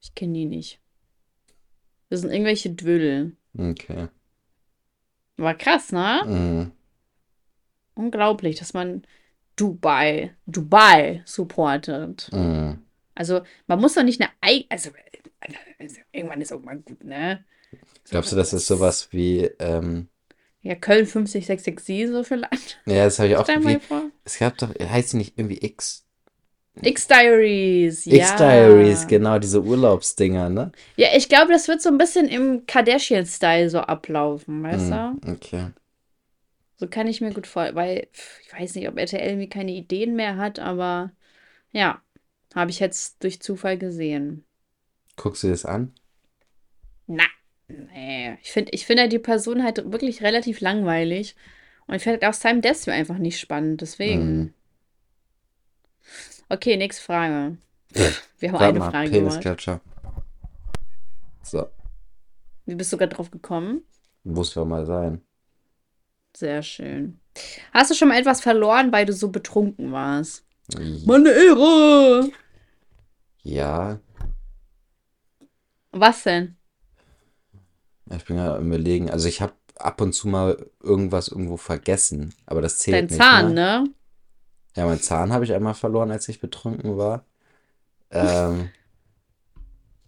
Ich 0.00 0.14
kenne 0.14 0.34
die 0.34 0.46
nicht. 0.46 0.80
Das 2.10 2.20
sind 2.20 2.30
irgendwelche 2.30 2.70
Dödel. 2.70 3.36
Okay. 3.58 4.08
War 5.36 5.54
krass, 5.54 5.90
ne? 5.90 6.22
Mhm. 6.26 6.72
Unglaublich, 7.96 8.56
dass 8.56 8.72
man 8.72 9.02
Dubai, 9.56 10.34
Dubai 10.46 11.22
supportet. 11.24 12.30
Mhm. 12.32 12.82
Also 13.14 13.42
man 13.66 13.80
muss 13.80 13.94
doch 13.94 14.02
nicht 14.02 14.20
eine 14.20 14.30
eigene, 14.40 14.68
also 14.70 14.90
irgendwann 16.12 16.40
ist 16.40 16.50
mal 16.64 16.76
gut, 16.78 17.04
ne? 17.04 17.44
Glaubst 18.10 18.32
du, 18.32 18.36
das 18.36 18.52
ist 18.52 18.66
sowas 18.66 19.08
wie. 19.12 19.44
Ähm, 19.58 20.08
ja, 20.62 20.74
Köln 20.74 21.06
50667 21.06 22.08
so 22.08 22.24
vielleicht? 22.24 22.80
Ja, 22.86 23.04
das 23.04 23.18
habe 23.18 23.28
ich 23.28 23.36
auch. 23.36 23.46
Wie, 23.46 23.78
es 24.24 24.38
gab 24.38 24.56
doch, 24.58 24.70
heißt 24.78 25.10
sie 25.10 25.18
nicht 25.18 25.38
irgendwie 25.38 25.58
X? 25.58 26.04
X-Diaries, 26.82 28.04
ja. 28.06 28.16
X-Diaries, 28.16 29.06
genau, 29.06 29.38
diese 29.38 29.62
Urlaubsdinger, 29.62 30.48
ne? 30.48 30.72
Ja, 30.96 31.08
ich 31.14 31.28
glaube, 31.28 31.52
das 31.52 31.68
wird 31.68 31.80
so 31.80 31.88
ein 31.88 31.98
bisschen 31.98 32.26
im 32.26 32.66
Kardashian-Style 32.66 33.70
so 33.70 33.78
ablaufen, 33.78 34.62
weißt 34.62 34.90
hm, 34.90 35.20
du? 35.20 35.32
Okay. 35.32 35.66
So 36.84 36.90
kann 36.90 37.06
ich 37.06 37.22
mir 37.22 37.32
gut 37.32 37.46
vorstellen, 37.46 37.76
weil 37.76 38.08
ich 38.42 38.52
weiß 38.52 38.74
nicht, 38.74 38.86
ob 38.88 38.98
RTL 38.98 39.26
irgendwie 39.26 39.48
keine 39.48 39.72
Ideen 39.72 40.16
mehr 40.16 40.36
hat, 40.36 40.58
aber 40.58 41.12
ja, 41.72 42.02
habe 42.54 42.70
ich 42.70 42.78
jetzt 42.78 43.24
durch 43.24 43.40
Zufall 43.40 43.78
gesehen. 43.78 44.44
Guckst 45.16 45.44
du 45.44 45.48
das 45.48 45.64
an? 45.64 45.94
Na, 47.06 47.24
nee. 47.68 48.36
Ich 48.42 48.52
finde 48.52 48.72
ich 48.72 48.84
find 48.84 49.00
ja 49.00 49.06
die 49.06 49.18
Person 49.18 49.62
halt 49.62 49.90
wirklich 49.90 50.22
relativ 50.22 50.60
langweilig. 50.60 51.36
Und 51.86 51.94
ich 51.94 52.02
finde 52.02 52.28
auch 52.28 52.34
Simon 52.34 52.60
Desio 52.60 52.92
einfach 52.92 53.16
nicht 53.16 53.40
spannend, 53.40 53.80
deswegen. 53.80 54.42
Mm. 54.42 54.54
Okay, 56.50 56.76
nächste 56.76 57.02
Frage. 57.02 57.56
Wir 58.38 58.52
haben 58.52 58.58
eine 58.58 58.78
mal, 58.78 58.90
Frage 58.90 59.10
Peniscatcher. 59.10 59.80
So. 61.42 61.66
Wie 62.66 62.74
bist 62.74 62.92
du 62.92 62.98
gerade 62.98 63.14
drauf 63.14 63.30
gekommen? 63.30 63.84
Muss 64.22 64.54
ja 64.54 64.66
mal 64.66 64.84
sein. 64.84 65.22
Sehr 66.36 66.62
schön. 66.62 67.20
Hast 67.72 67.90
du 67.90 67.94
schon 67.94 68.08
mal 68.08 68.18
etwas 68.18 68.40
verloren, 68.40 68.92
weil 68.92 69.06
du 69.06 69.12
so 69.12 69.28
betrunken 69.28 69.92
warst? 69.92 70.44
Meine 71.04 71.30
Ehre! 71.30 72.30
Ja, 73.42 74.00
was 75.94 76.24
denn? 76.24 76.56
Ich 78.10 78.24
bin 78.24 78.36
ja 78.36 78.58
überlegen. 78.58 79.10
Also 79.10 79.28
ich 79.28 79.40
habe 79.40 79.54
ab 79.76 80.00
und 80.00 80.12
zu 80.12 80.28
mal 80.28 80.70
irgendwas 80.82 81.28
irgendwo 81.28 81.56
vergessen, 81.56 82.34
aber 82.46 82.60
das 82.62 82.78
zählt 82.78 83.10
Dein 83.10 83.18
nicht. 83.18 83.32
Dein 83.32 83.44
Zahn, 83.44 83.54
ne? 83.54 83.84
ne? 83.84 83.94
Ja, 84.76 84.86
mein 84.86 85.00
Zahn 85.00 85.32
habe 85.32 85.44
ich 85.44 85.52
einmal 85.52 85.74
verloren, 85.74 86.10
als 86.10 86.28
ich 86.28 86.40
betrunken 86.40 86.96
war. 86.96 87.24
Ähm, 88.10 88.70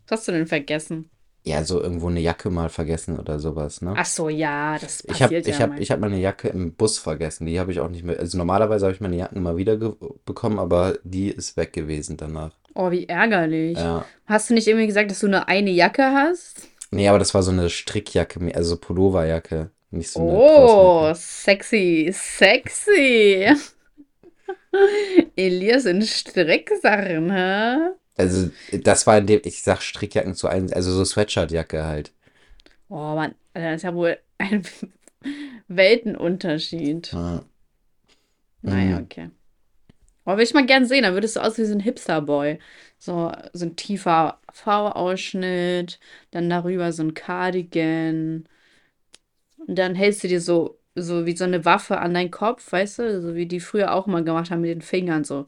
Was 0.06 0.20
hast 0.20 0.28
du 0.28 0.32
denn 0.32 0.46
vergessen? 0.46 1.10
Ja, 1.47 1.62
so 1.62 1.80
irgendwo 1.80 2.09
eine 2.09 2.18
Jacke 2.18 2.51
mal 2.51 2.68
vergessen 2.68 3.20
oder 3.20 3.38
sowas, 3.38 3.80
ne? 3.80 3.94
Ach 3.97 4.05
so, 4.05 4.28
ja, 4.28 4.76
das 4.80 5.05
passiert 5.05 5.30
ich 5.30 5.38
hab, 5.38 5.47
ja 5.47 5.55
Ich 5.55 5.61
habe 5.61 5.80
ich 5.80 5.90
hab 5.92 6.01
meine 6.01 6.18
Jacke 6.18 6.49
im 6.49 6.74
Bus 6.74 6.99
vergessen. 6.99 7.47
Die 7.47 7.61
habe 7.61 7.70
ich 7.70 7.78
auch 7.78 7.88
nicht 7.88 8.03
mehr. 8.03 8.18
Also 8.18 8.36
normalerweise 8.36 8.86
habe 8.86 8.94
ich 8.94 9.01
meine 9.01 9.16
Jacken 9.16 9.44
mal 9.44 9.57
wieder 9.57 9.76
bekommen, 10.24 10.59
aber 10.59 10.99
die 11.05 11.28
ist 11.28 11.57
weg 11.57 11.72
gewesen 11.72 12.16
danach. 12.16 12.51
Oh, 12.74 12.90
wie 12.90 13.09
ärgerlich. 13.09 13.78
Ja. 13.78 14.05
Hast 14.26 14.51
du 14.51 14.55
nicht 14.55 14.66
irgendwie 14.66 14.88
gesagt, 14.88 15.09
dass 15.09 15.20
du 15.20 15.28
nur 15.28 15.49
eine 15.49 15.70
Jacke 15.70 16.03
hast? 16.03 16.68
Nee, 16.90 17.09
aber 17.09 17.20
das 17.20 17.32
war 17.32 17.44
so 17.44 17.53
eine 17.53 17.70
Strickjacke, 17.70 18.53
also 18.53 18.76
Pulloverjacke. 18.76 19.70
Nicht 19.92 20.11
so 20.11 20.20
eine 20.20 20.32
Oh, 20.32 21.12
sexy, 21.14 22.11
sexy. 22.12 23.47
Elias 25.36 25.84
in 25.84 26.03
Stricksachen, 26.03 27.30
hä? 27.30 27.76
Also, 28.16 28.50
das 28.72 29.06
war 29.06 29.18
in 29.18 29.26
dem, 29.26 29.40
ich 29.44 29.62
sag 29.62 29.82
Strickjacken 29.82 30.34
zu 30.34 30.48
einem, 30.48 30.72
also 30.72 30.90
so 30.92 31.04
Sweatshirtjacke 31.04 31.84
halt. 31.84 32.12
Oh 32.88 33.14
Mann, 33.14 33.34
das 33.52 33.76
ist 33.76 33.82
ja 33.82 33.94
wohl 33.94 34.18
ein 34.38 34.62
Weltenunterschied. 35.68 37.12
Ja. 37.12 37.44
Naja, 38.62 38.98
mhm. 38.98 39.04
okay. 39.04 39.30
Oh, 40.24 40.32
würde 40.32 40.42
ich 40.42 40.54
mal 40.54 40.66
gern 40.66 40.86
sehen. 40.86 41.02
Dann 41.04 41.14
würdest 41.14 41.36
du 41.36 41.40
aus 41.40 41.56
wie 41.58 41.64
so 41.64 41.72
ein 41.72 41.80
Hipster-Boy. 41.80 42.58
So, 42.98 43.32
so 43.52 43.66
ein 43.66 43.76
tiefer 43.76 44.40
V-Ausschnitt, 44.52 46.00
dann 46.32 46.50
darüber 46.50 46.92
so 46.92 47.02
ein 47.04 47.14
Cardigan. 47.14 48.48
Und 49.58 49.78
dann 49.78 49.94
hältst 49.94 50.24
du 50.24 50.28
dir 50.28 50.40
so, 50.40 50.78
so 50.94 51.26
wie 51.26 51.36
so 51.36 51.44
eine 51.44 51.64
Waffe 51.64 51.98
an 51.98 52.14
deinen 52.14 52.30
Kopf, 52.30 52.72
weißt 52.72 52.98
du? 53.00 53.22
So 53.22 53.34
wie 53.34 53.46
die 53.46 53.60
früher 53.60 53.94
auch 53.94 54.06
mal 54.06 54.24
gemacht 54.24 54.50
haben 54.50 54.62
mit 54.62 54.70
den 54.70 54.82
Fingern. 54.82 55.24
So. 55.24 55.46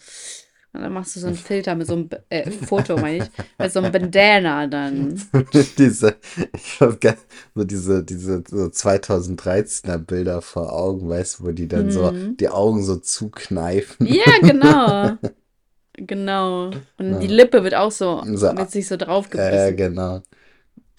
Und 0.79 0.85
dann 0.85 0.93
machst 0.93 1.17
du 1.17 1.21
so 1.21 1.27
einen 1.27 1.35
Filter 1.35 1.75
mit 1.75 1.89
so 1.89 1.95
einem 1.95 2.09
äh, 2.29 2.49
Foto, 2.53 2.97
meine 2.97 3.25
ich, 3.25 3.31
mit 3.59 3.73
so 3.73 3.81
einem 3.81 3.91
Bandana 3.91 4.69
dann. 4.69 5.21
diese, 5.77 6.15
ich 6.55 6.81
hab 6.81 7.01
gar, 7.01 7.17
so 7.53 7.65
diese, 7.65 8.05
diese 8.05 8.45
so 8.49 8.67
2013er 8.67 9.99
Bilder 9.99 10.41
vor 10.41 10.73
Augen, 10.73 11.09
weißt 11.09 11.41
du, 11.41 11.45
wo 11.47 11.51
die 11.51 11.67
dann 11.67 11.87
mhm. 11.87 11.91
so 11.91 12.13
die 12.13 12.49
Augen 12.49 12.85
so 12.85 12.95
zukneifen. 12.95 14.07
Ja, 14.07 14.39
genau. 14.41 15.17
genau. 15.95 16.71
Und 16.97 17.11
ja. 17.11 17.19
die 17.19 17.27
Lippe 17.27 17.65
wird 17.65 17.75
auch 17.75 17.91
so, 17.91 18.23
so 18.25 18.57
wird 18.57 18.71
sich 18.71 18.87
so 18.87 18.97
draufgebissen. 18.97 19.53
Ja, 19.53 19.67
äh, 19.67 19.75
genau. 19.75 20.23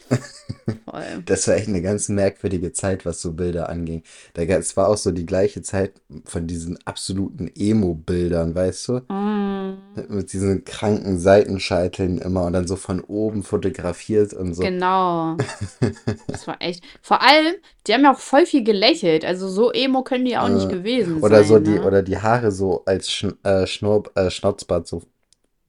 Voll. 0.08 1.04
Das 1.26 1.47
war 1.47 1.56
echt 1.56 1.68
eine 1.68 1.82
ganz 1.82 2.10
merkwürdige 2.10 2.72
Zeit, 2.74 3.06
was 3.06 3.22
so 3.22 3.34
Bilder 3.34 3.70
anging. 3.70 4.04
Da, 4.34 4.41
es 4.43 4.76
war 4.78 4.88
auch 4.89 4.97
so 4.97 5.12
die 5.12 5.26
gleiche 5.26 5.62
Zeit 5.62 5.93
von 6.26 6.47
diesen 6.47 6.78
absoluten 6.86 7.50
Emo-Bildern, 7.56 8.56
weißt 8.56 8.88
du? 8.88 8.93
Mm. 9.14 9.78
Mit 10.10 10.34
diesen 10.34 10.64
kranken 10.66 11.20
Seitenscheiteln 11.20 12.18
immer 12.20 12.45
und 12.45 12.54
dann 12.54 12.68
so 12.68 12.76
von 12.76 13.02
oben 13.02 13.43
fotografiert 13.43 14.34
und 14.34 14.54
so. 14.54 14.62
Genau. 14.62 15.38
Das 16.28 16.47
war 16.47 16.58
echt. 16.60 16.84
Vor 17.02 17.22
allem, 17.22 17.56
die 17.88 17.93
haben 17.93 18.04
ja 18.04 18.14
auch 18.14 18.20
voll 18.20 18.45
viel 18.45 18.64
gelächelt. 18.64 19.26
Also 19.26 19.47
so 19.50 19.72
emo 19.72 20.04
können 20.04 20.26
die 20.26 20.38
auch 20.38 20.50
nicht 20.50 20.68
Äh, 20.70 20.74
gewesen 20.74 21.22
Oder 21.22 21.39
sein. 21.39 21.47
so 21.47 21.60
die, 21.60 21.72
ne? 21.72 21.84
oder 21.86 22.02
die 22.04 22.18
Haare 22.18 22.52
so 22.52 22.84
als 22.86 23.10
Schn 23.12 23.34
äh, 23.43 23.66
Schnurr, 23.68 24.04
äh, 24.16 24.30
Schnauzbart 24.30 24.88
so 24.88 24.97
über 24.97 25.06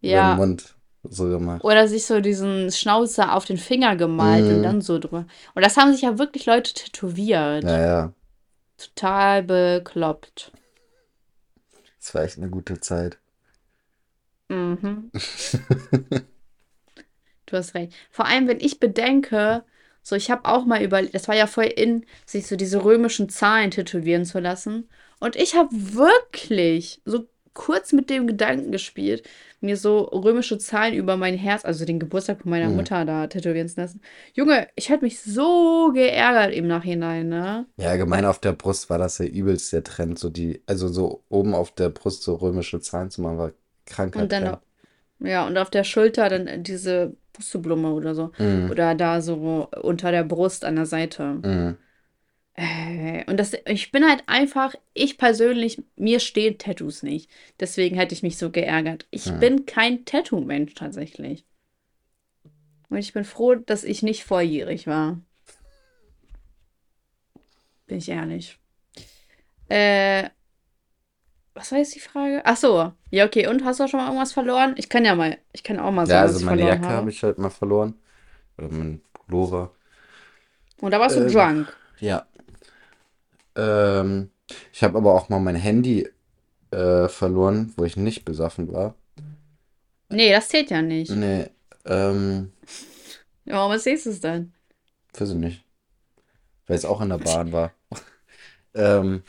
den 0.02 0.10
Ja. 0.10 0.34
Mund 0.36 0.74
so 1.02 1.28
gemacht. 1.28 1.64
Oder 1.64 1.88
sich 1.88 2.04
so 2.06 2.20
diesen 2.20 2.70
Schnauzer 2.70 3.34
auf 3.34 3.44
den 3.44 3.56
Finger 3.58 3.96
gemalt 3.96 4.44
und 4.44 4.58
Mhm. 4.58 4.62
dann 4.62 4.80
so 4.80 4.98
drüber. 4.98 5.26
Und 5.54 5.64
das 5.64 5.76
haben 5.76 5.92
sich 5.92 6.02
ja 6.02 6.18
wirklich 6.18 6.46
Leute 6.46 6.72
tätowiert. 6.74 7.64
Naja, 7.64 8.12
Total 8.78 9.42
bekloppt. 9.42 10.52
das 11.98 12.14
war 12.14 12.22
echt 12.22 12.38
eine 12.38 12.48
gute 12.48 12.80
Zeit. 12.80 13.18
Mhm. 14.48 15.10
Du 17.46 17.56
hast 17.56 17.74
recht. 17.74 17.92
Vor 18.12 18.26
allem, 18.26 18.46
wenn 18.46 18.60
ich 18.60 18.78
bedenke, 18.78 19.64
so 20.02 20.14
ich 20.14 20.30
habe 20.30 20.44
auch 20.48 20.64
mal 20.66 20.82
überlegt, 20.82 21.14
das 21.16 21.26
war 21.26 21.34
ja 21.34 21.48
voll 21.48 21.64
in, 21.64 22.06
sich 22.24 22.46
so 22.46 22.54
diese 22.54 22.84
römischen 22.84 23.28
Zahlen 23.28 23.72
tätowieren 23.72 24.24
zu 24.24 24.38
lassen. 24.38 24.88
Und 25.18 25.34
ich 25.34 25.56
habe 25.56 25.68
wirklich 25.72 27.02
so 27.04 27.26
kurz 27.54 27.92
mit 27.92 28.10
dem 28.10 28.26
Gedanken 28.26 28.72
gespielt, 28.72 29.28
mir 29.60 29.76
so 29.76 30.00
römische 30.00 30.58
Zahlen 30.58 30.94
über 30.94 31.16
mein 31.16 31.36
Herz, 31.36 31.64
also 31.64 31.84
den 31.84 32.00
Geburtstag 32.00 32.40
von 32.42 32.50
meiner 32.50 32.68
Mhm. 32.68 32.76
Mutter 32.76 33.04
da 33.04 33.26
tätowieren 33.26 33.68
zu 33.68 33.80
lassen. 33.80 34.00
Junge, 34.34 34.68
ich 34.76 34.88
hätte 34.88 35.04
mich 35.04 35.20
so 35.20 35.90
geärgert 35.92 36.54
im 36.54 36.66
Nachhinein, 36.66 37.28
ne? 37.28 37.66
Ja, 37.76 37.90
allgemein 37.90 38.24
auf 38.26 38.38
der 38.38 38.52
Brust 38.52 38.90
war 38.90 38.98
das 38.98 39.18
ja 39.18 39.24
übelst 39.26 39.72
der 39.72 39.82
Trend. 39.82 40.18
So 40.18 40.28
die, 40.30 40.62
also 40.66 40.88
so 40.88 41.24
oben 41.28 41.54
auf 41.54 41.74
der 41.74 41.88
Brust 41.88 42.22
so 42.22 42.34
römische 42.34 42.80
Zahlen 42.80 43.10
zu 43.10 43.22
machen, 43.22 43.38
war 43.38 43.52
kranker 43.86 44.20
Und 44.20 44.32
dann, 44.32 44.44
Trend. 44.44 44.58
ja, 45.20 45.46
und 45.46 45.58
auf 45.58 45.70
der 45.70 45.84
Schulter 45.84 46.28
dann 46.28 46.62
diese 46.64 47.16
Pusteblume 47.32 47.92
oder 47.92 48.14
so. 48.14 48.32
Mhm. 48.38 48.70
Oder 48.70 48.94
da 48.94 49.20
so 49.22 49.68
unter 49.82 50.10
der 50.12 50.24
Brust 50.24 50.64
an 50.64 50.76
der 50.76 50.86
Seite. 50.86 51.42
Mhm. 51.42 51.78
Äh, 52.60 53.24
Und 53.26 53.38
das, 53.38 53.52
ich 53.66 53.90
bin 53.90 54.04
halt 54.08 54.22
einfach, 54.26 54.74
ich 54.92 55.16
persönlich, 55.18 55.82
mir 55.96 56.20
stehen 56.20 56.58
Tattoos 56.58 57.02
nicht. 57.02 57.30
Deswegen 57.58 57.96
hätte 57.96 58.14
ich 58.14 58.22
mich 58.22 58.36
so 58.38 58.50
geärgert. 58.50 59.06
Ich 59.10 59.24
Hm. 59.26 59.38
bin 59.38 59.66
kein 59.66 60.04
Tattoo-Mensch 60.04 60.74
tatsächlich. 60.74 61.44
Und 62.90 62.98
ich 62.98 63.12
bin 63.14 63.24
froh, 63.24 63.54
dass 63.54 63.84
ich 63.84 64.02
nicht 64.02 64.24
volljährig 64.24 64.86
war. 64.86 65.20
Bin 67.88 67.98
ich 67.98 68.08
ehrlich. 68.08 68.58
Äh, 69.68 70.30
was 71.54 71.70
war 71.72 71.78
jetzt 71.78 71.94
die 71.94 72.00
Frage? 72.00 72.42
Ach 72.44 72.56
so. 72.56 72.92
Ja, 73.10 73.24
okay. 73.26 73.46
Und 73.46 73.64
hast 73.64 73.80
du 73.80 73.88
schon 73.88 73.98
mal 74.00 74.06
irgendwas 74.06 74.32
verloren? 74.32 74.74
Ich 74.76 74.88
kann 74.88 75.04
ja 75.04 75.14
mal, 75.14 75.38
ich 75.52 75.62
kann 75.62 75.78
auch 75.78 75.90
mal 75.92 76.06
Ja, 76.06 76.20
sagen, 76.20 76.28
was 76.28 76.32
also 76.32 76.40
meine 76.40 76.62
verloren 76.62 76.84
Jacke 76.92 76.92
habe. 76.92 77.10
ich 77.10 77.22
halt 77.22 77.38
mal 77.38 77.50
verloren. 77.50 77.94
Oder 78.58 78.68
mein 78.70 79.02
Pullover. 79.14 79.74
Und 80.80 80.90
da 80.90 80.98
warst 80.98 81.16
du 81.16 81.20
Ähm, 81.20 81.26
drunk. 81.26 81.76
Ja. 82.00 82.26
Ähm, 83.60 84.30
ich 84.72 84.82
habe 84.82 84.96
aber 84.98 85.14
auch 85.14 85.28
mal 85.28 85.38
mein 85.38 85.56
Handy 85.56 86.08
äh, 86.70 87.08
verloren, 87.08 87.72
wo 87.76 87.84
ich 87.84 87.96
nicht 87.96 88.24
besoffen 88.24 88.72
war. 88.72 88.94
Nee, 90.08 90.32
das 90.32 90.48
zählt 90.48 90.70
ja 90.70 90.82
nicht. 90.82 91.10
Nee, 91.10 91.50
ähm, 91.84 92.52
Warum 93.44 93.72
erzählst 93.72 94.06
du 94.06 94.10
es 94.10 94.20
dann? 94.20 94.52
weiß 95.18 95.30
ich 95.30 95.36
nicht. 95.36 95.64
Weil 96.66 96.76
es 96.76 96.84
auch 96.84 97.00
in 97.00 97.08
der 97.08 97.18
Bahn 97.18 97.52
war. 97.52 97.72
ähm, 98.74 99.22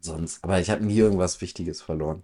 sonst, 0.00 0.42
aber 0.42 0.58
ich 0.60 0.70
habe 0.70 0.84
nie 0.84 0.96
irgendwas 0.96 1.40
Wichtiges 1.40 1.82
verloren. 1.82 2.22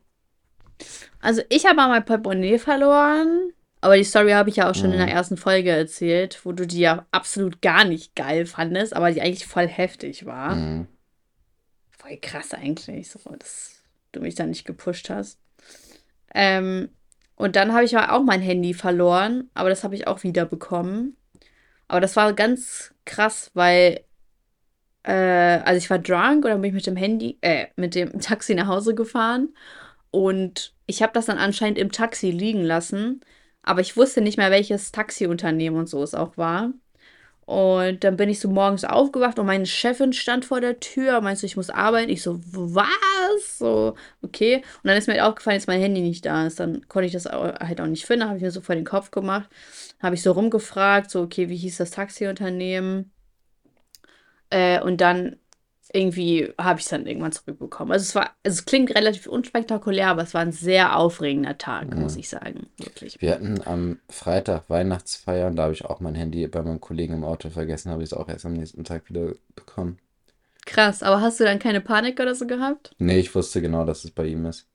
Also 1.20 1.42
ich 1.50 1.66
habe 1.66 1.76
mal 1.76 1.88
mein 1.88 2.04
Portemonnaie 2.04 2.58
verloren, 2.58 3.52
aber 3.84 3.96
die 3.96 4.04
Story 4.04 4.30
habe 4.30 4.48
ich 4.48 4.56
ja 4.56 4.70
auch 4.70 4.74
schon 4.74 4.92
in 4.92 4.98
der 4.98 5.06
Mhm. 5.06 5.12
ersten 5.12 5.36
Folge 5.36 5.70
erzählt, 5.70 6.40
wo 6.44 6.52
du 6.52 6.66
die 6.66 6.80
ja 6.80 7.06
absolut 7.10 7.60
gar 7.60 7.84
nicht 7.84 8.16
geil 8.16 8.46
fandest, 8.46 8.96
aber 8.96 9.10
die 9.10 9.20
eigentlich 9.20 9.46
voll 9.46 9.68
heftig 9.68 10.24
war. 10.24 10.56
Mhm. 10.56 10.86
Voll 11.90 12.16
krass 12.20 12.54
eigentlich, 12.54 13.10
so, 13.10 13.18
dass 13.38 13.82
du 14.12 14.20
mich 14.20 14.34
da 14.34 14.46
nicht 14.46 14.64
gepusht 14.64 15.10
hast. 15.10 15.38
Ähm, 16.34 16.88
und 17.36 17.56
dann 17.56 17.72
habe 17.72 17.84
ich 17.84 17.92
ja 17.92 18.12
auch 18.12 18.22
mein 18.22 18.40
Handy 18.40 18.74
verloren, 18.74 19.50
aber 19.54 19.68
das 19.68 19.84
habe 19.84 19.94
ich 19.94 20.06
auch 20.06 20.22
wieder 20.22 20.46
bekommen. 20.46 21.16
Aber 21.86 22.00
das 22.00 22.16
war 22.16 22.32
ganz 22.32 22.94
krass, 23.04 23.50
weil 23.54 24.00
äh, 25.02 25.12
also 25.12 25.76
ich 25.76 25.90
war 25.90 25.98
drunk 25.98 26.44
und 26.44 26.50
dann 26.50 26.60
bin 26.62 26.70
ich 26.70 26.74
mit 26.74 26.86
dem 26.86 26.96
Handy, 26.96 27.38
äh, 27.42 27.66
mit 27.76 27.94
dem 27.94 28.18
Taxi 28.20 28.54
nach 28.54 28.66
Hause 28.68 28.94
gefahren 28.94 29.54
und 30.10 30.72
ich 30.86 31.02
habe 31.02 31.12
das 31.12 31.26
dann 31.26 31.38
anscheinend 31.38 31.78
im 31.78 31.92
Taxi 31.92 32.30
liegen 32.30 32.62
lassen, 32.62 33.20
aber 33.64 33.80
ich 33.80 33.96
wusste 33.96 34.20
nicht 34.20 34.38
mehr, 34.38 34.50
welches 34.50 34.92
Taxiunternehmen 34.92 35.78
und 35.78 35.88
so 35.88 36.02
es 36.02 36.14
auch 36.14 36.36
war. 36.36 36.70
Und 37.46 38.04
dann 38.04 38.16
bin 38.16 38.30
ich 38.30 38.40
so 38.40 38.48
morgens 38.48 38.84
aufgewacht 38.84 39.38
und 39.38 39.46
meine 39.46 39.66
Chefin 39.66 40.14
stand 40.14 40.46
vor 40.46 40.62
der 40.62 40.80
Tür, 40.80 41.20
meinst 41.20 41.42
du, 41.42 41.46
ich 41.46 41.56
muss 41.56 41.68
arbeiten? 41.68 42.10
Ich 42.10 42.22
so, 42.22 42.40
was? 42.42 43.58
So, 43.58 43.96
okay. 44.22 44.56
Und 44.82 44.88
dann 44.88 44.96
ist 44.96 45.08
mir 45.08 45.14
halt 45.14 45.24
aufgefallen, 45.24 45.58
dass 45.58 45.66
mein 45.66 45.80
Handy 45.80 46.00
nicht 46.00 46.24
da 46.24 46.46
ist. 46.46 46.58
Dann 46.58 46.88
konnte 46.88 47.06
ich 47.06 47.12
das 47.12 47.26
halt 47.26 47.80
auch 47.80 47.86
nicht 47.86 48.06
finden, 48.06 48.26
habe 48.26 48.38
ich 48.38 48.42
mir 48.42 48.50
so 48.50 48.62
vor 48.62 48.74
den 48.74 48.84
Kopf 48.84 49.10
gemacht. 49.10 49.50
Habe 50.00 50.14
ich 50.14 50.22
so 50.22 50.32
rumgefragt, 50.32 51.10
so, 51.10 51.20
okay, 51.20 51.50
wie 51.50 51.56
hieß 51.56 51.76
das 51.76 51.90
Taxiunternehmen? 51.90 53.12
Äh, 54.50 54.80
und 54.80 55.00
dann 55.00 55.36
irgendwie 55.94 56.52
habe 56.58 56.78
ich 56.80 56.84
es 56.86 56.90
dann 56.90 57.06
irgendwann 57.06 57.32
zurückbekommen. 57.32 57.92
Also 57.92 58.02
es 58.02 58.14
war, 58.14 58.30
also 58.44 58.58
es 58.58 58.64
klingt 58.64 58.94
relativ 58.94 59.26
unspektakulär, 59.26 60.08
aber 60.08 60.22
es 60.22 60.34
war 60.34 60.40
ein 60.42 60.52
sehr 60.52 60.96
aufregender 60.98 61.56
Tag, 61.56 61.94
Mhm. 61.94 62.00
muss 62.02 62.16
ich 62.16 62.28
sagen. 62.28 62.66
Wirklich. 62.78 63.20
Wir 63.20 63.32
hatten 63.32 63.60
am 63.64 63.98
Freitag 64.10 64.68
Weihnachtsfeier 64.68 65.46
und 65.46 65.56
da 65.56 65.64
habe 65.64 65.72
ich 65.72 65.84
auch 65.84 66.00
mein 66.00 66.14
Handy 66.14 66.46
bei 66.48 66.62
meinem 66.62 66.80
Kollegen 66.80 67.14
im 67.14 67.24
Auto 67.24 67.48
vergessen, 67.50 67.90
habe 67.90 68.02
ich 68.02 68.08
es 68.08 68.12
auch 68.12 68.28
erst 68.28 68.44
am 68.44 68.54
nächsten 68.54 68.84
Tag 68.84 69.08
wieder 69.08 69.32
bekommen. 69.54 69.98
Krass, 70.66 71.02
aber 71.02 71.20
hast 71.20 71.38
du 71.40 71.44
dann 71.44 71.58
keine 71.58 71.80
Panik 71.80 72.18
oder 72.20 72.34
so 72.34 72.46
gehabt? 72.46 72.94
Nee, 72.98 73.18
ich 73.18 73.34
wusste 73.34 73.60
genau, 73.62 73.84
dass 73.84 74.04
es 74.04 74.10
bei 74.10 74.26
ihm 74.26 74.46
ist. 74.46 74.66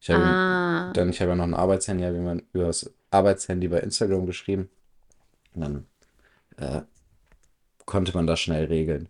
Ich 0.00 0.10
habe 0.10 0.20
ihm 0.22 0.28
Ah, 0.28 0.92
Dann, 0.92 1.10
ich 1.10 1.20
habe 1.20 1.30
ja 1.30 1.36
noch 1.36 1.44
ein 1.44 1.54
Arbeitshandy, 1.54 2.04
habe 2.04 2.16
jemand 2.16 2.44
über 2.52 2.64
das 2.66 2.92
Arbeitshandy 3.10 3.68
bei 3.68 3.78
Instagram 3.80 4.26
geschrieben. 4.26 4.68
Und 5.54 5.60
dann 5.62 5.86
äh, 6.58 6.82
konnte 7.86 8.12
man 8.14 8.26
das 8.26 8.40
schnell 8.40 8.64
regeln. 8.66 9.08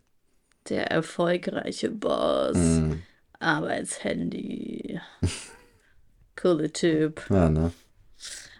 Der 0.68 0.90
erfolgreiche 0.90 1.90
Boss. 1.90 2.56
Mm, 2.56 2.92
Arbeitshandy. 3.38 5.00
Cooler 6.36 6.72
Typ. 6.72 7.24
ja, 7.30 7.48
ne? 7.48 7.72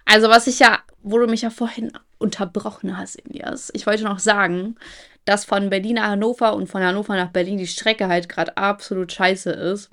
Also, 0.05 0.29
was 0.29 0.47
ich 0.47 0.59
ja, 0.59 0.81
wo 1.03 1.19
du 1.19 1.27
mich 1.27 1.43
ja 1.43 1.51
vorhin 1.51 1.93
unterbrochen 2.19 2.99
hast, 2.99 3.17
Elias, 3.27 3.71
ich 3.75 3.87
wollte 3.87 4.05
noch 4.05 4.19
sagen, 4.19 4.77
dass 5.25 5.45
von 5.45 5.71
Berlin 5.71 5.97
nach 5.97 6.09
Hannover 6.09 6.55
und 6.55 6.69
von 6.69 6.83
Hannover 6.83 7.17
nach 7.17 7.31
Berlin 7.31 7.59
die 7.59 7.67
Strecke 7.67 8.09
halt 8.09 8.29
gerade 8.29 8.57
absolut 8.57 9.13
scheiße 9.13 9.51
ist, 9.51 9.91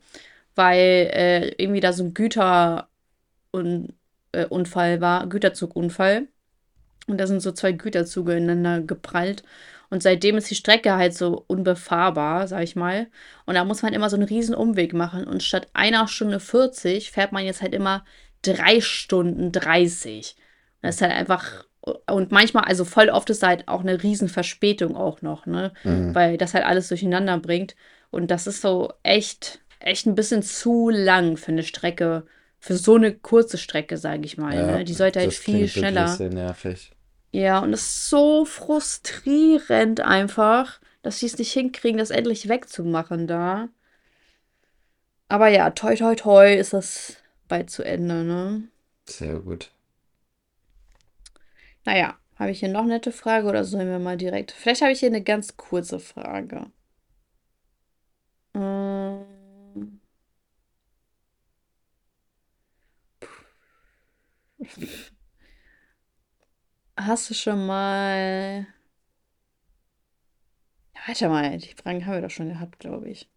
weil 0.55 1.10
äh, 1.14 1.49
irgendwie 1.57 1.80
da 1.80 1.93
so 1.93 2.03
ein 2.03 2.14
Güterunfall 2.14 2.84
äh, 4.34 5.01
war, 5.01 5.28
Güterzugunfall. 5.28 6.28
Und 7.10 7.18
da 7.18 7.28
sind 7.28 7.41
so 7.41 7.51
zwei 7.51 7.72
Güterzüge 7.72 8.36
ineinander 8.36 8.82
geprallt. 8.82 9.43
Und 9.89 10.03
seitdem 10.03 10.38
ist 10.38 10.49
die 10.49 10.55
Strecke 10.55 10.95
halt 10.95 11.16
so 11.16 11.43
unbefahrbar, 11.47 12.47
sag 12.47 12.64
ich 12.64 12.76
mal. 12.76 13.07
Und 13.45 13.55
da 13.55 13.66
muss 13.66 13.82
man 13.82 13.93
immer 13.93 14.10
so 14.10 14.16
einen 14.16 14.28
riesen 14.28 14.53
Umweg 14.53 14.93
machen. 14.93 15.26
Und 15.26 15.41
statt 15.41 15.68
einer 15.74 16.07
Stunde 16.07 16.39
40 16.39 17.12
fährt 17.12 17.32
man 17.32 17.43
jetzt 17.43 17.62
halt 17.62 17.74
immer 17.74 18.05
drei 18.43 18.82
Stunden 18.82 19.51
30. 19.51 20.36
Das 20.82 20.95
ist 20.95 21.01
halt 21.01 21.14
einfach. 21.14 21.66
Und 22.07 22.32
manchmal, 22.32 22.66
also 22.66 22.86
voll 22.86 23.10
oft 23.10 23.30
ist 23.30 23.41
halt 23.41 23.68
auch 23.68 23.82
eine 23.82 24.03
riesen 24.03 24.30
Verspätung 24.30 24.95
auch 24.95 25.22
noch, 25.22 25.45
ne? 25.45 25.74
Mhm. 25.84 26.14
Weil 26.14 26.38
das 26.38 26.53
halt 26.53 26.66
alles 26.66 26.89
durcheinander 26.89 27.39
bringt. 27.39 27.76
Und 28.12 28.30
das 28.30 28.47
ist 28.47 28.62
so 28.62 28.93
echt, 29.01 29.60
echt 29.80 30.05
ein 30.05 30.16
bisschen 30.16 30.43
zu 30.43 30.89
lang 30.89 31.38
für 31.38 31.51
eine 31.51 31.64
Strecke, 31.64 32.26
für 32.60 32.76
so 32.76 32.95
eine 32.95 33.14
kurze 33.14 33.57
Strecke, 33.57 33.97
sage 33.97 34.26
ich 34.26 34.38
mal. 34.38 34.55
Ja, 34.55 34.66
ne? 34.78 34.84
Die 34.84 34.93
sollte 34.93 35.20
halt 35.20 35.30
das 35.30 35.38
viel 35.38 35.53
klingt 35.55 35.76
wirklich 35.76 35.89
schneller. 35.89 36.07
sehr 36.10 36.30
nervig. 36.30 36.91
Ja, 37.32 37.59
und 37.59 37.73
es 37.73 37.82
ist 37.82 38.09
so 38.09 38.45
frustrierend 38.45 40.01
einfach, 40.01 40.80
dass 41.03 41.19
sie 41.19 41.27
es 41.27 41.38
nicht 41.38 41.51
hinkriegen, 41.53 41.97
das 41.99 42.09
endlich 42.11 42.49
wegzumachen 42.49 43.27
da. 43.27 43.69
Aber 45.27 45.47
ja, 45.47 45.69
toi 45.71 45.95
toi 45.95 46.15
toi 46.15 46.53
ist 46.55 46.73
das 46.73 47.17
bald 47.47 47.69
zu 47.69 47.84
Ende, 47.84 48.23
ne? 48.23 48.63
Sehr 49.07 49.39
gut. 49.39 49.71
Naja, 51.86 52.17
habe 52.36 52.51
ich 52.51 52.59
hier 52.59 52.69
noch 52.69 52.82
eine 52.82 52.93
nette 52.93 53.11
Frage 53.11 53.47
oder 53.47 53.65
sollen 53.65 53.89
wir 53.89 53.99
mal 53.99 54.17
direkt? 54.17 54.51
Vielleicht 54.51 54.82
habe 54.82 54.91
ich 54.91 54.99
hier 54.99 55.09
eine 55.09 55.23
ganz 55.23 55.57
kurze 55.57 55.99
Frage. 55.99 56.67
Ähm. 58.53 59.99
Hast 67.00 67.30
du 67.30 67.34
schon 67.34 67.66
mal 67.66 68.68
Warte 71.08 71.30
mal, 71.30 71.58
die 71.58 71.74
Fragen 71.74 72.06
haben 72.06 72.14
wir 72.16 72.22
doch 72.22 72.30
schon 72.30 72.50
gehabt, 72.50 72.80
glaube 72.80 73.10
ich. 73.10 73.30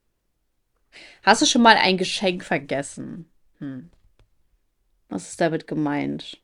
Hast 1.23 1.43
du 1.43 1.47
schon 1.47 1.63
mal 1.63 1.77
ein 1.77 1.97
Geschenk 1.97 2.45
vergessen? 2.45 3.31
Hm. 3.59 3.91
Was 5.09 5.31
ist 5.31 5.41
damit 5.41 5.67
gemeint? 5.67 6.43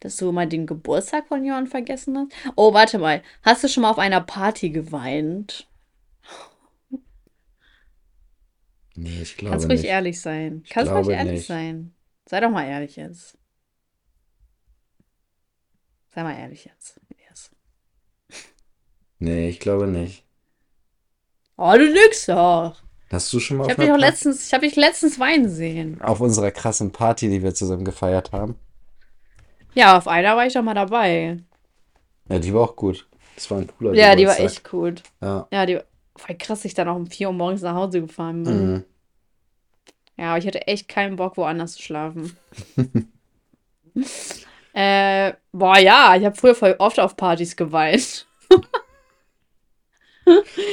Dass 0.00 0.16
du 0.16 0.32
mal 0.32 0.46
den 0.46 0.66
Geburtstag 0.66 1.28
von 1.28 1.44
jemandem 1.44 1.70
vergessen 1.70 2.16
hast? 2.18 2.32
Oh, 2.56 2.72
warte 2.72 2.98
mal. 2.98 3.22
Hast 3.42 3.64
du 3.64 3.68
schon 3.68 3.82
mal 3.82 3.90
auf 3.90 3.98
einer 3.98 4.20
Party 4.20 4.70
geweint? 4.70 5.66
Nee, 8.94 9.22
ich 9.22 9.36
glaube 9.36 9.52
Kannst 9.52 9.68
ruhig 9.68 9.84
ehrlich 9.84 10.20
sein. 10.20 10.62
Ich 10.64 10.70
Kannst 10.70 10.92
ruhig 10.92 11.08
ehrlich 11.08 11.32
nicht. 11.32 11.46
sein. 11.46 11.94
Sei 12.26 12.40
doch 12.40 12.50
mal 12.50 12.66
ehrlich 12.68 12.96
jetzt. 12.96 13.39
Sei 16.14 16.22
mal 16.22 16.36
ehrlich 16.36 16.64
jetzt. 16.64 17.00
Yes. 17.28 17.50
Nee, 19.22 19.50
ich 19.50 19.60
glaube 19.60 19.86
nicht. 19.86 20.24
Oh, 21.58 21.74
du 21.74 21.84
lügst 21.84 22.26
doch. 22.30 22.74
Hast 23.10 23.30
du 23.32 23.40
schon 23.40 23.58
mal 23.58 23.64
ich 23.64 23.72
auf 23.72 23.76
hab 23.76 23.84
dich 23.84 23.92
auch 23.92 23.98
letztens, 23.98 24.46
Ich 24.46 24.54
habe 24.54 24.66
dich 24.66 24.76
letztens 24.76 25.18
weinen 25.18 25.50
sehen. 25.50 26.00
Auf 26.00 26.20
unserer 26.20 26.50
krassen 26.50 26.90
Party, 26.90 27.28
die 27.28 27.42
wir 27.42 27.54
zusammen 27.54 27.84
gefeiert 27.84 28.32
haben? 28.32 28.54
Ja, 29.74 29.98
auf 29.98 30.08
einer 30.08 30.36
war 30.36 30.46
ich 30.46 30.54
doch 30.54 30.62
mal 30.62 30.74
dabei. 30.74 31.38
Ja, 32.30 32.38
die 32.38 32.54
war 32.54 32.62
auch 32.62 32.76
gut. 32.76 33.08
Das 33.34 33.50
war 33.50 33.58
ein 33.58 33.66
cooler 33.66 33.92
Ja, 33.94 34.14
die 34.14 34.26
war 34.26 34.38
echt 34.40 34.68
gut. 34.68 35.02
Ja. 35.20 35.48
Ja, 35.52 35.66
die 35.66 35.76
war 35.76 35.84
voll 36.16 36.36
krass, 36.36 36.64
ich 36.64 36.74
dann 36.74 36.88
auch 36.88 36.96
um 36.96 37.06
4 37.06 37.28
Uhr 37.28 37.34
morgens 37.34 37.62
nach 37.62 37.74
Hause 37.74 38.00
gefahren 38.00 38.44
bin. 38.44 38.72
Mhm. 38.72 38.84
Ja, 40.16 40.30
aber 40.30 40.38
ich 40.38 40.46
hatte 40.46 40.66
echt 40.66 40.88
keinen 40.88 41.16
Bock, 41.16 41.36
woanders 41.36 41.72
zu 41.72 41.82
schlafen. 41.82 42.36
äh, 44.72 45.32
boah, 45.52 45.78
ja, 45.78 46.16
ich 46.16 46.24
habe 46.24 46.36
früher 46.36 46.54
voll 46.54 46.76
oft 46.78 47.00
auf 47.00 47.16
Partys 47.16 47.56
geweint. 47.56 48.26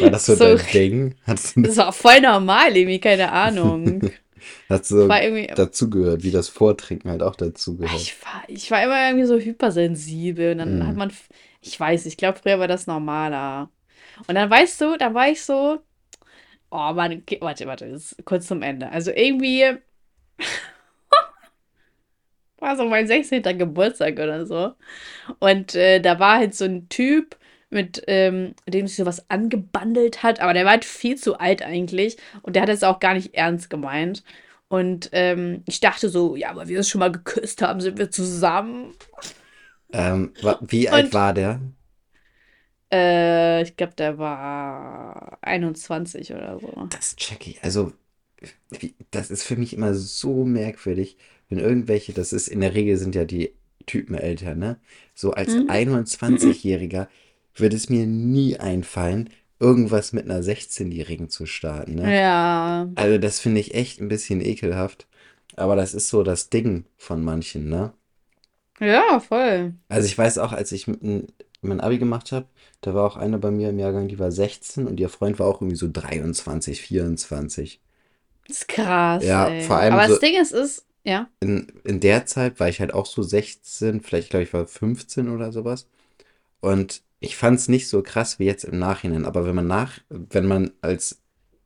War 0.02 0.12
das 0.12 0.26
so, 0.26 0.36
so 0.36 0.56
dein 0.56 0.66
Ding? 0.72 1.16
das 1.26 1.56
war 1.78 1.92
voll 1.92 2.22
normal, 2.22 2.76
irgendwie, 2.76 3.00
keine 3.00 3.32
Ahnung. 3.32 4.02
Hat 4.70 4.86
so 4.86 5.08
dazugehört, 5.08 6.24
wie 6.24 6.32
das 6.32 6.48
Vortrinken 6.50 7.10
halt 7.10 7.24
auch 7.24 7.36
dazugehört. 7.36 8.00
Ich 8.00 8.16
war, 8.24 8.44
ich 8.48 8.70
war 8.70 8.84
immer 8.84 9.08
irgendwie 9.08 9.26
so 9.26 9.38
hypersensibel 9.38 10.52
und 10.52 10.58
dann 10.60 10.80
mm. 10.80 10.88
hat 10.88 10.96
man, 10.96 11.12
ich 11.62 11.80
weiß, 11.80 12.06
ich 12.06 12.18
glaube, 12.18 12.40
früher 12.42 12.60
war 12.60 12.68
das 12.68 12.86
normaler. 12.86 13.70
Und 14.28 14.36
dann 14.36 14.50
weißt 14.50 14.80
du, 14.82 14.98
da 14.98 15.14
war 15.14 15.30
ich 15.30 15.42
so, 15.42 15.80
oh 16.70 16.94
Mann, 16.94 17.24
warte, 17.40 17.66
warte, 17.66 18.00
kurz 18.26 18.48
zum 18.48 18.62
Ende. 18.62 18.90
Also 18.90 19.12
irgendwie 19.12 19.78
war 22.60 22.76
so 22.76 22.86
mein 22.86 23.08
16. 23.08 23.42
Geburtstag 23.58 24.14
oder 24.16 24.46
so. 24.46 24.74
Und 25.40 25.76
äh, 25.76 26.00
da 26.00 26.20
war 26.20 26.38
halt 26.38 26.56
so 26.56 26.66
ein 26.66 26.90
Typ, 26.90 27.38
mit 27.70 28.04
ähm, 28.08 28.56
dem 28.68 28.88
sich 28.88 28.96
sowas 28.96 29.30
angebandelt 29.30 30.24
hat, 30.24 30.40
aber 30.40 30.54
der 30.54 30.64
war 30.64 30.72
halt 30.72 30.86
viel 30.86 31.18
zu 31.18 31.38
alt 31.38 31.62
eigentlich 31.62 32.18
und 32.42 32.56
der 32.56 32.64
hat 32.64 32.70
es 32.70 32.84
auch 32.84 33.00
gar 33.00 33.14
nicht 33.14 33.34
ernst 33.34 33.70
gemeint. 33.70 34.24
Und 34.70 35.10
ähm, 35.14 35.64
ich 35.66 35.80
dachte 35.80 36.10
so, 36.10 36.36
ja, 36.36 36.50
aber 36.50 36.68
wir 36.68 36.78
uns 36.78 36.90
schon 36.90 37.00
mal 37.00 37.12
geküsst 37.12 37.62
haben, 37.62 37.82
sind 37.82 37.98
wir 37.98 38.12
zusammen. 38.12 38.94
Ähm, 39.92 40.34
wie 40.62 40.90
alt 40.90 41.06
und, 41.06 41.14
war 41.14 41.34
der? 41.34 41.62
Äh, 42.92 43.64
ich 43.64 43.78
glaube, 43.78 43.94
der 43.96 44.18
war 44.18 45.38
21 45.42 46.34
oder 46.34 46.60
so. 46.60 46.88
Das 46.90 47.16
check 47.16 47.48
ich. 47.48 47.64
Also, 47.64 47.94
wie, 48.70 48.96
das 49.12 49.32
ist 49.32 49.44
für 49.44 49.56
mich 49.56 49.74
immer 49.74 49.94
so 49.94 50.44
merkwürdig, 50.44 51.18
wenn 51.50 51.60
irgendwelche, 51.60 52.14
das 52.14 52.34
ist 52.34 52.48
in 52.48 52.62
der 52.62 52.74
Regel 52.74 52.98
sind 52.98 53.16
ja 53.16 53.26
die 53.26 53.54
Typen 53.86 54.16
älter, 54.16 54.56
ne? 54.56 54.78
So 55.16 55.32
als 55.32 55.54
mhm. 55.54 55.70
21-Jähriger 55.70 57.08
würde 57.56 57.76
es 57.76 57.90
mir 57.90 58.06
nie 58.06 58.58
einfallen, 58.58 59.30
irgendwas 59.60 60.14
mit 60.14 60.26
einer 60.26 60.42
16-Jährigen 60.42 61.30
zu 61.30 61.46
starten. 61.46 61.96
Ne? 61.96 62.16
Ja. 62.16 62.90
Also 62.96 63.18
das 63.18 63.40
finde 63.40 63.62
ich 63.62 63.74
echt 63.74 64.00
ein 64.00 64.08
bisschen 64.08 64.42
ekelhaft. 64.42 65.08
Aber 65.56 65.76
das 65.76 65.96
ist 65.96 66.10
so 66.10 66.22
das 66.22 66.50
Ding 66.50 66.86
von 66.98 67.24
manchen, 67.24 67.68
ne? 67.68 67.94
Ja, 68.80 69.20
voll. 69.20 69.74
Also 69.90 70.06
ich 70.06 70.16
weiß 70.16 70.38
auch, 70.38 70.52
als 70.52 70.72
ich 70.72 70.86
mein 70.88 71.82
Abi 71.82 71.98
gemacht 71.98 72.32
habe, 72.32 72.46
da 72.82 72.94
war 72.94 73.06
auch 73.06 73.18
eine 73.18 73.40
bei 73.40 73.50
mir 73.50 73.70
im 73.70 73.80
Jahrgang, 73.80 74.08
die 74.08 74.20
war 74.20 74.32
16 74.32 74.86
und 74.86 75.00
ihr 75.00 75.10
Freund 75.10 75.40
war 75.40 75.48
auch 75.48 75.62
irgendwie 75.62 75.78
so 75.78 75.90
23, 75.92 76.80
24. 76.80 77.82
Das 78.48 78.58
ist 78.58 78.68
krass. 78.68 79.26
Ja, 79.26 79.48
ey. 79.48 79.62
vor 79.64 79.78
allem. 79.78 79.94
Aber 79.94 80.06
so 80.06 80.14
das 80.14 80.20
Ding 80.20 80.40
ist, 80.40 80.52
ist, 80.52 80.86
ja. 81.08 81.30
In, 81.40 81.72
in 81.86 82.02
der 82.02 82.26
Zeit 82.26 82.60
war 82.60 82.68
ich 82.68 82.82
halt 82.82 82.94
auch 82.94 83.06
so 83.06 83.24
16, 83.24 84.02
vielleicht 84.02 84.30
glaube 84.30 84.44
ich 84.44 84.54
war 84.54 84.68
15 84.68 85.30
oder 85.30 85.54
sowas. 85.54 85.88
Und 86.60 87.02
ich 87.22 87.38
fand 87.38 87.60
es 87.60 87.70
nicht 87.70 87.88
so 87.88 88.02
krass 88.04 88.40
wie 88.40 88.46
jetzt 88.46 88.66
im 88.66 88.78
Nachhinein, 88.78 89.26
aber 89.26 89.46
wenn 89.46 89.56
man 89.56 89.68
nach, 89.68 90.00
wenn 90.10 90.46
man 90.46 90.72
als 90.82 91.22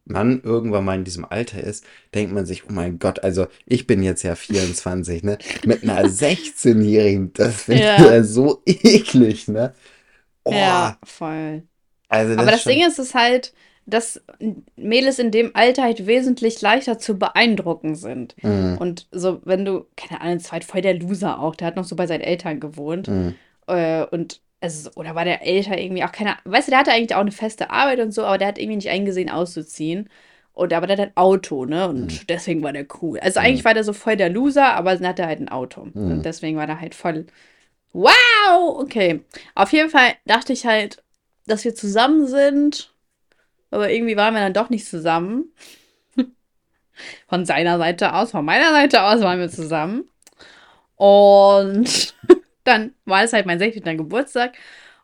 Mann 0.05 0.41
irgendwann 0.43 0.85
mal 0.85 0.95
in 0.95 1.05
diesem 1.05 1.25
Alter 1.25 1.63
ist, 1.63 1.85
denkt 2.13 2.33
man 2.33 2.45
sich, 2.45 2.65
oh 2.69 2.71
mein 2.71 2.99
Gott, 2.99 3.23
also 3.23 3.47
ich 3.65 3.87
bin 3.87 4.03
jetzt 4.03 4.21
ja 4.21 4.35
24, 4.35 5.23
ne? 5.23 5.39
Mit 5.65 5.81
einer 5.81 6.03
16-Jährigen, 6.05 7.33
das 7.33 7.63
finde 7.63 7.81
ja. 7.83 7.95
ich 7.95 8.01
ja 8.01 8.23
so 8.23 8.61
eklig, 8.65 9.47
ne? 9.47 9.73
Oh. 10.43 10.53
Ja, 10.53 10.99
voll. 11.03 11.63
Also 12.09 12.35
das 12.35 12.41
aber 12.41 12.51
das 12.51 12.63
Ding 12.63 12.85
ist 12.85 12.99
es 12.99 13.15
halt, 13.15 13.53
dass 13.85 14.21
Mädels 14.75 15.19
in 15.19 15.31
dem 15.31 15.51
Alter 15.53 15.83
halt 15.83 16.05
wesentlich 16.07 16.61
leichter 16.61 16.99
zu 16.99 17.17
beeindrucken 17.17 17.95
sind. 17.95 18.35
Mhm. 18.43 18.77
Und 18.79 19.07
so, 19.11 19.41
wenn 19.43 19.65
du, 19.65 19.85
keine 19.95 20.21
Ahnung, 20.21 20.37
es 20.37 20.45
war 20.45 20.53
halt 20.53 20.63
voll 20.63 20.81
der 20.81 20.95
Loser 20.95 21.39
auch, 21.39 21.55
der 21.55 21.67
hat 21.67 21.75
noch 21.75 21.83
so 21.83 21.95
bei 21.95 22.07
seinen 22.07 22.21
Eltern 22.21 22.59
gewohnt. 22.59 23.07
Mhm. 23.07 23.35
Äh, 23.67 24.05
und 24.05 24.41
also, 24.61 24.91
oder 24.95 25.15
war 25.15 25.25
der 25.25 25.45
älter 25.45 25.77
irgendwie 25.77 26.03
auch 26.03 26.11
keine 26.11 26.35
Weißt 26.45 26.67
du, 26.67 26.71
der 26.71 26.79
hatte 26.79 26.91
eigentlich 26.91 27.15
auch 27.15 27.21
eine 27.21 27.31
feste 27.31 27.71
Arbeit 27.71 27.99
und 27.99 28.13
so, 28.13 28.23
aber 28.23 28.37
der 28.37 28.49
hat 28.49 28.59
irgendwie 28.59 28.75
nicht 28.75 28.89
eingesehen, 28.89 29.29
auszuziehen. 29.29 30.07
Und 30.53 30.73
aber 30.73 30.85
der 30.85 30.97
hat 30.97 31.07
ein 31.07 31.17
Auto, 31.17 31.65
ne? 31.65 31.87
Und 31.87 32.11
mhm. 32.11 32.27
deswegen 32.27 32.61
war 32.61 32.73
der 32.73 32.85
cool. 33.01 33.19
Also 33.19 33.39
mhm. 33.39 33.45
eigentlich 33.45 33.65
war 33.65 33.73
der 33.73 33.83
so 33.83 33.93
voll 33.93 34.17
der 34.17 34.29
Loser, 34.29 34.75
aber 34.75 34.95
dann 34.95 35.07
hatte 35.07 35.23
er 35.23 35.29
halt 35.29 35.39
ein 35.39 35.49
Auto. 35.49 35.87
Mhm. 35.93 36.11
Und 36.11 36.25
deswegen 36.25 36.57
war 36.57 36.67
der 36.67 36.79
halt 36.79 36.93
voll. 36.93 37.25
Wow! 37.93 38.79
Okay. 38.79 39.21
Auf 39.55 39.73
jeden 39.73 39.89
Fall 39.89 40.13
dachte 40.25 40.53
ich 40.53 40.65
halt, 40.65 41.03
dass 41.47 41.63
wir 41.63 41.73
zusammen 41.73 42.27
sind. 42.27 42.93
Aber 43.71 43.89
irgendwie 43.89 44.17
waren 44.17 44.33
wir 44.33 44.41
dann 44.41 44.53
doch 44.53 44.69
nicht 44.69 44.85
zusammen. 44.85 45.45
Von 47.27 47.45
seiner 47.45 47.77
Seite 47.77 48.13
aus, 48.13 48.31
von 48.31 48.45
meiner 48.45 48.71
Seite 48.71 49.01
aus 49.01 49.21
waren 49.21 49.39
wir 49.39 49.49
zusammen. 49.49 50.03
Und 50.95 52.13
dann 52.63 52.93
war 53.05 53.23
es 53.23 53.33
halt 53.33 53.47
mein 53.47 53.57
16. 53.57 53.97
Geburtstag 53.97 54.55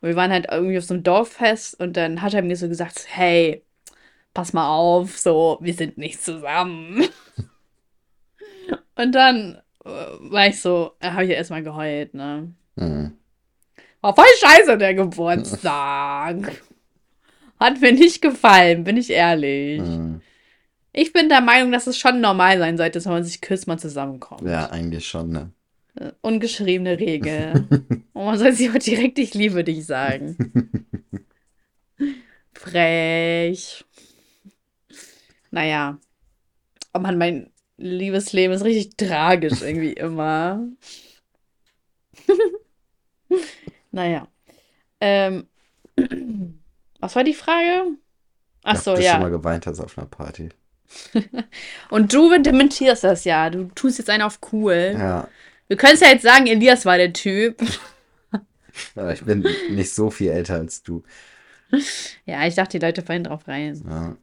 und 0.02 0.10
wir 0.10 0.16
waren 0.16 0.32
halt 0.32 0.48
irgendwie 0.52 0.78
auf 0.78 0.84
so 0.84 0.94
einem 0.94 1.04
Dorffest 1.04 1.80
und 1.80 1.98
dann 1.98 2.22
hat 2.22 2.36
er 2.36 2.44
mir 2.44 2.56
so 2.56 2.70
gesagt, 2.70 3.08
hey, 3.10 3.64
pass 4.34 4.54
mal 4.54 4.70
auf, 4.70 5.18
so, 5.18 5.58
wir 5.62 5.74
sind 5.74 5.98
nicht 5.98 6.24
zusammen. 6.24 7.08
und 8.96 9.16
dann 9.16 9.60
äh, 9.84 9.90
war 9.90 10.48
ich 10.48 10.62
so, 10.62 10.92
habe 11.02 11.24
ich 11.24 11.32
ja 11.32 11.38
erstmal 11.38 11.64
geheult, 11.64 12.14
ne? 12.14 12.54
Mhm. 12.76 13.18
War 14.02 14.14
voll 14.14 14.26
scheiße 14.40 14.78
der 14.78 14.94
Geburtstag. 14.94 16.62
Hat 17.60 17.82
mir 17.82 17.92
nicht 17.92 18.22
gefallen, 18.22 18.84
bin 18.84 18.98
ich 18.98 19.10
ehrlich. 19.10 19.82
Mhm. 19.82 20.22
Ich 20.94 21.14
bin 21.14 21.30
der 21.30 21.42
Meinung, 21.42 21.72
dass 21.72 21.88
es 21.88 21.98
schon 21.98 22.22
normal 22.22 22.58
sein 22.58 22.78
sollte, 22.78 22.94
dass 22.94 23.06
wenn 23.06 23.14
man 23.14 23.24
sich 23.24 23.42
küsst, 23.42 23.68
man 23.68 23.80
zusammenkommt. 23.80 24.44
Ja, 24.44 24.70
eigentlich 24.70 25.08
schon, 25.08 25.30
ne? 25.30 25.52
ungeschriebene 26.22 27.00
Regel. 27.00 27.66
Und 28.14 28.26
man 28.26 28.38
soll 28.38 28.54
sie 28.54 28.70
auch 28.70 28.78
direkt, 28.78 29.20
ich 29.20 29.34
liebe 29.34 29.64
dich 29.64 29.86
sagen. 29.86 30.86
Frech. 32.54 33.86
Naja. 35.52 36.00
Oh 36.94 37.00
man, 37.00 37.18
mein 37.18 37.52
Liebesleben 37.78 38.56
ist 38.56 38.64
richtig 38.64 38.98
tragisch 38.98 39.62
irgendwie 39.62 39.94
immer. 39.94 40.68
naja. 43.92 44.28
Ähm, 45.00 45.48
was 47.00 47.16
war 47.16 47.24
die 47.24 47.34
Frage? 47.34 47.98
Ach 48.64 48.76
so, 48.76 48.92
ja. 48.92 48.98
Du 48.98 49.04
schon 49.04 49.22
mal 49.22 49.32
geweint 49.32 49.68
hast 49.68 49.80
auf 49.80 49.98
einer 49.98 50.08
Party. 50.08 50.50
Und 51.90 52.14
du 52.14 52.38
dementierst 52.42 53.04
das 53.04 53.24
ja. 53.24 53.50
Du 53.50 53.66
tust 53.76 53.98
jetzt 53.98 54.10
einen 54.10 54.24
auf 54.24 54.40
cool. 54.52 54.96
Ja. 54.98 55.28
Du 55.70 55.76
könntest 55.76 56.04
ja 56.04 56.10
jetzt 56.10 56.24
sagen, 56.24 56.48
Elias 56.48 56.86
war 56.86 56.98
der 56.98 57.14
Typ. 57.14 57.62
Aber 58.96 59.14
ich 59.14 59.24
bin 59.24 59.46
nicht 59.70 59.94
so 59.94 60.10
viel 60.10 60.32
älter 60.32 60.56
als 60.56 60.84
du. 60.84 61.04
Ja, 62.26 62.48
ich 62.48 62.56
dachte, 62.56 62.80
die 62.80 62.86
Leute 62.86 63.02
fallen 63.02 63.26
drauf 63.26 63.46
rein. 63.46 63.84
Ja. 63.86 64.16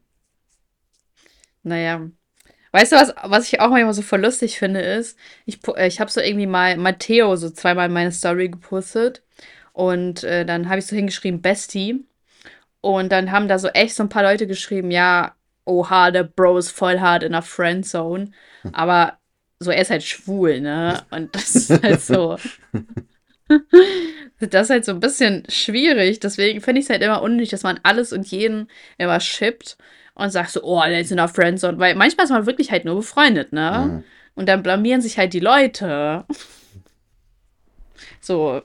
Naja. 1.62 2.08
Weißt 2.72 2.92
du, 2.92 2.96
was, 2.96 3.14
was 3.22 3.52
ich 3.52 3.60
auch 3.60 3.68
manchmal 3.68 3.92
so 3.92 4.00
voll 4.00 4.22
lustig 4.22 4.58
finde, 4.58 4.80
ist, 4.80 5.18
ich, 5.44 5.60
äh, 5.76 5.86
ich 5.86 6.00
habe 6.00 6.10
so 6.10 6.20
irgendwie 6.20 6.46
mal 6.46 6.76
Matteo 6.78 7.36
so 7.36 7.50
zweimal 7.50 7.86
in 7.88 7.92
meine 7.92 8.12
Story 8.12 8.48
gepostet. 8.48 9.22
Und 9.74 10.24
äh, 10.24 10.46
dann 10.46 10.68
habe 10.68 10.78
ich 10.78 10.86
so 10.86 10.96
hingeschrieben, 10.96 11.42
Bestie. 11.42 12.06
Und 12.84 13.10
dann 13.12 13.32
haben 13.32 13.48
da 13.48 13.58
so 13.58 13.68
echt 13.68 13.94
so 13.94 14.02
ein 14.02 14.10
paar 14.10 14.24
Leute 14.24 14.46
geschrieben, 14.46 14.90
ja, 14.90 15.34
oha, 15.64 16.10
der 16.10 16.24
Bro 16.24 16.58
ist 16.58 16.70
voll 16.70 17.00
hart 17.00 17.22
in 17.22 17.32
der 17.32 17.40
Friendzone. 17.40 18.30
Aber 18.74 19.16
so, 19.58 19.70
er 19.70 19.80
ist 19.80 19.90
halt 19.90 20.02
schwul, 20.02 20.60
ne? 20.60 21.02
Und 21.10 21.34
das 21.34 21.56
ist 21.56 21.82
halt 21.82 22.02
so. 22.02 22.36
das 24.38 24.64
ist 24.64 24.70
halt 24.70 24.84
so 24.84 24.92
ein 24.92 25.00
bisschen 25.00 25.44
schwierig. 25.48 26.20
Deswegen 26.20 26.60
finde 26.60 26.80
ich 26.80 26.84
es 26.84 26.90
halt 26.90 27.02
immer 27.02 27.22
unnötig, 27.22 27.48
dass 27.48 27.62
man 27.62 27.80
alles 27.84 28.12
und 28.12 28.26
jeden 28.26 28.68
immer 28.98 29.18
shippt 29.18 29.78
und 30.12 30.28
sagt 30.28 30.50
so, 30.50 30.62
oh, 30.62 30.82
der 30.82 31.00
ist 31.00 31.10
in 31.10 31.16
der 31.16 31.28
Friendzone. 31.28 31.78
Weil 31.78 31.94
manchmal 31.94 32.24
ist 32.24 32.32
man 32.32 32.44
wirklich 32.44 32.70
halt 32.70 32.84
nur 32.84 32.96
befreundet, 32.96 33.54
ne? 33.54 33.84
Mhm. 33.86 34.04
Und 34.34 34.46
dann 34.46 34.62
blamieren 34.62 35.00
sich 35.00 35.16
halt 35.16 35.32
die 35.32 35.40
Leute. 35.40 36.26
So, 38.20 38.60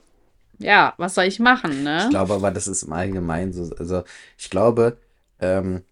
ja, 0.60 0.94
was 0.98 1.14
soll 1.14 1.24
ich 1.24 1.40
machen, 1.40 1.82
ne? 1.82 2.02
Ich 2.04 2.10
glaube 2.10 2.34
aber, 2.34 2.50
das 2.50 2.68
ist 2.68 2.84
im 2.84 2.92
Allgemeinen 2.92 3.52
so. 3.52 3.74
Also, 3.76 4.04
ich 4.38 4.50
glaube, 4.50 4.98
ähm, 5.40 5.82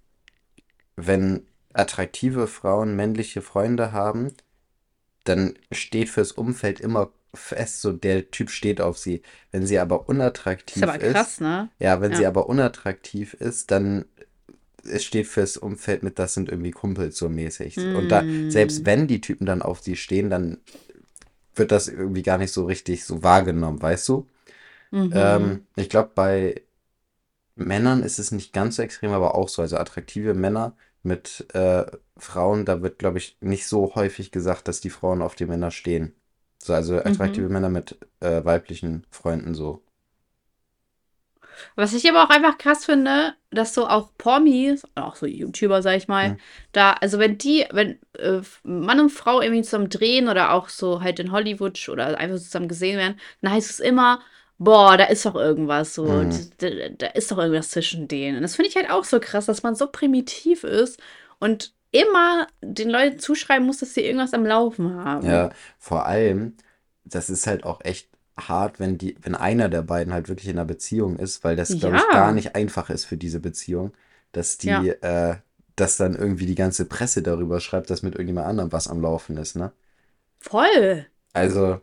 wenn 0.96 1.46
attraktive 1.72 2.46
Frauen 2.46 2.96
männliche 2.96 3.42
Freunde 3.42 3.92
haben, 3.92 4.32
dann 5.24 5.54
steht 5.72 6.08
fürs 6.08 6.32
Umfeld 6.32 6.80
immer 6.80 7.10
fest, 7.34 7.82
so 7.82 7.92
der 7.92 8.30
Typ 8.30 8.50
steht 8.50 8.80
auf 8.80 8.98
sie. 8.98 9.22
Wenn 9.52 9.66
sie 9.66 9.78
aber 9.78 10.08
unattraktiv 10.08 10.82
ist. 10.82 10.88
Aber 10.88 10.98
krass, 10.98 11.32
ist, 11.32 11.40
ne? 11.40 11.68
Ja, 11.78 12.00
wenn 12.00 12.12
ja. 12.12 12.18
sie 12.18 12.26
aber 12.26 12.48
unattraktiv 12.48 13.34
ist, 13.34 13.70
dann 13.70 14.04
es 14.84 15.04
steht 15.04 15.26
fürs 15.26 15.56
Umfeld 15.56 16.02
mit, 16.02 16.18
das 16.18 16.34
sind 16.34 16.48
irgendwie 16.48 16.70
Kumpels 16.70 17.18
so 17.18 17.28
mäßig. 17.28 17.76
Mm. 17.76 17.96
Und 17.96 18.08
da, 18.08 18.24
selbst 18.48 18.86
wenn 18.86 19.06
die 19.06 19.20
Typen 19.20 19.44
dann 19.44 19.60
auf 19.60 19.80
sie 19.80 19.96
stehen, 19.96 20.30
dann 20.30 20.58
wird 21.54 21.72
das 21.72 21.88
irgendwie 21.88 22.22
gar 22.22 22.38
nicht 22.38 22.52
so 22.52 22.64
richtig 22.64 23.04
so 23.04 23.22
wahrgenommen, 23.22 23.82
weißt 23.82 24.08
du? 24.08 24.26
Mhm. 24.90 25.12
Ähm, 25.14 25.66
ich 25.76 25.88
glaube, 25.88 26.10
bei 26.14 26.62
Männern 27.54 28.02
ist 28.02 28.18
es 28.18 28.30
nicht 28.30 28.52
ganz 28.52 28.76
so 28.76 28.82
extrem, 28.82 29.12
aber 29.12 29.34
auch 29.34 29.48
so. 29.48 29.62
Also 29.62 29.76
attraktive 29.76 30.34
Männer 30.34 30.76
mit 31.02 31.46
äh, 31.54 31.84
Frauen, 32.16 32.64
da 32.64 32.82
wird, 32.82 32.98
glaube 32.98 33.18
ich, 33.18 33.36
nicht 33.40 33.66
so 33.66 33.94
häufig 33.94 34.30
gesagt, 34.30 34.68
dass 34.68 34.80
die 34.80 34.90
Frauen 34.90 35.22
auf 35.22 35.34
die 35.34 35.46
Männer 35.46 35.70
stehen. 35.70 36.14
So, 36.58 36.74
also 36.74 36.96
attraktive 36.96 37.46
mhm. 37.46 37.52
Männer 37.52 37.68
mit 37.68 37.98
äh, 38.20 38.44
weiblichen 38.44 39.06
Freunden 39.10 39.54
so. 39.54 39.82
Was 41.74 41.92
ich 41.92 42.08
aber 42.08 42.24
auch 42.24 42.30
einfach 42.30 42.58
krass 42.58 42.84
finde, 42.84 43.34
dass 43.50 43.74
so 43.74 43.88
auch 43.88 44.10
Promis, 44.16 44.86
auch 44.94 45.16
so 45.16 45.26
YouTuber, 45.26 45.82
sag 45.82 45.96
ich 45.96 46.08
mal, 46.08 46.30
mhm. 46.30 46.38
da, 46.72 46.92
also 46.92 47.18
wenn 47.18 47.38
die, 47.38 47.66
wenn 47.72 47.98
äh, 48.18 48.40
Mann 48.62 49.00
und 49.00 49.10
Frau 49.10 49.40
irgendwie 49.40 49.62
zusammen 49.62 49.88
drehen 49.88 50.28
oder 50.28 50.52
auch 50.52 50.68
so 50.68 51.02
halt 51.02 51.18
in 51.18 51.32
Hollywood 51.32 51.88
oder 51.88 52.18
einfach 52.18 52.38
zusammen 52.38 52.68
gesehen 52.68 52.98
werden, 52.98 53.18
dann 53.40 53.52
heißt 53.52 53.70
es 53.70 53.80
immer, 53.80 54.20
boah, 54.58 54.96
da 54.96 55.04
ist 55.04 55.24
doch 55.24 55.36
irgendwas 55.36 55.94
so, 55.94 56.04
mhm. 56.04 56.50
da, 56.58 56.68
da, 56.96 57.06
ist 57.08 57.30
doch 57.30 57.38
irgendwas 57.38 57.70
zwischen 57.70 58.08
denen. 58.08 58.36
Und 58.36 58.42
das 58.42 58.56
finde 58.56 58.68
ich 58.68 58.76
halt 58.76 58.90
auch 58.90 59.04
so 59.04 59.20
krass, 59.20 59.46
dass 59.46 59.62
man 59.62 59.74
so 59.74 59.86
primitiv 59.86 60.64
ist 60.64 61.00
und 61.38 61.72
immer 61.90 62.46
den 62.60 62.90
Leuten 62.90 63.18
zuschreiben 63.18 63.66
muss, 63.66 63.78
dass 63.78 63.94
sie 63.94 64.02
irgendwas 64.02 64.34
am 64.34 64.44
Laufen 64.44 64.94
haben. 64.96 65.26
Ja, 65.26 65.50
vor 65.78 66.06
allem, 66.06 66.56
das 67.04 67.30
ist 67.30 67.46
halt 67.46 67.64
auch 67.64 67.80
echt 67.82 68.08
hart, 68.36 68.78
wenn 68.78 68.98
die, 68.98 69.16
wenn 69.22 69.34
einer 69.34 69.68
der 69.68 69.82
beiden 69.82 70.12
halt 70.12 70.28
wirklich 70.28 70.48
in 70.48 70.58
einer 70.58 70.66
Beziehung 70.66 71.16
ist, 71.18 71.44
weil 71.44 71.56
das, 71.56 71.68
glaube 71.68 71.96
ja. 71.96 72.02
ich, 72.02 72.12
gar 72.12 72.32
nicht 72.32 72.54
einfach 72.54 72.90
ist 72.90 73.04
für 73.04 73.16
diese 73.16 73.40
Beziehung, 73.40 73.92
dass 74.32 74.58
die, 74.58 74.68
ja. 74.68 74.82
äh, 74.82 75.36
dass 75.76 75.96
dann 75.96 76.14
irgendwie 76.14 76.46
die 76.46 76.54
ganze 76.54 76.84
Presse 76.84 77.22
darüber 77.22 77.60
schreibt, 77.60 77.90
dass 77.90 78.02
mit 78.02 78.14
irgendjemand 78.14 78.48
anderem 78.48 78.72
was 78.72 78.88
am 78.88 79.00
Laufen 79.00 79.36
ist, 79.36 79.56
ne? 79.56 79.72
Voll. 80.40 81.06
Also, 81.32 81.80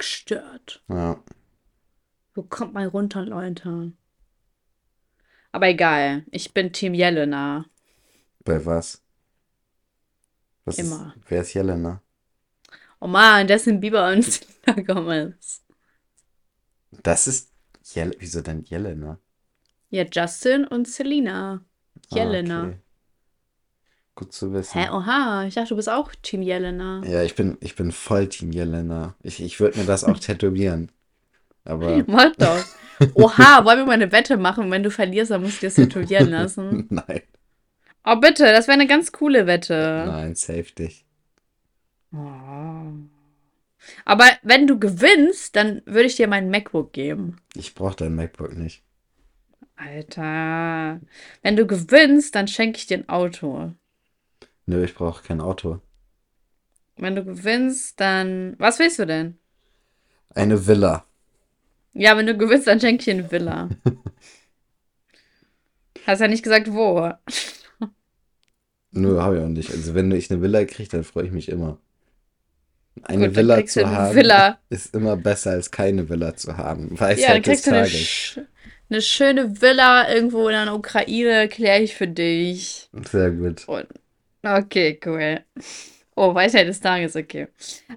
gestört. 0.00 0.82
Ja. 0.88 1.22
Wo 2.34 2.42
kommt 2.42 2.74
man 2.74 2.88
runter, 2.88 3.24
Leute? 3.24 3.92
Aber 5.52 5.68
egal, 5.68 6.24
ich 6.32 6.52
bin 6.54 6.72
Team 6.72 6.94
Jelena. 6.94 7.66
Bei 8.44 8.64
was? 8.64 9.02
was 10.64 10.78
Immer. 10.78 11.14
Ist, 11.16 11.30
wer 11.30 11.40
ist 11.42 11.54
Jelena? 11.54 12.02
Oh 13.00 13.06
man, 13.06 13.46
das 13.46 13.64
sind 13.64 13.80
Biber 13.80 14.08
und 14.12 14.22
Selena 14.24 14.82
Gomez. 14.82 15.62
Das 17.02 17.26
ist 17.26 17.50
Jel 17.94 18.14
Wieso 18.18 18.42
denn 18.42 18.62
Jelena? 18.64 19.18
Ja, 19.90 20.04
Justin 20.10 20.66
und 20.66 20.88
Selena. 20.88 21.64
Jelena. 22.10 22.62
Ah, 22.62 22.66
okay. 22.68 22.80
Gut 24.20 24.34
zu 24.34 24.52
wissen. 24.52 24.78
Hä, 24.78 24.90
oha, 24.90 25.46
ich 25.46 25.54
dachte, 25.54 25.70
du 25.70 25.76
bist 25.76 25.88
auch 25.88 26.12
Team 26.20 26.42
Jelena. 26.42 27.00
Ja, 27.06 27.22
ich 27.22 27.34
bin, 27.34 27.56
ich 27.62 27.74
bin 27.74 27.90
voll 27.90 28.28
Team 28.28 28.52
Jelena. 28.52 29.14
Ich, 29.22 29.42
ich 29.42 29.58
würde 29.60 29.78
mir 29.78 29.86
das 29.86 30.04
auch 30.04 30.18
tätowieren. 30.18 30.92
Aber. 31.64 32.04
Mach 32.06 32.36
doch. 32.36 32.62
Oha, 33.14 33.64
wollen 33.64 33.78
wir 33.78 33.86
mal 33.86 33.92
eine 33.92 34.12
Wette 34.12 34.36
machen? 34.36 34.70
Wenn 34.70 34.82
du 34.82 34.90
verlierst, 34.90 35.30
dann 35.30 35.40
musst 35.40 35.56
du 35.56 35.60
dir 35.60 35.66
das 35.68 35.74
tätowieren 35.76 36.28
lassen. 36.30 36.86
Nein. 36.90 37.22
Oh, 38.04 38.16
bitte, 38.16 38.44
das 38.44 38.68
wäre 38.68 38.74
eine 38.74 38.86
ganz 38.86 39.10
coole 39.10 39.46
Wette. 39.46 40.04
Nein, 40.06 40.34
safe 40.34 40.70
dich. 40.76 41.06
Oh. 42.12 42.92
Aber 44.04 44.26
wenn 44.42 44.66
du 44.66 44.78
gewinnst, 44.78 45.56
dann 45.56 45.80
würde 45.86 46.08
ich 46.08 46.16
dir 46.16 46.28
mein 46.28 46.50
MacBook 46.50 46.92
geben. 46.92 47.38
Ich 47.54 47.74
brauche 47.74 47.96
dein 47.96 48.14
MacBook 48.14 48.54
nicht. 48.54 48.82
Alter. 49.76 51.00
Wenn 51.40 51.56
du 51.56 51.66
gewinnst, 51.66 52.34
dann 52.34 52.48
schenke 52.48 52.76
ich 52.76 52.86
dir 52.86 52.98
ein 52.98 53.08
Auto. 53.08 53.72
Nö, 54.70 54.84
ich 54.84 54.94
brauche 54.94 55.24
kein 55.24 55.40
Auto. 55.40 55.80
Wenn 56.96 57.16
du 57.16 57.24
gewinnst, 57.24 57.98
dann. 57.98 58.54
Was 58.58 58.78
willst 58.78 59.00
du 59.00 59.04
denn? 59.04 59.36
Eine 60.32 60.64
Villa. 60.64 61.06
Ja, 61.92 62.16
wenn 62.16 62.26
du 62.26 62.36
gewinnst, 62.36 62.68
dann 62.68 62.78
schenke 62.78 63.00
ich 63.00 63.04
dir 63.06 63.14
eine 63.14 63.32
Villa. 63.32 63.68
Hast 66.06 66.20
ja 66.20 66.28
nicht 66.28 66.44
gesagt, 66.44 66.72
wo. 66.72 67.10
Nö, 68.92 69.20
habe 69.20 69.38
ich 69.38 69.42
auch 69.42 69.48
nicht. 69.48 69.72
Also, 69.72 69.94
wenn 69.94 70.12
ich 70.12 70.30
eine 70.30 70.40
Villa 70.40 70.64
kriege, 70.64 70.88
dann 70.88 71.02
freue 71.02 71.24
ich 71.24 71.32
mich 71.32 71.48
immer. 71.48 71.78
Eine 73.02 73.26
Gut, 73.26 73.36
Villa 73.36 73.66
zu 73.66 73.90
haben 73.90 74.14
Villa. 74.14 74.60
ist 74.68 74.94
immer 74.94 75.16
besser 75.16 75.50
als 75.50 75.72
keine 75.72 76.08
Villa 76.08 76.36
zu 76.36 76.56
haben. 76.56 76.92
Weisheit 76.92 77.18
ja, 77.18 77.32
dann 77.32 77.42
kriegst 77.42 77.66
du 77.66 77.72
eine, 77.72 77.88
sch 77.88 78.38
eine, 78.88 79.02
schöne 79.02 79.60
Villa 79.60 80.08
irgendwo 80.14 80.46
in 80.46 80.54
der 80.54 80.72
Ukraine, 80.72 81.48
kläre 81.48 81.82
ich 81.82 81.96
für 81.96 82.06
dich. 82.06 82.88
Sehr 83.10 83.32
gut. 83.32 83.66
Und 83.66 83.88
Okay, 84.42 84.98
cool. 85.04 85.40
Oh, 86.14 86.34
Weisheit 86.34 86.68
des 86.68 86.80
Tages, 86.80 87.16
okay. 87.16 87.48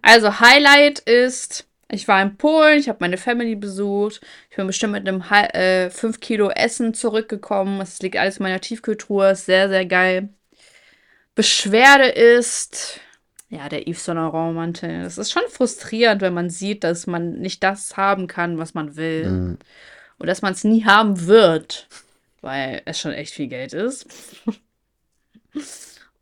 Also, 0.01 0.39
Highlight 0.39 0.99
ist, 0.99 1.67
ich 1.89 2.07
war 2.07 2.21
in 2.21 2.37
Polen, 2.37 2.79
ich 2.79 2.89
habe 2.89 2.99
meine 3.01 3.17
Family 3.17 3.55
besucht. 3.55 4.21
Ich 4.49 4.57
bin 4.57 4.67
bestimmt 4.67 4.93
mit 4.93 5.07
einem 5.07 5.21
äh, 5.21 5.89
5 5.89 6.19
Kilo 6.19 6.49
Essen 6.49 6.93
zurückgekommen. 6.93 7.79
Es 7.81 8.01
liegt 8.01 8.17
alles 8.17 8.37
in 8.37 8.43
meiner 8.43 8.61
Tiefkühltruhe, 8.61 9.31
ist 9.31 9.45
sehr, 9.45 9.69
sehr 9.69 9.85
geil. 9.85 10.29
Beschwerde 11.35 12.09
ist, 12.09 12.99
ja, 13.49 13.69
der 13.69 13.87
Yves 13.87 14.05
Saint 14.05 14.17
Laurent 14.17 14.55
Mantel. 14.55 15.03
Das 15.03 15.17
ist 15.17 15.31
schon 15.31 15.43
frustrierend, 15.49 16.21
wenn 16.21 16.33
man 16.33 16.49
sieht, 16.49 16.83
dass 16.83 17.07
man 17.07 17.39
nicht 17.39 17.63
das 17.63 17.97
haben 17.97 18.27
kann, 18.27 18.57
was 18.57 18.73
man 18.73 18.95
will. 18.95 19.29
Mhm. 19.29 19.57
Und 20.17 20.27
dass 20.27 20.41
man 20.41 20.53
es 20.53 20.63
nie 20.63 20.85
haben 20.85 21.27
wird, 21.27 21.87
weil 22.41 22.81
es 22.85 22.99
schon 22.99 23.13
echt 23.13 23.33
viel 23.33 23.47
Geld 23.47 23.73
ist. 23.73 24.07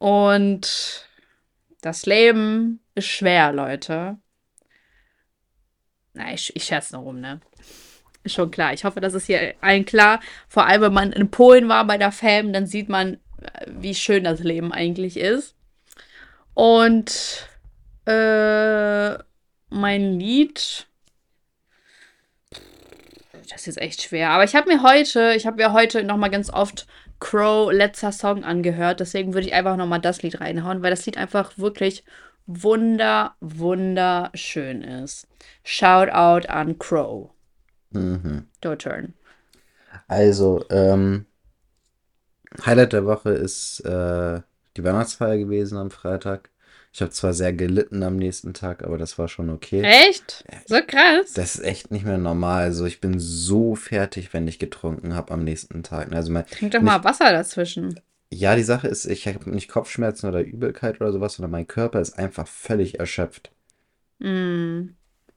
Und 0.02 1.08
das 1.82 2.08
Leben 2.08 2.80
ist 2.96 3.06
schwer, 3.06 3.54
Leute. 3.54 4.18
Na, 6.14 6.34
ich, 6.34 6.56
ich 6.56 6.64
scherze 6.64 6.96
noch 6.96 7.04
rum, 7.04 7.20
ne? 7.20 7.40
Ist 8.24 8.34
schon 8.34 8.50
klar. 8.50 8.74
Ich 8.74 8.84
hoffe, 8.84 9.00
das 9.00 9.14
ist 9.14 9.28
hier 9.28 9.54
allen 9.62 9.86
klar. 9.86 10.20
Vor 10.48 10.66
allem, 10.66 10.82
wenn 10.82 10.94
man 10.94 11.14
in 11.14 11.30
Polen 11.30 11.70
war 11.70 11.86
bei 11.86 12.00
der 12.00 12.12
Fam, 12.12 12.52
dann 12.52 12.66
sieht 12.66 12.90
man, 12.90 13.20
wie 13.68 13.94
schön 13.94 14.24
das 14.24 14.40
Leben 14.40 14.74
eigentlich 14.74 15.18
ist. 15.18 15.56
Und 16.56 17.48
äh, 18.06 19.20
mein 19.70 20.20
Lied. 20.20 20.88
Das 23.52 23.60
ist 23.60 23.66
jetzt 23.68 23.82
echt 23.82 24.02
schwer. 24.02 24.32
Aber 24.32 24.46
ich 24.46 24.56
habe 24.56 24.68
mir 24.68 24.82
heute, 24.82 25.36
ich 25.36 25.46
habe 25.46 25.62
ja 25.62 25.74
heute 25.74 26.04
noch 26.04 26.18
mal 26.18 26.30
ganz 26.30 26.50
oft 26.50 26.88
Crow 27.22 27.72
letzter 27.72 28.12
Song 28.12 28.44
angehört. 28.44 29.00
Deswegen 29.00 29.34
würde 29.34 29.48
ich 29.48 29.54
einfach 29.54 29.78
nochmal 29.78 30.02
das 30.02 30.22
Lied 30.24 30.42
reinhauen, 30.42 30.82
weil 30.82 30.90
das 30.90 31.06
Lied 31.06 31.18
einfach 31.18 31.58
wirklich 31.58 32.04
wunder, 32.48 33.36
wunderschön 33.40 34.82
ist. 34.82 35.28
Shout 35.64 36.10
out 36.12 36.50
an 36.50 36.78
Crow. 36.78 37.30
Mhm. 37.92 38.48
Your 38.66 38.78
turn. 38.78 39.14
Also, 40.08 40.66
ähm, 40.70 41.26
Highlight 42.66 42.94
der 42.94 43.06
Woche 43.06 43.30
ist 43.30 43.80
äh, 43.82 44.42
die 44.76 44.84
Weihnachtsfeier 44.84 45.38
gewesen 45.38 45.78
am 45.78 45.92
Freitag. 45.92 46.50
Ich 46.94 47.02
habe 47.02 47.12
zwar 47.12 47.34
sehr 47.34 47.54
gelitten 47.54 48.04
am 48.04 48.18
nächsten 48.18 48.54
Tag, 48.54 48.84
aber 48.84 48.98
das 48.98 49.18
war 49.18 49.30
schon 49.30 49.50
okay. 49.50 49.82
Echt? 49.82 50.44
So 50.66 50.78
krass. 50.86 51.34
Das 51.34 51.56
ist 51.56 51.64
echt 51.64 51.90
nicht 51.90 52.06
mehr 52.06 52.18
normal. 52.18 52.64
Also 52.64 52.86
ich 52.86 53.00
bin 53.00 53.18
so 53.18 53.76
fertig, 53.76 54.34
wenn 54.34 54.48
ich 54.48 54.60
getrunken 54.60 55.16
habe 55.16 55.34
am 55.34 55.44
nächsten 55.44 55.84
Tag. 55.84 56.12
Also 56.12 56.32
mein, 56.32 56.46
Trink 56.48 56.74
doch 56.74 56.82
mal 56.82 57.04
Wasser 57.06 57.32
dazwischen. 57.32 58.00
Ja, 58.30 58.56
die 58.56 58.64
Sache 58.64 58.90
ist, 58.90 59.06
ich 59.06 59.28
habe 59.28 59.50
nicht 59.50 59.70
Kopfschmerzen 59.70 60.28
oder 60.28 60.42
Übelkeit 60.42 61.00
oder 61.00 61.12
sowas, 61.14 61.36
sondern 61.36 61.52
mein 61.52 61.68
Körper 61.68 62.02
ist 62.02 62.18
einfach 62.18 62.48
völlig 62.48 63.00
erschöpft. 63.00 63.52
Mm. 64.20 64.90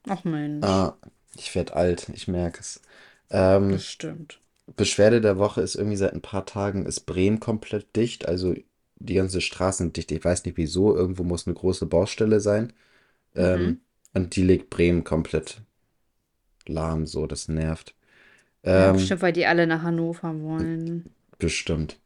Ach 0.07 0.23
Mensch. 0.23 0.65
Ah, 0.65 0.97
ich 1.35 1.55
werde 1.55 1.75
alt, 1.75 2.07
ich 2.13 2.27
merke 2.27 2.59
es. 2.59 2.81
Ähm, 3.29 3.71
das 3.71 3.85
stimmt. 3.85 4.39
Beschwerde 4.75 5.21
der 5.21 5.37
Woche 5.37 5.61
ist 5.61 5.75
irgendwie 5.75 5.97
seit 5.97 6.13
ein 6.13 6.21
paar 6.21 6.45
Tagen 6.45 6.85
ist 6.85 7.01
Bremen 7.01 7.39
komplett 7.39 7.95
dicht. 7.95 8.27
Also 8.27 8.55
die 8.97 9.15
ganze 9.15 9.41
Straße 9.41 9.89
dicht. 9.89 10.11
Ich 10.11 10.23
weiß 10.23 10.45
nicht 10.45 10.57
wieso. 10.57 10.95
Irgendwo 10.95 11.23
muss 11.23 11.47
eine 11.47 11.55
große 11.55 11.85
Baustelle 11.85 12.39
sein. 12.39 12.73
Ähm, 13.35 13.61
mhm. 13.61 13.79
Und 14.13 14.35
die 14.35 14.43
legt 14.43 14.69
Bremen 14.69 15.03
komplett 15.03 15.61
lahm, 16.67 17.05
so, 17.05 17.27
das 17.27 17.47
nervt. 17.47 17.93
Ja, 18.63 18.89
ähm, 18.89 18.93
bestimmt, 18.93 19.21
weil 19.21 19.33
die 19.33 19.45
alle 19.45 19.67
nach 19.67 19.83
Hannover 19.83 20.39
wollen. 20.41 21.09
Bestimmt. 21.37 21.99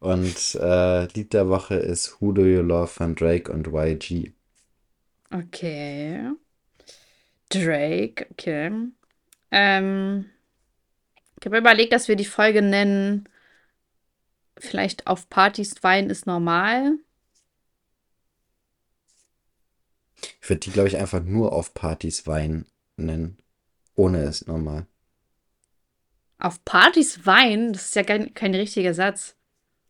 Und 0.00 0.54
äh, 0.60 1.06
Lied 1.14 1.32
der 1.32 1.48
Woche 1.48 1.76
ist 1.76 2.20
Who 2.20 2.32
Do 2.32 2.44
You 2.44 2.60
Love 2.60 2.88
von 2.88 3.14
Drake 3.14 3.50
und 3.50 3.68
YG. 3.68 4.32
Okay. 5.30 6.30
Drake, 7.48 8.26
okay. 8.30 8.70
Ähm, 9.50 10.26
ich 11.40 11.46
habe 11.46 11.58
überlegt, 11.58 11.92
dass 11.92 12.08
wir 12.08 12.16
die 12.16 12.24
Folge 12.24 12.62
nennen, 12.62 13.28
vielleicht 14.58 15.06
auf 15.06 15.28
Partys 15.28 15.82
Wein 15.82 16.10
ist 16.10 16.26
normal. 16.26 16.98
Ich 20.40 20.48
würde 20.48 20.60
die, 20.60 20.70
glaube 20.70 20.88
ich, 20.88 20.96
einfach 20.96 21.22
nur 21.22 21.52
auf 21.52 21.74
Partys 21.74 22.26
Wein 22.26 22.66
nennen. 22.96 23.38
Ohne 23.94 24.22
es 24.22 24.46
normal. 24.46 24.86
Auf 26.38 26.64
Partys 26.64 27.26
Wein? 27.26 27.72
Das 27.72 27.86
ist 27.86 27.94
ja 27.94 28.02
kein, 28.02 28.34
kein 28.34 28.54
richtiger 28.54 28.94
Satz. 28.94 29.36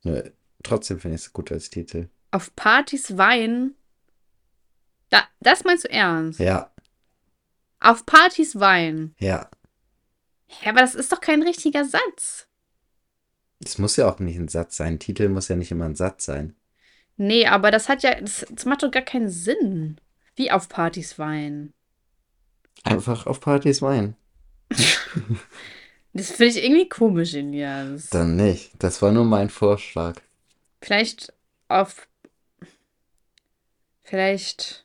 Nö, 0.03 0.23
trotzdem 0.63 1.01
finde 1.01 1.17
ich 1.17 1.23
es 1.23 1.33
gut 1.33 1.51
als 1.51 1.71
Titel. 1.71 2.09
Auf 2.31 2.55
Partys 2.55 3.17
Wein? 3.17 3.75
Da, 5.11 5.25
das 5.41 5.65
meinst 5.65 5.85
du 5.85 5.91
ernst? 5.91 6.41
Ja. 6.41 6.73
Auf 7.81 8.07
Partys 8.07 8.59
Wein? 8.59 9.15
Ja. 9.19 9.51
Ja, 10.63 10.71
aber 10.71 10.81
das 10.81 10.95
ist 10.95 11.13
doch 11.13 11.21
kein 11.21 11.43
richtiger 11.43 11.85
Satz. 11.85 12.47
Es 13.63 13.79
muss 13.79 13.97
ja 13.97 14.09
auch 14.09 14.19
nicht 14.19 14.39
ein 14.39 14.49
Satz 14.49 14.77
sein. 14.77 14.95
Ein 14.95 14.99
Titel 14.99 15.29
muss 15.29 15.49
ja 15.49 15.57
nicht 15.57 15.71
immer 15.71 15.87
ein 15.87 15.97
Satz 15.97 16.25
sein. 16.25 16.55
Nee, 17.17 17.47
aber 17.47 17.71
das 17.71 17.89
hat 17.89 18.03
ja, 18.03 18.21
das, 18.21 18.47
das 18.51 18.65
macht 18.65 18.83
doch 18.83 18.91
gar 18.91 19.03
keinen 19.03 19.29
Sinn. 19.29 20.01
Wie 20.37 20.51
auf 20.51 20.69
Partys 20.69 21.19
Wein. 21.19 21.73
Einfach 22.83 23.27
auf 23.27 23.41
Partys 23.41 23.83
Wein. 23.83 24.17
das 26.13 26.33
finde 26.33 26.59
ich 26.59 26.65
irgendwie 26.65 26.89
komisch, 26.89 27.35
Elias. 27.35 28.11
Dann 28.11 28.37
nicht. 28.37 28.73
Das 28.79 29.01
war 29.01 29.13
nur 29.13 29.25
mein 29.25 29.49
Vorschlag. 29.49 30.21
Vielleicht 30.81 31.33
auf. 31.69 32.09
Vielleicht. 34.03 34.85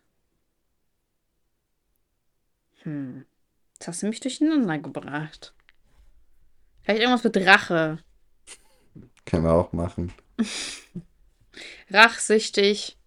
Hm. 2.83 3.25
Jetzt 3.73 3.87
hast 3.87 4.03
du 4.03 4.07
mich 4.07 4.19
durcheinander 4.19 4.77
gebracht. 4.77 5.53
Vielleicht 6.83 7.01
irgendwas 7.01 7.23
mit 7.23 7.37
Rache. 7.37 7.99
Können 9.29 9.43
wir 9.43 9.53
auch 9.53 9.73
machen. 9.73 10.11
Rachsüchtig. 11.91 12.97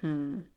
Hm. 0.00 0.48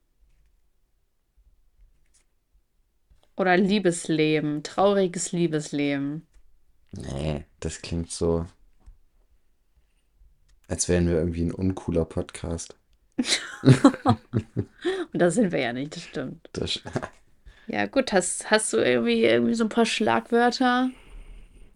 Oder 3.35 3.57
Liebesleben. 3.57 4.63
Trauriges 4.63 5.31
Liebesleben. 5.33 6.25
Nee, 6.93 7.45
das 7.59 7.83
klingt 7.83 8.11
so, 8.11 8.47
als 10.67 10.89
wären 10.89 11.07
wir 11.07 11.17
irgendwie 11.17 11.43
ein 11.43 11.51
uncooler 11.51 12.05
Podcast. 12.05 12.75
Und 13.61 14.67
da 15.13 15.29
sind 15.29 15.51
wir 15.51 15.59
ja 15.59 15.73
nicht, 15.73 15.95
das 15.95 16.03
stimmt. 16.03 16.49
Das 16.53 16.81
ja, 17.67 17.85
gut, 17.87 18.13
hast, 18.13 18.51
hast 18.51 18.73
du 18.73 18.77
irgendwie, 18.77 19.23
irgendwie 19.23 19.55
so 19.55 19.63
ein 19.65 19.69
paar 19.69 19.85
Schlagwörter? 19.85 20.89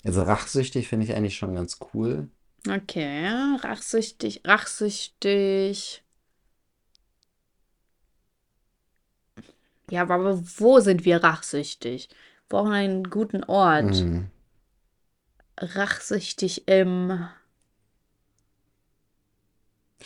Also 0.04 0.22
rachsüchtig 0.24 0.88
finde 0.88 1.06
ich 1.06 1.16
eigentlich 1.16 1.38
schon 1.38 1.56
ganz 1.56 1.78
cool. 1.94 2.30
Okay, 2.68 3.28
rachsüchtig, 3.62 4.42
rachsüchtig. 4.46 6.04
Ja, 9.90 10.02
aber 10.04 10.42
wo 10.60 10.80
sind 10.80 11.06
wir 11.06 11.24
rachsüchtig? 11.24 12.10
Wir 12.10 12.58
brauchen 12.58 12.72
einen 12.74 13.04
guten 13.10 13.44
Ort. 13.44 14.04
Mhm. 14.04 14.28
Rachsüchtig 15.58 16.68
im. 16.68 17.28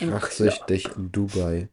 im 0.00 0.08
rachsüchtig 0.10 0.96
in 0.96 1.12
Dubai. 1.12 1.68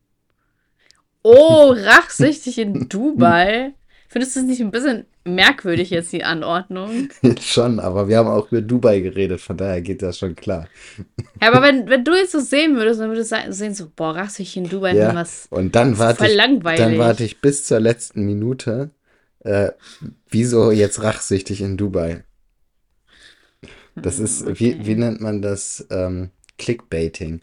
Oh, 1.23 1.73
rachsüchtig 1.75 2.57
in 2.57 2.73
Dubai. 2.89 3.73
Findest 4.11 4.35
du 4.35 4.41
es 4.41 4.45
nicht 4.45 4.59
ein 4.59 4.71
bisschen 4.71 5.05
merkwürdig 5.23 5.89
jetzt, 5.89 6.11
die 6.11 6.25
Anordnung? 6.25 7.07
schon, 7.39 7.79
aber 7.79 8.09
wir 8.09 8.17
haben 8.17 8.27
auch 8.27 8.51
über 8.51 8.59
Dubai 8.59 8.99
geredet, 8.99 9.39
von 9.39 9.55
daher 9.55 9.81
geht 9.81 10.01
das 10.01 10.19
schon 10.19 10.35
klar. 10.35 10.67
Ja, 11.41 11.47
aber 11.47 11.61
wenn, 11.61 11.87
wenn 11.87 12.03
du 12.03 12.13
jetzt 12.13 12.33
so 12.33 12.41
sehen 12.41 12.75
würdest, 12.75 12.99
dann 12.99 13.07
würdest 13.07 13.31
du 13.31 13.53
sehen, 13.53 13.73
so, 13.73 13.89
boah, 13.95 14.13
rachsüchtig 14.13 14.57
in 14.57 14.67
Dubai, 14.67 14.97
ja, 14.97 15.15
was. 15.15 15.47
Und 15.49 15.75
dann 15.75 15.97
warte, 15.97 16.27
ich, 16.27 16.35
dann 16.35 16.97
warte 16.97 17.23
ich 17.23 17.39
bis 17.39 17.63
zur 17.63 17.79
letzten 17.79 18.25
Minute. 18.25 18.89
Äh, 19.45 19.71
wieso 20.27 20.71
jetzt 20.71 21.01
rachsüchtig 21.01 21.61
in 21.61 21.77
Dubai? 21.77 22.25
Das 23.95 24.19
ist, 24.19 24.41
okay. 24.41 24.55
wie, 24.59 24.85
wie 24.87 24.95
nennt 24.95 25.21
man 25.21 25.41
das? 25.41 25.87
Ähm, 25.89 26.31
Clickbaiting. 26.57 27.39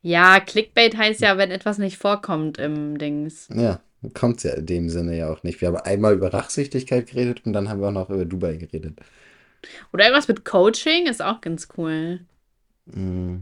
Ja, 0.00 0.40
Clickbait 0.40 0.96
heißt 0.96 1.20
ja, 1.20 1.36
wenn 1.36 1.50
etwas 1.50 1.76
nicht 1.76 1.98
vorkommt 1.98 2.56
im 2.56 2.96
Dings. 2.96 3.48
Ja, 3.54 3.80
kommt 4.12 4.38
es 4.38 4.42
ja 4.44 4.54
in 4.54 4.66
dem 4.66 4.90
Sinne 4.90 5.16
ja 5.16 5.30
auch 5.30 5.42
nicht. 5.42 5.60
Wir 5.60 5.68
haben 5.68 5.76
einmal 5.76 6.14
über 6.14 6.32
Rachsüchtigkeit 6.32 7.06
geredet 7.06 7.42
und 7.44 7.52
dann 7.52 7.68
haben 7.68 7.80
wir 7.80 7.88
auch 7.88 7.92
noch 7.92 8.10
über 8.10 8.24
Dubai 8.24 8.56
geredet. 8.56 8.98
Oder 9.92 10.04
irgendwas 10.04 10.28
mit 10.28 10.44
Coaching 10.44 11.06
ist 11.06 11.22
auch 11.22 11.40
ganz 11.40 11.68
cool. 11.76 12.20
Mm. 12.86 13.38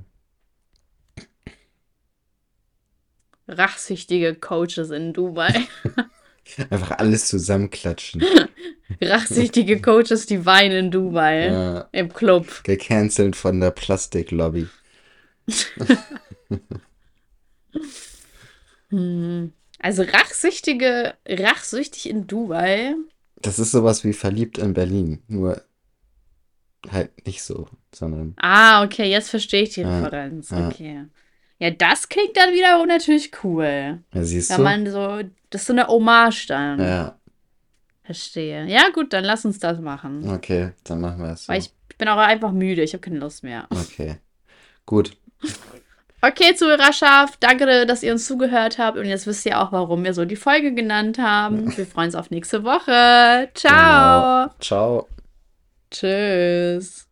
Rachsüchtige 3.48 4.34
Coaches 4.34 4.90
in 4.90 5.12
Dubai. 5.12 5.66
Einfach 6.70 6.92
alles 6.98 7.28
zusammenklatschen. 7.28 8.24
Rachsüchtige 9.00 9.80
Coaches, 9.80 10.26
die 10.26 10.44
weinen 10.44 10.86
in 10.86 10.90
Dubai. 10.90 11.46
Ja. 11.46 11.88
Im 11.92 12.12
Club. 12.12 12.62
Gecancelt 12.64 13.36
von 13.36 13.60
der 13.60 13.70
Plastiklobby. 13.70 14.68
hm. 18.90 19.52
Also 19.82 20.02
rachsüchtige, 20.04 21.14
rachsüchtig 21.28 22.08
in 22.08 22.26
Dubai. 22.26 22.94
Das 23.36 23.58
ist 23.58 23.72
sowas 23.72 24.04
wie 24.04 24.12
verliebt 24.12 24.58
in 24.58 24.72
Berlin, 24.72 25.22
nur 25.26 25.60
halt 26.90 27.26
nicht 27.26 27.42
so, 27.42 27.68
sondern. 27.92 28.34
Ah, 28.36 28.84
okay, 28.84 29.10
jetzt 29.10 29.30
verstehe 29.30 29.64
ich 29.64 29.70
die 29.74 29.82
Referenz. 29.82 30.50
Ja, 30.50 30.68
okay. 30.68 31.04
Ja, 31.58 31.70
das 31.70 32.08
klingt 32.08 32.36
dann 32.36 32.52
wiederum 32.52 32.86
natürlich 32.88 33.30
cool. 33.44 34.00
Ja, 34.12 34.24
siehst 34.24 34.50
Wenn 34.50 34.56
du? 34.56 34.62
man 34.62 34.86
so, 34.90 35.28
das 35.50 35.62
ist 35.62 35.66
so 35.66 35.72
eine 35.72 35.86
Hommage 35.88 36.46
dann. 36.46 36.80
Ja. 36.80 37.18
Verstehe. 38.04 38.66
Ja, 38.66 38.88
gut, 38.90 39.12
dann 39.12 39.24
lass 39.24 39.44
uns 39.44 39.58
das 39.58 39.80
machen. 39.80 40.28
Okay, 40.28 40.72
dann 40.84 41.00
machen 41.00 41.22
wir 41.22 41.30
es. 41.30 41.44
So. 41.44 41.52
Weil 41.52 41.60
ich 41.60 41.72
bin 41.98 42.08
auch 42.08 42.18
einfach 42.18 42.52
müde, 42.52 42.82
ich 42.82 42.94
habe 42.94 43.00
keine 43.00 43.18
Lust 43.18 43.44
mehr. 43.44 43.66
Okay. 43.70 44.16
Gut. 44.86 45.16
Okay, 46.24 46.54
Zuhörerschaft, 46.54 47.38
danke, 47.40 47.84
dass 47.84 48.04
ihr 48.04 48.12
uns 48.12 48.26
zugehört 48.26 48.78
habt. 48.78 48.96
Und 48.96 49.06
jetzt 49.06 49.26
wisst 49.26 49.44
ihr 49.44 49.60
auch, 49.60 49.72
warum 49.72 50.04
wir 50.04 50.14
so 50.14 50.24
die 50.24 50.36
Folge 50.36 50.72
genannt 50.72 51.18
haben. 51.18 51.76
Wir 51.76 51.84
freuen 51.84 52.06
uns 52.06 52.14
auf 52.14 52.30
nächste 52.30 52.62
Woche. 52.62 53.48
Ciao. 53.54 54.46
Genau. 54.46 54.54
Ciao. 54.60 55.08
Tschüss. 55.90 57.11